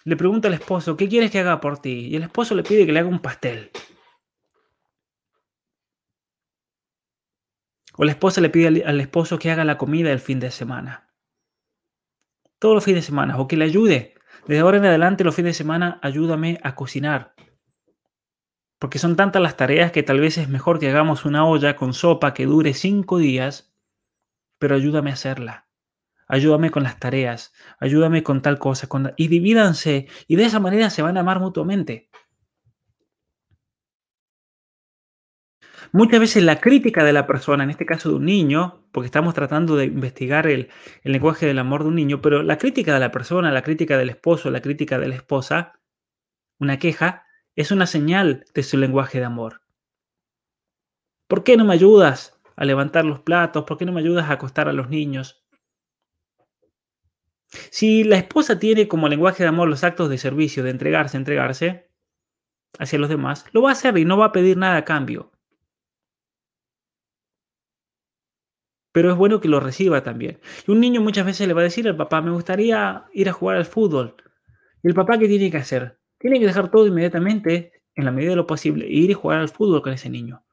Le 0.06 0.16
pregunta 0.16 0.48
al 0.48 0.54
esposo, 0.54 0.96
¿qué 0.96 1.10
quieres 1.10 1.32
que 1.32 1.40
haga 1.40 1.60
por 1.60 1.80
ti? 1.80 2.08
Y 2.08 2.16
el 2.16 2.24
esposo 2.24 2.56
le 2.56 2.64
pide 2.64 2.86
que 2.86 2.94
le 2.94 3.00
haga 3.00 3.10
un 3.10 3.20
pastel. 3.20 3.72
O 7.98 8.06
la 8.06 8.12
esposa 8.12 8.40
le 8.40 8.50
pide 8.50 8.86
al, 8.86 9.02
esposo 9.02 9.38
que 9.38 9.52
haga 9.52 9.66
la 9.66 9.78
comida 9.78 10.14
el 10.14 10.20
fin 10.20 10.40
de 10.40 10.52
semana. 10.52 11.14
Todos 12.58 12.76
los 12.76 12.86
fines 12.86 13.04
de 13.04 13.06
semana. 13.06 13.38
O 13.38 13.50
que 13.50 13.58
le 13.58 13.66
ayude. 13.66 14.16
Desde 14.48 14.62
ahora 14.62 14.78
en 14.78 14.86
adelante, 14.86 15.26
los 15.26 15.36
fines 15.36 15.50
de 15.50 15.58
semana, 15.58 16.00
ayúdame 16.02 16.58
a 16.64 16.74
cocinar. 16.74 17.36
Porque 18.80 19.00
son 19.00 19.16
tantas 19.16 19.42
las 19.42 19.58
tareas 19.58 19.92
que 19.92 20.04
tal 20.04 20.20
vez 20.20 20.38
es 20.38 20.50
mejor 20.50 20.80
que 20.80 20.90
hagamos 20.90 21.26
una 21.26 21.46
olla 21.46 21.76
con 21.76 21.94
sopa 21.94 22.34
que 22.34 22.46
dure 22.46 22.74
cinco 22.74 23.18
días, 23.18 23.74
pero 24.60 24.76
ayúdame 24.76 25.10
a 25.10 25.14
hacerla. 25.14 25.68
Ayúdame 26.28 26.72
con 26.72 26.84
las 26.84 27.00
tareas, 27.00 27.54
ayúdame 27.80 28.22
con 28.22 28.42
tal 28.42 28.60
cosa, 28.60 28.88
y 29.16 29.30
divídanse, 29.30 30.08
y 30.28 30.36
de 30.36 30.44
esa 30.44 30.60
manera 30.60 30.90
se 30.90 31.02
van 31.02 31.16
a 31.18 31.22
amar 31.22 31.40
mutuamente. 31.40 32.10
Muchas 35.92 36.20
veces 36.20 36.44
la 36.44 36.60
crítica 36.60 37.04
de 37.04 37.14
la 37.14 37.28
persona, 37.28 37.64
en 37.64 37.70
este 37.70 37.86
caso 37.86 38.10
de 38.10 38.16
un 38.16 38.26
niño, 38.26 38.84
porque 38.92 39.06
estamos 39.06 39.34
tratando 39.34 39.76
de 39.76 39.86
investigar 39.86 40.48
el, 40.48 40.70
lenguaje 41.04 41.46
del 41.46 41.60
amor 41.60 41.84
de 41.84 41.90
un 41.90 41.96
niño, 41.96 42.22
pero 42.22 42.44
la 42.44 42.58
crítica 42.58 42.94
de 42.94 43.00
la 43.00 43.12
persona, 43.12 43.52
la 43.52 43.62
crítica 43.62 43.98
del 43.98 44.10
esposo, 44.10 44.50
la 44.52 44.62
crítica 44.62 45.00
de 45.00 45.08
la 45.08 45.16
esposa, 45.16 45.80
una 46.60 46.78
queja, 46.78 47.27
es 47.58 47.72
una 47.72 47.88
señal 47.88 48.46
de 48.54 48.64
su 48.64 48.78
lenguaje 48.78 49.18
de 49.20 49.26
amor. 49.26 49.62
¿Por 51.28 51.44
qué 51.44 51.58
no 51.58 51.66
me 51.66 51.74
ayudas 51.74 52.40
a 52.56 52.64
levantar 52.64 53.04
los 53.04 53.20
platos? 53.20 53.66
¿Por 53.66 53.78
qué 53.78 53.86
no 53.86 53.92
me 53.92 54.00
ayudas 54.00 54.30
a 54.30 54.34
acostar 54.34 54.70
a 54.70 54.74
los 54.74 54.90
niños? 54.90 55.44
Si 57.72 58.04
la 58.04 58.18
esposa 58.18 58.60
tiene 58.60 58.88
como 58.88 59.10
lenguaje 59.10 59.42
de 59.42 59.50
amor 59.50 59.68
los 59.68 59.84
actos 59.84 60.08
de 60.10 60.20
servicio, 60.20 60.64
de 60.64 60.70
entregarse, 60.70 61.18
entregarse 61.18 61.90
hacia 62.78 63.00
los 63.00 63.10
demás, 63.10 63.46
lo 63.54 63.64
va 63.64 63.70
a 63.70 63.74
hacer 63.74 63.98
y 63.98 64.06
no 64.06 64.18
va 64.18 64.28
a 64.28 64.32
pedir 64.32 64.58
nada 64.58 64.78
a 64.78 64.86
cambio. 64.86 65.32
Pero 68.92 69.12
es 69.12 69.18
bueno 69.18 69.42
que 69.42 69.48
lo 69.48 69.60
reciba 69.60 70.04
también. 70.04 70.40
Y 70.68 70.72
un 70.72 70.80
niño 70.80 71.02
muchas 71.02 71.26
veces 71.26 71.48
le 71.48 71.56
va 71.56 71.62
a 71.62 71.64
decir 71.64 71.88
al 71.88 71.98
papá, 71.98 72.22
me 72.22 72.32
gustaría 72.32 73.06
ir 73.14 73.30
a 73.30 73.34
jugar 73.34 73.58
al 73.58 73.66
fútbol. 73.66 74.16
¿Y 74.84 74.90
el 74.90 74.94
papá 74.94 75.18
qué 75.18 75.28
tiene 75.28 75.50
que 75.50 75.58
hacer? 75.58 75.97
Tiene 76.18 76.40
que 76.40 76.46
dejar 76.46 76.72
todo 76.72 76.88
inmediatamente, 76.88 77.84
en 77.96 78.06
la 78.06 78.12
medida 78.12 78.32
de 78.32 78.38
lo 78.38 78.48
posible, 78.48 78.86
e 78.86 78.94
ir 78.94 79.10
y 79.10 79.14
jugar 79.14 79.40
al 79.40 79.50
fútbol 79.50 79.82
con 79.82 79.94
ese 79.94 80.10
niño. 80.10 80.44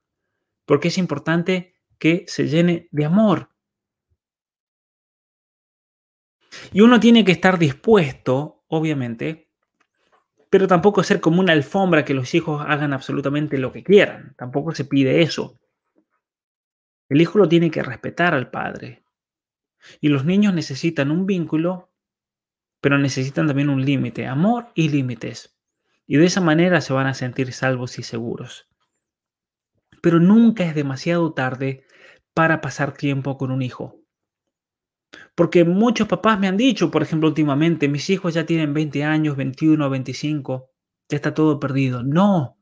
Porque 0.66 0.88
es 0.88 0.98
importante 0.98 1.74
que 1.98 2.24
se 2.26 2.48
llene 2.48 2.88
de 2.90 3.04
amor. 3.04 3.50
Y 6.72 6.80
uno 6.80 7.00
tiene 7.00 7.24
que 7.24 7.32
estar 7.32 7.58
dispuesto, 7.58 8.64
obviamente, 8.68 9.50
pero 10.50 10.68
tampoco 10.68 11.02
ser 11.02 11.20
como 11.20 11.40
una 11.40 11.52
alfombra 11.52 12.04
que 12.04 12.14
los 12.14 12.34
hijos 12.34 12.64
hagan 12.66 12.92
absolutamente 12.92 13.58
lo 13.58 13.72
que 13.72 13.82
quieran. 13.82 14.34
Tampoco 14.36 14.72
se 14.72 14.84
pide 14.84 15.22
eso. 15.22 15.58
El 17.08 17.20
hijo 17.20 17.38
lo 17.38 17.48
tiene 17.48 17.70
que 17.70 17.82
respetar 17.82 18.34
al 18.34 18.50
padre. 18.50 19.04
Y 20.00 20.08
los 20.08 20.24
niños 20.24 20.54
necesitan 20.54 21.10
un 21.10 21.26
vínculo, 21.26 21.92
pero 22.80 22.98
necesitan 22.98 23.46
también 23.46 23.68
un 23.68 23.84
límite, 23.84 24.26
amor 24.26 24.68
y 24.74 24.88
límites. 24.88 25.53
Y 26.06 26.16
de 26.16 26.26
esa 26.26 26.40
manera 26.40 26.80
se 26.80 26.92
van 26.92 27.06
a 27.06 27.14
sentir 27.14 27.52
salvos 27.52 27.98
y 27.98 28.02
seguros. 28.02 28.68
Pero 30.02 30.20
nunca 30.20 30.64
es 30.64 30.74
demasiado 30.74 31.32
tarde 31.32 31.84
para 32.34 32.60
pasar 32.60 32.92
tiempo 32.92 33.38
con 33.38 33.50
un 33.50 33.62
hijo. 33.62 34.00
Porque 35.34 35.64
muchos 35.64 36.08
papás 36.08 36.38
me 36.38 36.48
han 36.48 36.56
dicho, 36.56 36.90
por 36.90 37.02
ejemplo, 37.02 37.28
últimamente, 37.28 37.88
mis 37.88 38.10
hijos 38.10 38.34
ya 38.34 38.44
tienen 38.44 38.74
20 38.74 39.04
años, 39.04 39.36
21, 39.36 39.88
25, 39.88 40.70
ya 41.08 41.16
está 41.16 41.34
todo 41.34 41.58
perdido. 41.58 42.02
No, 42.02 42.58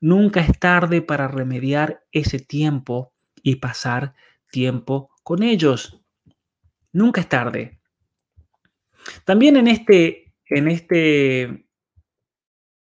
nunca 0.00 0.40
es 0.40 0.58
tarde 0.58 1.02
para 1.02 1.28
remediar 1.28 2.04
ese 2.12 2.38
tiempo 2.38 3.12
y 3.42 3.56
pasar 3.56 4.14
tiempo 4.50 5.10
con 5.22 5.42
ellos. 5.42 6.02
Nunca 6.92 7.20
es 7.20 7.28
tarde. 7.28 7.80
También 9.24 9.56
en 9.56 9.68
este, 9.68 10.34
en 10.46 10.68
este 10.68 11.66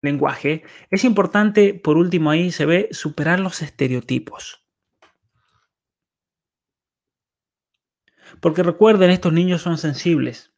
lenguaje, 0.02 0.64
es 0.90 1.04
importante, 1.04 1.74
por 1.74 1.96
último 1.96 2.30
ahí 2.30 2.52
se 2.52 2.66
ve, 2.66 2.88
superar 2.92 3.40
los 3.40 3.62
estereotipos. 3.62 4.64
Porque 8.40 8.62
recuerden, 8.62 9.10
estos 9.10 9.32
niños 9.32 9.62
son 9.62 9.76
sensibles. 9.76 10.54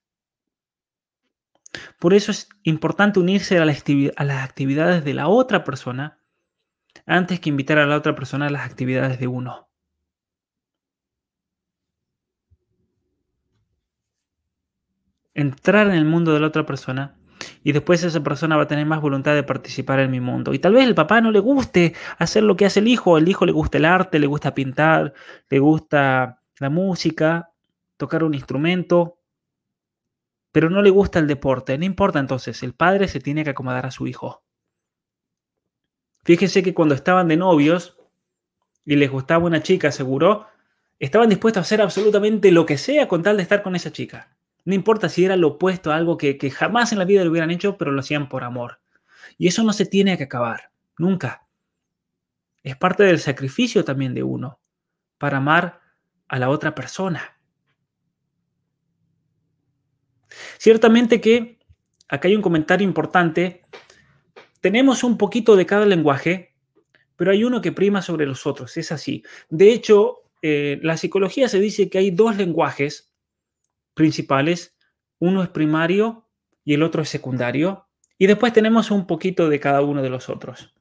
Por 1.99 2.15
eso 2.15 2.31
es 2.31 2.49
importante 2.63 3.19
unirse 3.19 3.59
a, 3.59 3.65
las 3.65 4.45
actividades 4.45 5.05
de 5.05 5.15
la 5.15 5.29
otra 5.29 5.65
persona 5.65 6.19
antes 7.07 7.41
que 7.41 7.49
invitar 7.49 7.79
a 7.79 7.87
la 7.87 7.97
otra 7.97 8.15
persona 8.15 8.47
a 8.47 8.51
las 8.51 8.67
actividades 8.67 9.19
de 9.19 9.27
uno. 9.27 9.73
entrar 15.35 15.89
en 15.89 15.95
el 15.95 16.05
mundo 16.05 16.33
de 16.33 16.41
la 16.41 16.49
otra 16.49 16.67
persona 16.67 17.17
y 17.65 17.73
después 17.73 18.03
esa 18.03 18.23
persona 18.23 18.57
va 18.57 18.65
a 18.65 18.69
tener 18.69 18.87
más 18.87 19.01
voluntad 19.01 19.35
de 19.35 19.43
participar 19.43 20.01
en 20.01 20.11
mi 20.11 20.21
mundo. 20.21 20.53
Y 20.53 20.59
tal 20.59 20.75
vez 20.75 20.87
el 20.87 20.95
papá 20.95 21.21
no 21.21 21.31
le 21.31 21.39
guste 21.39 21.95
hacer 22.19 22.43
lo 22.43 22.57
que 22.57 22.67
hace 22.67 22.81
el 22.81 22.89
hijo, 22.89 23.19
el 23.19 23.29
hijo 23.29 23.47
le 23.47 23.53
gusta 23.53 23.79
el 23.79 23.85
arte, 23.85 24.19
le 24.19 24.27
gusta 24.27 24.55
pintar, 24.55 25.15
le 25.49 25.59
gusta 25.59 26.41
la 26.59 26.71
música, 26.71 27.51
tocar 27.97 28.25
un 28.25 28.35
instrumento, 28.35 29.19
pero 30.51 30.71
no 30.71 30.83
le 30.83 30.91
gusta 30.91 31.19
el 31.19 31.27
deporte. 31.27 31.79
No 31.79 31.85
importa 31.85 32.19
entonces, 32.19 32.63
el 32.63 32.75
padre 32.75 33.09
se 33.09 33.21
tiene 33.21 33.45
que 33.45 33.51
acomodar 33.51 33.87
a 33.87 33.91
su 33.91 34.07
hijo. 34.07 34.43
Fíjense 36.25 36.63
que 36.63 36.75
cuando 36.75 36.95
estaban 36.95 37.29
de 37.29 37.37
novios 37.37 37.97
y 38.85 38.97
les 38.97 39.11
gustaba 39.11 39.47
una 39.47 39.63
chica, 39.63 39.91
seguro, 39.91 40.47
estaban 40.99 41.29
dispuestos 41.29 41.61
a 41.61 41.63
hacer 41.63 41.81
absolutamente 41.81 42.53
lo 42.53 42.67
que 42.67 42.79
sea 42.79 43.09
con 43.09 43.23
tal 43.23 43.37
de 43.37 43.43
estar 43.43 43.63
con 43.63 43.75
esa 43.75 43.93
chica. 43.93 44.37
No 44.65 44.75
importa 44.75 45.09
si 45.09 45.25
era 45.25 45.37
lo 45.37 45.49
opuesto 45.49 45.91
a 45.91 45.97
algo 45.97 46.17
que, 46.17 46.39
jamás 46.51 46.93
en 46.93 46.99
la 46.99 47.05
vida 47.05 47.25
lo 47.25 47.31
hubieran 47.31 47.51
hecho, 47.51 47.77
pero 47.77 47.91
lo 47.91 48.01
hacían 48.01 48.29
por 48.29 48.45
amor. 48.45 48.81
Y 49.39 49.49
eso 49.49 49.63
no 49.65 49.73
se 49.73 49.87
tiene 49.87 50.17
que 50.17 50.25
acabar, 50.25 50.71
nunca. 50.99 51.47
Es 52.63 52.77
parte 52.77 53.03
del 53.03 53.19
sacrificio 53.19 53.85
también 53.85 54.15
de 54.15 54.23
uno 54.23 54.61
para 55.19 55.39
amar 55.39 55.81
a 56.29 56.39
la 56.39 56.49
otra 56.49 56.75
persona. 56.75 57.39
Ciertamente 60.59 61.21
que 61.21 61.59
acá 62.09 62.29
hay 62.29 62.37
un 62.37 62.43
comentario 62.43 62.87
importante. 62.87 63.63
Tenemos 64.61 65.03
un 65.03 65.19
poquito 65.19 65.57
de 65.57 65.67
cada 65.67 65.87
lenguaje, 65.87 66.55
pero 67.17 67.33
hay 67.33 67.45
uno 67.45 67.61
que 67.61 67.73
prima 67.73 68.01
sobre 68.01 68.27
los 68.27 68.47
otros. 68.47 68.77
Es 68.77 68.93
así. 68.93 69.25
De 69.51 69.73
hecho, 69.73 70.23
eh, 70.41 70.79
la 70.83 70.97
psicología 70.97 71.49
se 71.49 71.61
dice 71.61 71.91
que 71.91 71.99
hay 71.99 72.11
dos 72.11 72.37
lenguajes 72.37 73.12
principales. 73.95 74.77
Uno 75.19 75.43
es 75.43 75.49
primario 75.49 76.29
y 76.65 76.75
el 76.75 76.83
otro 76.83 77.03
es 77.03 77.09
secundario. 77.09 77.87
Y 78.19 78.27
después 78.27 78.53
tenemos 78.53 78.91
un 78.91 79.07
poquito 79.07 79.49
de 79.49 79.61
cada 79.61 79.83
uno 79.83 80.03
de 80.03 80.11
los 80.11 80.29
otros. 80.29 80.75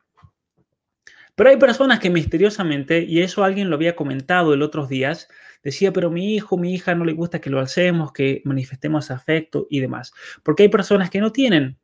Pero 1.36 1.50
hay 1.50 1.58
personas 1.58 2.00
que 2.00 2.10
misteriosamente, 2.10 3.02
y 3.02 3.22
eso 3.22 3.44
alguien 3.44 3.70
lo 3.70 3.76
había 3.76 3.96
comentado 3.96 4.54
el 4.54 4.62
otros 4.62 4.90
días, 4.90 5.28
decía, 5.64 5.94
pero 5.94 6.12
mi 6.12 6.36
hijo, 6.36 6.58
mi 6.58 6.74
hija 6.74 6.94
no 6.94 7.06
le 7.06 7.14
gusta 7.14 7.40
que 7.40 7.50
lo 7.50 7.60
hacemos, 7.60 8.12
que 8.12 8.42
manifestemos 8.46 9.12
afecto 9.12 9.66
y 9.70 9.80
demás. 9.80 10.14
Porque 10.44 10.64
hay 10.64 10.70
personas 10.70 11.10
que 11.10 11.22
no 11.22 11.32
tienen 11.32 11.80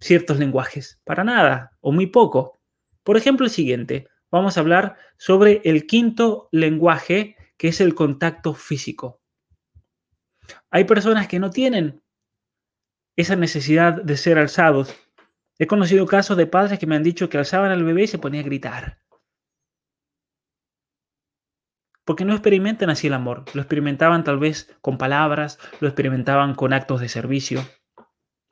ciertos 0.00 0.38
lenguajes, 0.38 1.00
para 1.04 1.24
nada, 1.24 1.76
o 1.80 1.92
muy 1.92 2.06
poco. 2.06 2.58
Por 3.02 3.16
ejemplo, 3.16 3.46
el 3.46 3.52
siguiente, 3.52 4.08
vamos 4.30 4.56
a 4.56 4.60
hablar 4.60 4.96
sobre 5.16 5.60
el 5.64 5.86
quinto 5.86 6.48
lenguaje, 6.50 7.36
que 7.56 7.68
es 7.68 7.80
el 7.80 7.94
contacto 7.94 8.54
físico. 8.54 9.20
Hay 10.70 10.84
personas 10.84 11.28
que 11.28 11.38
no 11.38 11.50
tienen 11.50 12.02
esa 13.16 13.36
necesidad 13.36 14.02
de 14.02 14.16
ser 14.16 14.38
alzados. 14.38 14.94
He 15.58 15.66
conocido 15.66 16.06
casos 16.06 16.36
de 16.36 16.46
padres 16.46 16.78
que 16.78 16.86
me 16.86 16.96
han 16.96 17.02
dicho 17.02 17.28
que 17.28 17.38
alzaban 17.38 17.70
al 17.70 17.84
bebé 17.84 18.04
y 18.04 18.06
se 18.06 18.18
ponía 18.18 18.40
a 18.40 18.44
gritar. 18.44 18.98
Porque 22.04 22.24
no 22.24 22.34
experimentan 22.34 22.90
así 22.90 23.08
el 23.08 23.14
amor. 23.14 23.44
Lo 23.54 23.62
experimentaban 23.62 24.22
tal 24.22 24.38
vez 24.38 24.76
con 24.80 24.98
palabras, 24.98 25.58
lo 25.80 25.88
experimentaban 25.88 26.54
con 26.54 26.72
actos 26.72 27.00
de 27.00 27.08
servicio, 27.08 27.66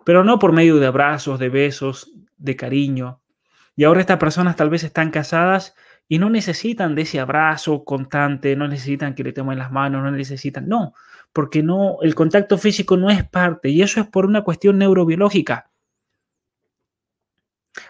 pero 0.05 0.25
no 0.25 0.39
por 0.39 0.53
medio 0.53 0.77
de 0.77 0.87
abrazos, 0.87 1.39
de 1.39 1.51
besos, 1.51 2.11
de 2.37 2.57
cariño. 2.57 3.23
Y 3.77 3.85
ahora 3.85 4.01
estas 4.01 4.19
personas 4.19 4.57
tal 4.57 4.71
vez 4.71 4.83
están 4.83 5.11
casadas 5.11 5.77
y 6.09 6.19
no 6.19 6.31
necesitan 6.31 6.95
de 6.95 7.03
ese 7.03 7.21
abrazo 7.21 7.85
constante, 7.85 8.57
no 8.57 8.69
necesitan 8.69 9.15
que 9.15 9.25
le 9.25 9.33
tomen 9.33 9.59
las 9.59 9.73
manos, 9.73 10.03
no 10.03 10.11
necesitan, 10.11 10.69
no, 10.69 10.95
porque 11.33 11.63
no, 11.63 11.99
el 12.03 12.15
contacto 12.15 12.59
físico 12.59 12.97
no 12.97 13.11
es 13.11 13.27
parte 13.29 13.71
y 13.71 13.83
eso 13.83 14.01
es 14.01 14.07
por 14.07 14.27
una 14.27 14.43
cuestión 14.43 14.79
neurobiológica. 14.79 15.71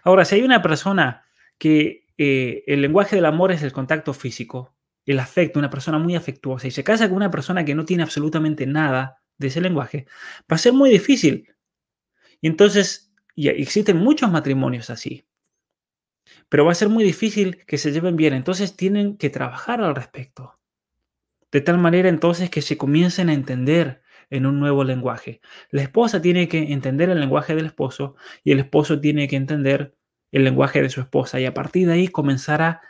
Ahora, 0.03 0.25
si 0.25 0.37
hay 0.37 0.43
una 0.43 0.63
persona 0.63 1.25
que 1.59 2.07
eh, 2.17 2.63
el 2.67 2.81
lenguaje 2.81 3.17
del 3.17 3.27
amor 3.27 3.53
es 3.53 3.63
el 3.63 3.73
contacto 3.73 4.15
físico, 4.15 4.75
el 5.05 5.19
afecto, 5.19 5.59
una 5.59 5.71
persona 5.71 5.99
muy 5.99 6.17
afectuosa, 6.17 6.67
y 6.67 6.71
se 6.71 6.85
casa 6.85 7.09
con 7.09 7.17
una 7.17 7.31
persona 7.31 7.65
que 7.65 7.75
no 7.75 7.85
tiene 7.85 8.03
absolutamente 8.03 8.67
nada 8.67 9.21
de 9.37 9.49
ese 9.49 9.61
lenguaje, 9.61 10.07
va 10.51 10.55
a 10.55 10.59
ser 10.59 10.73
muy 10.73 10.89
difícil. 10.89 11.49
Y 12.41 12.47
entonces, 12.47 13.13
existen 13.37 13.99
muchos 13.99 14.31
matrimonios 14.31 14.89
así 14.89 15.27
pero 16.49 16.65
va 16.65 16.73
a 16.73 16.77
ser 16.77 16.89
muy 16.89 17.05
difícil 17.05 17.65
que 17.67 17.79
se 17.79 17.93
lleven 17.93 18.17
bien. 18.17 18.35
Entonces 18.35 18.77
tienen 18.77 19.17
que 19.17 19.31
trabajar 19.31 19.81
al 19.81 19.95
respecto. 19.95 20.59
De 21.51 21.61
tal 21.61 21.79
manera 21.79 22.09
entonces 22.09 22.51
que 22.51 22.63
se 22.63 22.77
comiencen 22.77 23.29
a 23.29 23.35
entender 23.35 24.03
en 24.31 24.47
un 24.47 24.59
nuevo 24.59 24.85
lenguaje. 24.85 25.41
La 25.71 25.83
esposa 25.83 26.21
tiene 26.21 26.49
que 26.49 26.73
entender 26.73 27.11
el 27.11 27.21
lenguaje 27.21 27.55
del 27.55 27.67
esposo 27.67 28.17
y 28.43 28.53
el 28.53 28.61
esposo 28.61 29.01
tiene 29.01 29.29
que 29.29 29.37
entender 29.37 29.95
el 30.33 30.45
lenguaje 30.45 30.83
de 30.83 30.91
su 30.91 31.01
esposa 31.01 31.39
y 31.41 31.47
a 31.47 31.55
partir 31.55 31.87
de 31.87 31.93
ahí 31.93 32.09
comenzar 32.09 32.63
a 32.63 32.81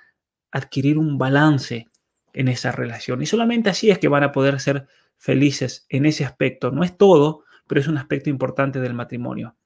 adquirir 0.50 0.96
un 0.98 1.18
balance 1.18 1.88
en 2.32 2.48
esa 2.48 2.72
relación. 2.72 3.22
Y 3.22 3.26
solamente 3.26 3.70
así 3.70 3.90
es 3.90 3.98
que 3.98 4.08
van 4.08 4.22
a 4.22 4.32
poder 4.32 4.60
ser 4.60 4.86
felices 5.18 5.86
en 5.88 6.06
ese 6.06 6.24
aspecto. 6.24 6.70
No 6.70 6.84
es 6.84 6.96
todo, 6.96 7.44
pero 7.66 7.80
es 7.80 7.88
un 7.88 7.98
aspecto 7.98 8.30
importante 8.30 8.80
del 8.80 8.94
matrimonio. 8.94 9.56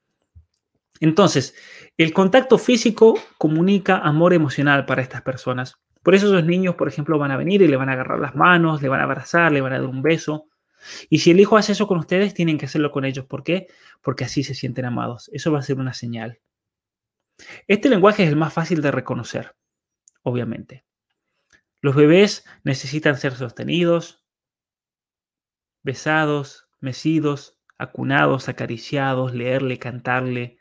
Entonces, 0.99 1.55
el 1.97 2.13
contacto 2.13 2.57
físico 2.57 3.17
comunica 3.37 3.97
amor 3.97 4.33
emocional 4.33 4.85
para 4.85 5.01
estas 5.01 5.21
personas. 5.21 5.75
Por 6.03 6.15
eso 6.15 6.27
esos 6.27 6.45
niños, 6.45 6.75
por 6.75 6.87
ejemplo, 6.87 7.17
van 7.17 7.31
a 7.31 7.37
venir 7.37 7.61
y 7.61 7.67
le 7.67 7.77
van 7.77 7.89
a 7.89 7.93
agarrar 7.93 8.19
las 8.19 8.35
manos, 8.35 8.81
le 8.81 8.89
van 8.89 9.01
a 9.01 9.03
abrazar, 9.03 9.51
le 9.51 9.61
van 9.61 9.73
a 9.73 9.79
dar 9.79 9.87
un 9.87 10.01
beso. 10.01 10.47
Y 11.09 11.19
si 11.19 11.31
el 11.31 11.39
hijo 11.39 11.57
hace 11.57 11.73
eso 11.73 11.87
con 11.87 11.99
ustedes, 11.99 12.33
tienen 12.33 12.57
que 12.57 12.65
hacerlo 12.65 12.91
con 12.91 13.05
ellos. 13.05 13.25
¿Por 13.25 13.43
qué? 13.43 13.67
Porque 14.01 14.23
así 14.23 14.43
se 14.43 14.55
sienten 14.55 14.85
amados. 14.85 15.29
Eso 15.33 15.51
va 15.51 15.59
a 15.59 15.63
ser 15.63 15.77
una 15.77 15.93
señal. 15.93 16.39
Este 17.67 17.89
lenguaje 17.89 18.23
es 18.23 18.29
el 18.29 18.35
más 18.35 18.53
fácil 18.53 18.81
de 18.81 18.91
reconocer, 18.91 19.55
obviamente. 20.23 20.85
Los 21.81 21.95
bebés 21.95 22.45
necesitan 22.63 23.17
ser 23.17 23.33
sostenidos, 23.33 24.25
besados, 25.83 26.67
mecidos, 26.79 27.57
acunados, 27.77 28.49
acariciados, 28.49 29.33
leerle, 29.33 29.79
cantarle, 29.79 30.58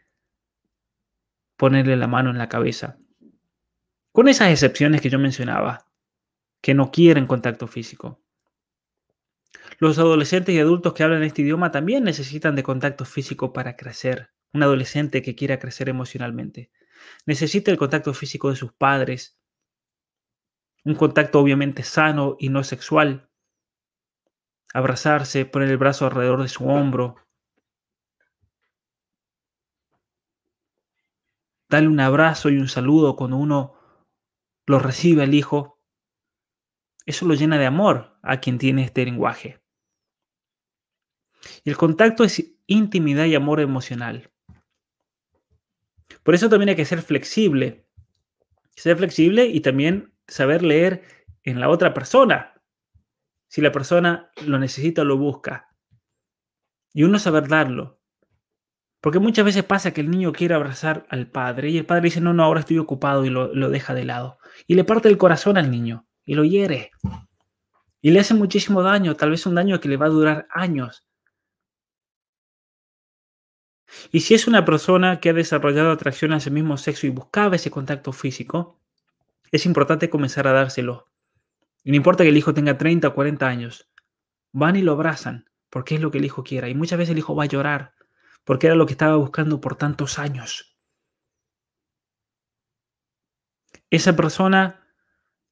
ponerle 1.58 1.96
la 1.96 2.06
mano 2.06 2.30
en 2.30 2.38
la 2.38 2.48
cabeza. 2.48 2.98
Con 4.12 4.28
esas 4.28 4.50
excepciones 4.50 5.02
que 5.02 5.10
yo 5.10 5.18
mencionaba, 5.18 5.86
que 6.62 6.72
no 6.72 6.90
quieren 6.90 7.26
contacto 7.26 7.66
físico. 7.66 8.22
Los 9.78 9.98
adolescentes 9.98 10.54
y 10.54 10.60
adultos 10.60 10.94
que 10.94 11.02
hablan 11.02 11.22
este 11.22 11.42
idioma 11.42 11.70
también 11.70 12.04
necesitan 12.04 12.56
de 12.56 12.62
contacto 12.62 13.04
físico 13.04 13.52
para 13.52 13.76
crecer. 13.76 14.30
Un 14.54 14.62
adolescente 14.62 15.20
que 15.20 15.34
quiera 15.34 15.58
crecer 15.58 15.90
emocionalmente 15.90 16.70
necesita 17.26 17.70
el 17.70 17.76
contacto 17.76 18.14
físico 18.14 18.50
de 18.50 18.56
sus 18.56 18.72
padres, 18.72 19.38
un 20.84 20.94
contacto 20.94 21.40
obviamente 21.40 21.82
sano 21.82 22.36
y 22.38 22.48
no 22.48 22.64
sexual. 22.64 23.28
Abrazarse, 24.72 25.44
poner 25.44 25.68
el 25.70 25.76
brazo 25.76 26.06
alrededor 26.06 26.42
de 26.42 26.48
su 26.48 26.66
hombro, 26.66 27.16
Dale 31.68 31.88
un 31.88 32.00
abrazo 32.00 32.48
y 32.48 32.56
un 32.56 32.68
saludo 32.68 33.14
cuando 33.14 33.36
uno 33.36 33.74
lo 34.66 34.78
recibe 34.78 35.22
al 35.22 35.34
hijo. 35.34 35.80
Eso 37.04 37.26
lo 37.26 37.34
llena 37.34 37.58
de 37.58 37.66
amor 37.66 38.18
a 38.22 38.40
quien 38.40 38.58
tiene 38.58 38.84
este 38.84 39.04
lenguaje. 39.04 39.60
Y 41.64 41.70
el 41.70 41.76
contacto 41.76 42.24
es 42.24 42.42
intimidad 42.66 43.26
y 43.26 43.34
amor 43.34 43.60
emocional. 43.60 44.30
Por 46.22 46.34
eso 46.34 46.48
también 46.48 46.70
hay 46.70 46.76
que 46.76 46.84
ser 46.84 47.02
flexible. 47.02 47.86
Ser 48.76 48.96
flexible 48.96 49.46
y 49.46 49.60
también 49.60 50.14
saber 50.26 50.62
leer 50.62 51.02
en 51.42 51.60
la 51.60 51.68
otra 51.68 51.94
persona. 51.94 52.62
Si 53.48 53.60
la 53.60 53.72
persona 53.72 54.30
lo 54.46 54.58
necesita 54.58 55.02
o 55.02 55.04
lo 55.04 55.16
busca. 55.16 55.74
Y 56.92 57.04
uno 57.04 57.18
saber 57.18 57.48
darlo. 57.48 57.97
Porque 59.00 59.20
muchas 59.20 59.44
veces 59.44 59.64
pasa 59.64 59.92
que 59.92 60.00
el 60.00 60.10
niño 60.10 60.32
quiere 60.32 60.54
abrazar 60.54 61.06
al 61.08 61.30
padre 61.30 61.70
y 61.70 61.78
el 61.78 61.86
padre 61.86 62.04
dice, 62.04 62.20
no, 62.20 62.34
no, 62.34 62.42
ahora 62.42 62.60
estoy 62.60 62.78
ocupado 62.78 63.24
y 63.24 63.30
lo, 63.30 63.70
deja 63.70 63.94
de 63.94 64.04
lado. 64.04 64.38
Y 64.66 64.74
le 64.74 64.84
parte 64.84 65.08
el 65.08 65.18
corazón 65.18 65.56
al 65.56 65.70
niño 65.70 66.06
y 66.24 66.34
lo 66.34 66.44
hiere. 66.44 66.90
Y 68.00 68.10
le 68.10 68.20
hace 68.20 68.34
muchísimo 68.34 68.82
daño, 68.82 69.14
tal 69.14 69.30
vez 69.30 69.46
un 69.46 69.54
daño 69.54 69.80
que 69.80 69.88
le 69.88 69.96
va 69.96 70.06
a 70.06 70.10
durar 70.10 70.48
años. 70.50 71.04
Y 74.12 74.20
si 74.20 74.34
es 74.34 74.46
una 74.46 74.64
persona 74.64 75.20
que 75.20 75.30
ha 75.30 75.32
desarrollado 75.32 75.90
atracción 75.90 76.32
a 76.32 76.38
ese 76.38 76.50
mismo 76.50 76.76
sexo 76.76 77.06
y 77.06 77.10
buscaba 77.10 77.56
ese 77.56 77.70
contacto 77.70 78.12
físico, 78.12 78.80
es 79.50 79.64
importante 79.64 80.10
comenzar 80.10 80.46
a 80.46 80.52
dárselo. 80.52 81.08
Y 81.84 81.90
no 81.90 81.96
importa 81.96 82.24
que 82.24 82.30
el 82.30 82.36
hijo 82.36 82.52
tenga 82.52 82.76
30 82.76 83.08
o 83.08 83.14
40 83.14 83.46
años, 83.46 83.88
van 84.52 84.76
y 84.76 84.82
lo 84.82 84.92
abrazan, 84.92 85.48
porque 85.70 85.94
es 85.94 86.00
lo 86.00 86.10
que 86.10 86.18
el 86.18 86.24
hijo 86.24 86.42
quiera. 86.42 86.68
Y 86.68 86.74
muchas 86.74 86.98
veces 86.98 87.12
el 87.12 87.18
hijo 87.18 87.34
va 87.34 87.44
a 87.44 87.46
llorar, 87.46 87.94
porque 88.48 88.66
era 88.66 88.76
lo 88.76 88.86
que 88.86 88.92
estaba 88.92 89.14
buscando 89.16 89.60
por 89.60 89.76
tantos 89.76 90.18
años. 90.18 90.74
Esa 93.90 94.16
persona 94.16 94.88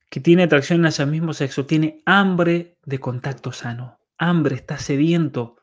que 0.08 0.18
tiene 0.18 0.44
atracción 0.44 0.86
hacia 0.86 1.02
el 1.02 1.10
mismo 1.10 1.34
sexo 1.34 1.66
tiene 1.66 2.02
hambre 2.06 2.78
de 2.86 2.98
contacto 2.98 3.52
sano, 3.52 4.00
hambre, 4.16 4.54
está 4.54 4.78
sediento 4.78 5.58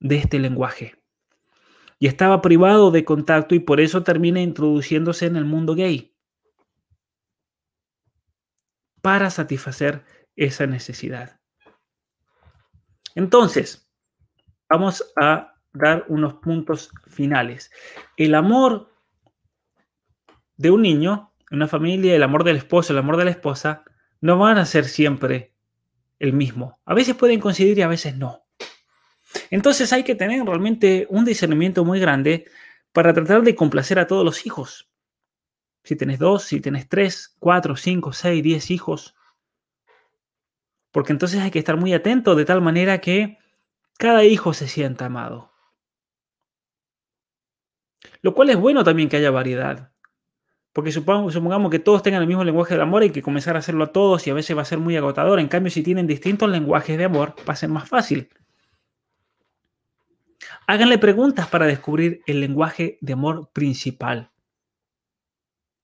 de 0.00 0.16
este 0.16 0.38
lenguaje. 0.38 1.04
Y 1.98 2.06
estaba 2.06 2.40
privado 2.40 2.90
de 2.90 3.04
contacto 3.04 3.54
y 3.54 3.58
por 3.60 3.78
eso 3.78 4.02
termina 4.02 4.40
introduciéndose 4.40 5.26
en 5.26 5.36
el 5.36 5.44
mundo 5.44 5.74
gay. 5.74 6.16
Para 9.02 9.28
satisfacer 9.28 10.02
esa 10.34 10.66
necesidad. 10.66 11.42
Entonces, 13.14 13.92
vamos 14.70 15.12
a 15.20 15.55
dar 15.76 16.04
unos 16.08 16.34
puntos 16.34 16.90
finales. 17.06 17.70
El 18.16 18.34
amor 18.34 18.92
de 20.56 20.70
un 20.70 20.82
niño, 20.82 21.32
una 21.50 21.68
familia, 21.68 22.14
el 22.14 22.22
amor 22.22 22.44
del 22.44 22.56
esposo, 22.56 22.92
el 22.92 22.98
amor 22.98 23.16
de 23.16 23.24
la 23.24 23.30
esposa, 23.30 23.84
no 24.20 24.38
van 24.38 24.58
a 24.58 24.66
ser 24.66 24.86
siempre 24.86 25.52
el 26.18 26.32
mismo. 26.32 26.80
A 26.84 26.94
veces 26.94 27.14
pueden 27.14 27.40
coincidir 27.40 27.78
y 27.78 27.82
a 27.82 27.88
veces 27.88 28.16
no. 28.16 28.44
Entonces 29.50 29.92
hay 29.92 30.02
que 30.02 30.14
tener 30.14 30.44
realmente 30.44 31.06
un 31.10 31.24
discernimiento 31.24 31.84
muy 31.84 32.00
grande 32.00 32.46
para 32.92 33.12
tratar 33.12 33.42
de 33.42 33.54
complacer 33.54 33.98
a 33.98 34.06
todos 34.06 34.24
los 34.24 34.46
hijos. 34.46 34.90
Si 35.84 35.96
tenés 35.96 36.18
dos, 36.18 36.44
si 36.44 36.60
tenés 36.60 36.88
tres, 36.88 37.36
cuatro, 37.38 37.76
cinco, 37.76 38.12
seis, 38.12 38.42
diez 38.42 38.70
hijos. 38.70 39.14
Porque 40.90 41.12
entonces 41.12 41.40
hay 41.40 41.50
que 41.50 41.58
estar 41.58 41.76
muy 41.76 41.92
atento 41.92 42.34
de 42.34 42.44
tal 42.44 42.62
manera 42.62 43.00
que 43.00 43.38
cada 43.98 44.24
hijo 44.24 44.54
se 44.54 44.66
sienta 44.66 45.06
amado. 45.06 45.52
Lo 48.26 48.34
cual 48.34 48.50
es 48.50 48.56
bueno 48.56 48.82
también 48.82 49.08
que 49.08 49.18
haya 49.18 49.30
variedad. 49.30 49.92
Porque 50.72 50.90
supongamos, 50.90 51.70
que 51.70 51.78
todos 51.78 52.02
tengan 52.02 52.22
el 52.22 52.26
mismo 52.26 52.42
lenguaje 52.42 52.74
del 52.74 52.80
amor, 52.80 53.02
hay 53.02 53.10
que 53.10 53.22
comenzar 53.22 53.54
a 53.54 53.60
hacerlo 53.60 53.84
a 53.84 53.92
todos 53.92 54.26
y 54.26 54.30
a 54.30 54.34
veces 54.34 54.56
va 54.56 54.62
a 54.62 54.64
ser 54.64 54.78
muy 54.78 54.96
agotador. 54.96 55.38
En 55.38 55.46
cambio, 55.46 55.70
si 55.70 55.84
tienen 55.84 56.08
distintos 56.08 56.50
lenguajes 56.50 56.98
de 56.98 57.04
amor, 57.04 57.36
va 57.48 57.52
a 57.52 57.56
ser 57.56 57.68
más 57.68 57.88
fácil. 57.88 58.28
Háganle 60.66 60.98
preguntas 60.98 61.46
para 61.46 61.66
descubrir 61.66 62.22
el 62.26 62.40
lenguaje 62.40 62.98
de 63.00 63.12
amor 63.12 63.48
principal. 63.52 64.32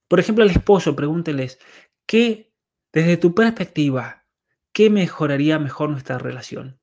Por 0.09 0.18
ejemplo, 0.18 0.43
al 0.43 0.51
esposo, 0.51 0.97
pregúnteles, 0.97 1.61
¿qué, 2.07 2.53
desde 2.93 3.18
tu 3.18 3.36
perspectiva, 3.36 4.24
qué 4.72 4.90
mejoraría 4.90 5.61
mejor 5.61 5.90
nuestra 5.90 6.18
relación? 6.18 6.82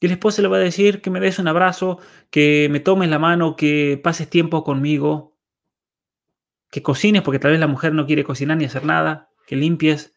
Y 0.00 0.06
el 0.06 0.12
esposo 0.12 0.40
le 0.40 0.48
va 0.48 0.56
a 0.56 0.60
decir 0.60 1.02
que 1.02 1.10
me 1.10 1.20
des 1.20 1.38
un 1.38 1.46
abrazo, 1.46 1.98
que 2.30 2.68
me 2.70 2.80
tomes 2.80 3.10
la 3.10 3.18
mano, 3.18 3.54
que 3.54 4.00
pases 4.02 4.30
tiempo 4.30 4.64
conmigo, 4.64 5.36
que 6.70 6.82
cocines, 6.82 7.20
porque 7.22 7.38
tal 7.38 7.50
vez 7.50 7.60
la 7.60 7.66
mujer 7.66 7.92
no 7.92 8.06
quiere 8.06 8.24
cocinar 8.24 8.56
ni 8.56 8.64
hacer 8.64 8.84
nada, 8.84 9.28
que 9.46 9.56
limpies, 9.56 10.14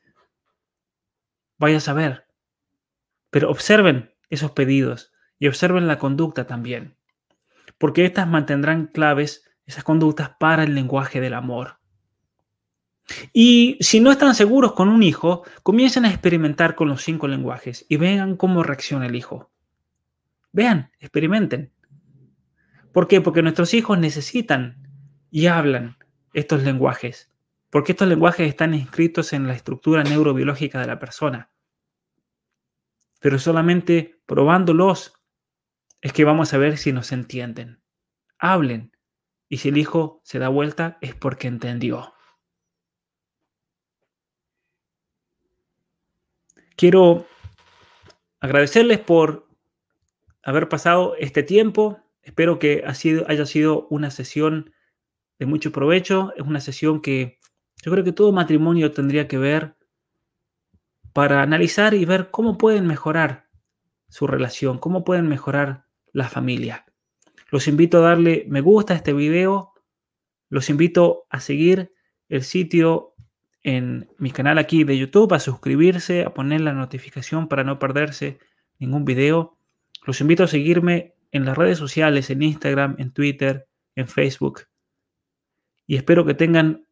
vaya 1.57 1.77
a 1.77 1.81
saber. 1.81 2.27
Pero 3.29 3.49
observen 3.49 4.13
esos 4.29 4.51
pedidos 4.51 5.11
y 5.38 5.47
observen 5.47 5.88
la 5.88 5.99
conducta 5.99 6.47
también, 6.47 6.95
porque 7.77 8.05
estas 8.05 8.27
mantendrán 8.27 8.88
claves, 8.88 9.43
esas 9.65 9.84
conductas, 9.84 10.31
para 10.39 10.63
el 10.63 10.75
lenguaje 10.75 11.19
del 11.19 11.34
amor. 11.34 11.79
Y 13.34 13.77
si 13.81 13.99
no 13.99 14.11
están 14.11 14.34
seguros 14.34 14.71
con 14.71 14.88
un 14.88 15.03
hijo, 15.03 15.43
comiencen 15.61 16.05
a 16.05 16.09
experimentar 16.09 16.75
con 16.75 16.88
los 16.88 17.03
cinco 17.03 17.27
lenguajes 17.27 17.86
y 17.89 17.97
vean 17.97 18.38
cómo 18.38 18.63
reacciona 18.63 19.07
el 19.07 19.15
hijo. 19.15 19.52
Vean, 20.53 20.91
experimenten. 20.99 21.73
¿Por 22.93 23.07
qué? 23.07 23.21
Porque 23.21 23.41
nuestros 23.41 23.73
hijos 23.73 23.97
necesitan 23.97 24.87
y 25.31 25.47
hablan 25.47 25.97
estos 26.33 26.61
lenguajes, 26.63 27.31
porque 27.71 27.93
estos 27.93 28.07
lenguajes 28.07 28.47
están 28.47 28.75
inscritos 28.75 29.33
en 29.33 29.47
la 29.47 29.53
estructura 29.53 30.03
neurobiológica 30.03 30.79
de 30.79 30.87
la 30.87 30.99
persona. 30.99 31.49
Pero 33.19 33.39
solamente 33.39 34.21
probándolos 34.27 35.13
es 36.01 36.13
que 36.13 36.23
vamos 36.23 36.53
a 36.53 36.57
ver 36.59 36.77
si 36.77 36.93
nos 36.93 37.11
entienden. 37.11 37.81
Hablen. 38.37 38.95
Y 39.49 39.57
si 39.57 39.69
el 39.69 39.77
hijo 39.77 40.21
se 40.23 40.37
da 40.37 40.49
vuelta 40.49 40.97
es 41.01 41.15
porque 41.15 41.47
entendió. 41.47 42.13
Quiero 46.75 47.25
agradecerles 48.39 48.99
por 48.99 49.47
haber 50.43 50.69
pasado 50.69 51.15
este 51.17 51.43
tiempo. 51.43 51.99
Espero 52.21 52.59
que 52.59 52.83
haya 52.85 53.45
sido 53.45 53.87
una 53.89 54.11
sesión 54.11 54.71
de 55.39 55.45
mucho 55.45 55.71
provecho. 55.71 56.33
Es 56.35 56.43
una 56.43 56.59
sesión 56.59 57.01
que 57.01 57.39
yo 57.83 57.91
creo 57.91 58.03
que 58.03 58.11
todo 58.11 58.31
matrimonio 58.31 58.91
tendría 58.91 59.27
que 59.27 59.37
ver 59.37 59.75
para 61.13 61.41
analizar 61.41 61.93
y 61.93 62.05
ver 62.05 62.31
cómo 62.31 62.57
pueden 62.57 62.87
mejorar 62.87 63.49
su 64.09 64.27
relación, 64.27 64.77
cómo 64.77 65.03
pueden 65.03 65.27
mejorar 65.27 65.87
la 66.11 66.27
familia. 66.29 66.85
Los 67.49 67.67
invito 67.67 67.99
a 67.99 68.09
darle 68.09 68.45
me 68.47 68.61
gusta 68.61 68.93
a 68.93 68.97
este 68.97 69.13
video, 69.13 69.73
los 70.49 70.69
invito 70.69 71.25
a 71.29 71.39
seguir 71.39 71.93
el 72.29 72.43
sitio 72.43 73.13
en 73.63 74.09
mi 74.17 74.31
canal 74.31 74.57
aquí 74.57 74.83
de 74.83 74.97
YouTube, 74.97 75.33
a 75.33 75.39
suscribirse, 75.39 76.23
a 76.23 76.33
poner 76.33 76.61
la 76.61 76.73
notificación 76.73 77.47
para 77.47 77.63
no 77.63 77.79
perderse 77.79 78.39
ningún 78.79 79.05
video. 79.05 79.57
Los 80.05 80.21
invito 80.21 80.43
a 80.43 80.47
seguirme 80.47 81.15
en 81.31 81.45
las 81.45 81.57
redes 81.57 81.77
sociales, 81.77 82.29
en 82.29 82.43
Instagram, 82.43 82.95
en 82.99 83.11
Twitter, 83.11 83.67
en 83.95 84.07
Facebook 84.07 84.63
y 85.85 85.95
espero 85.95 86.25
que 86.25 86.33
tengan 86.33 86.87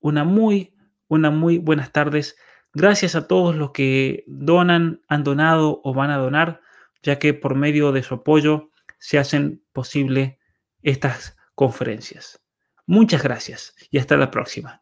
una 0.00 0.24
muy, 0.24 0.74
una 1.08 1.30
muy 1.30 1.58
buenas 1.58 1.92
tardes. 1.92 2.36
Gracias 2.72 3.14
a 3.14 3.26
todos 3.26 3.56
los 3.56 3.72
que 3.72 4.24
donan, 4.26 5.02
han 5.08 5.24
donado 5.24 5.80
o 5.84 5.94
van 5.94 6.10
a 6.10 6.18
donar, 6.18 6.60
ya 7.02 7.18
que 7.18 7.34
por 7.34 7.54
medio 7.54 7.92
de 7.92 8.02
su 8.02 8.14
apoyo 8.14 8.70
se 8.98 9.18
hacen 9.18 9.64
posible 9.72 10.38
estas 10.82 11.36
conferencias. 11.54 12.42
Muchas 12.86 13.22
gracias 13.22 13.74
y 13.90 13.98
hasta 13.98 14.16
la 14.16 14.30
próxima. 14.30 14.80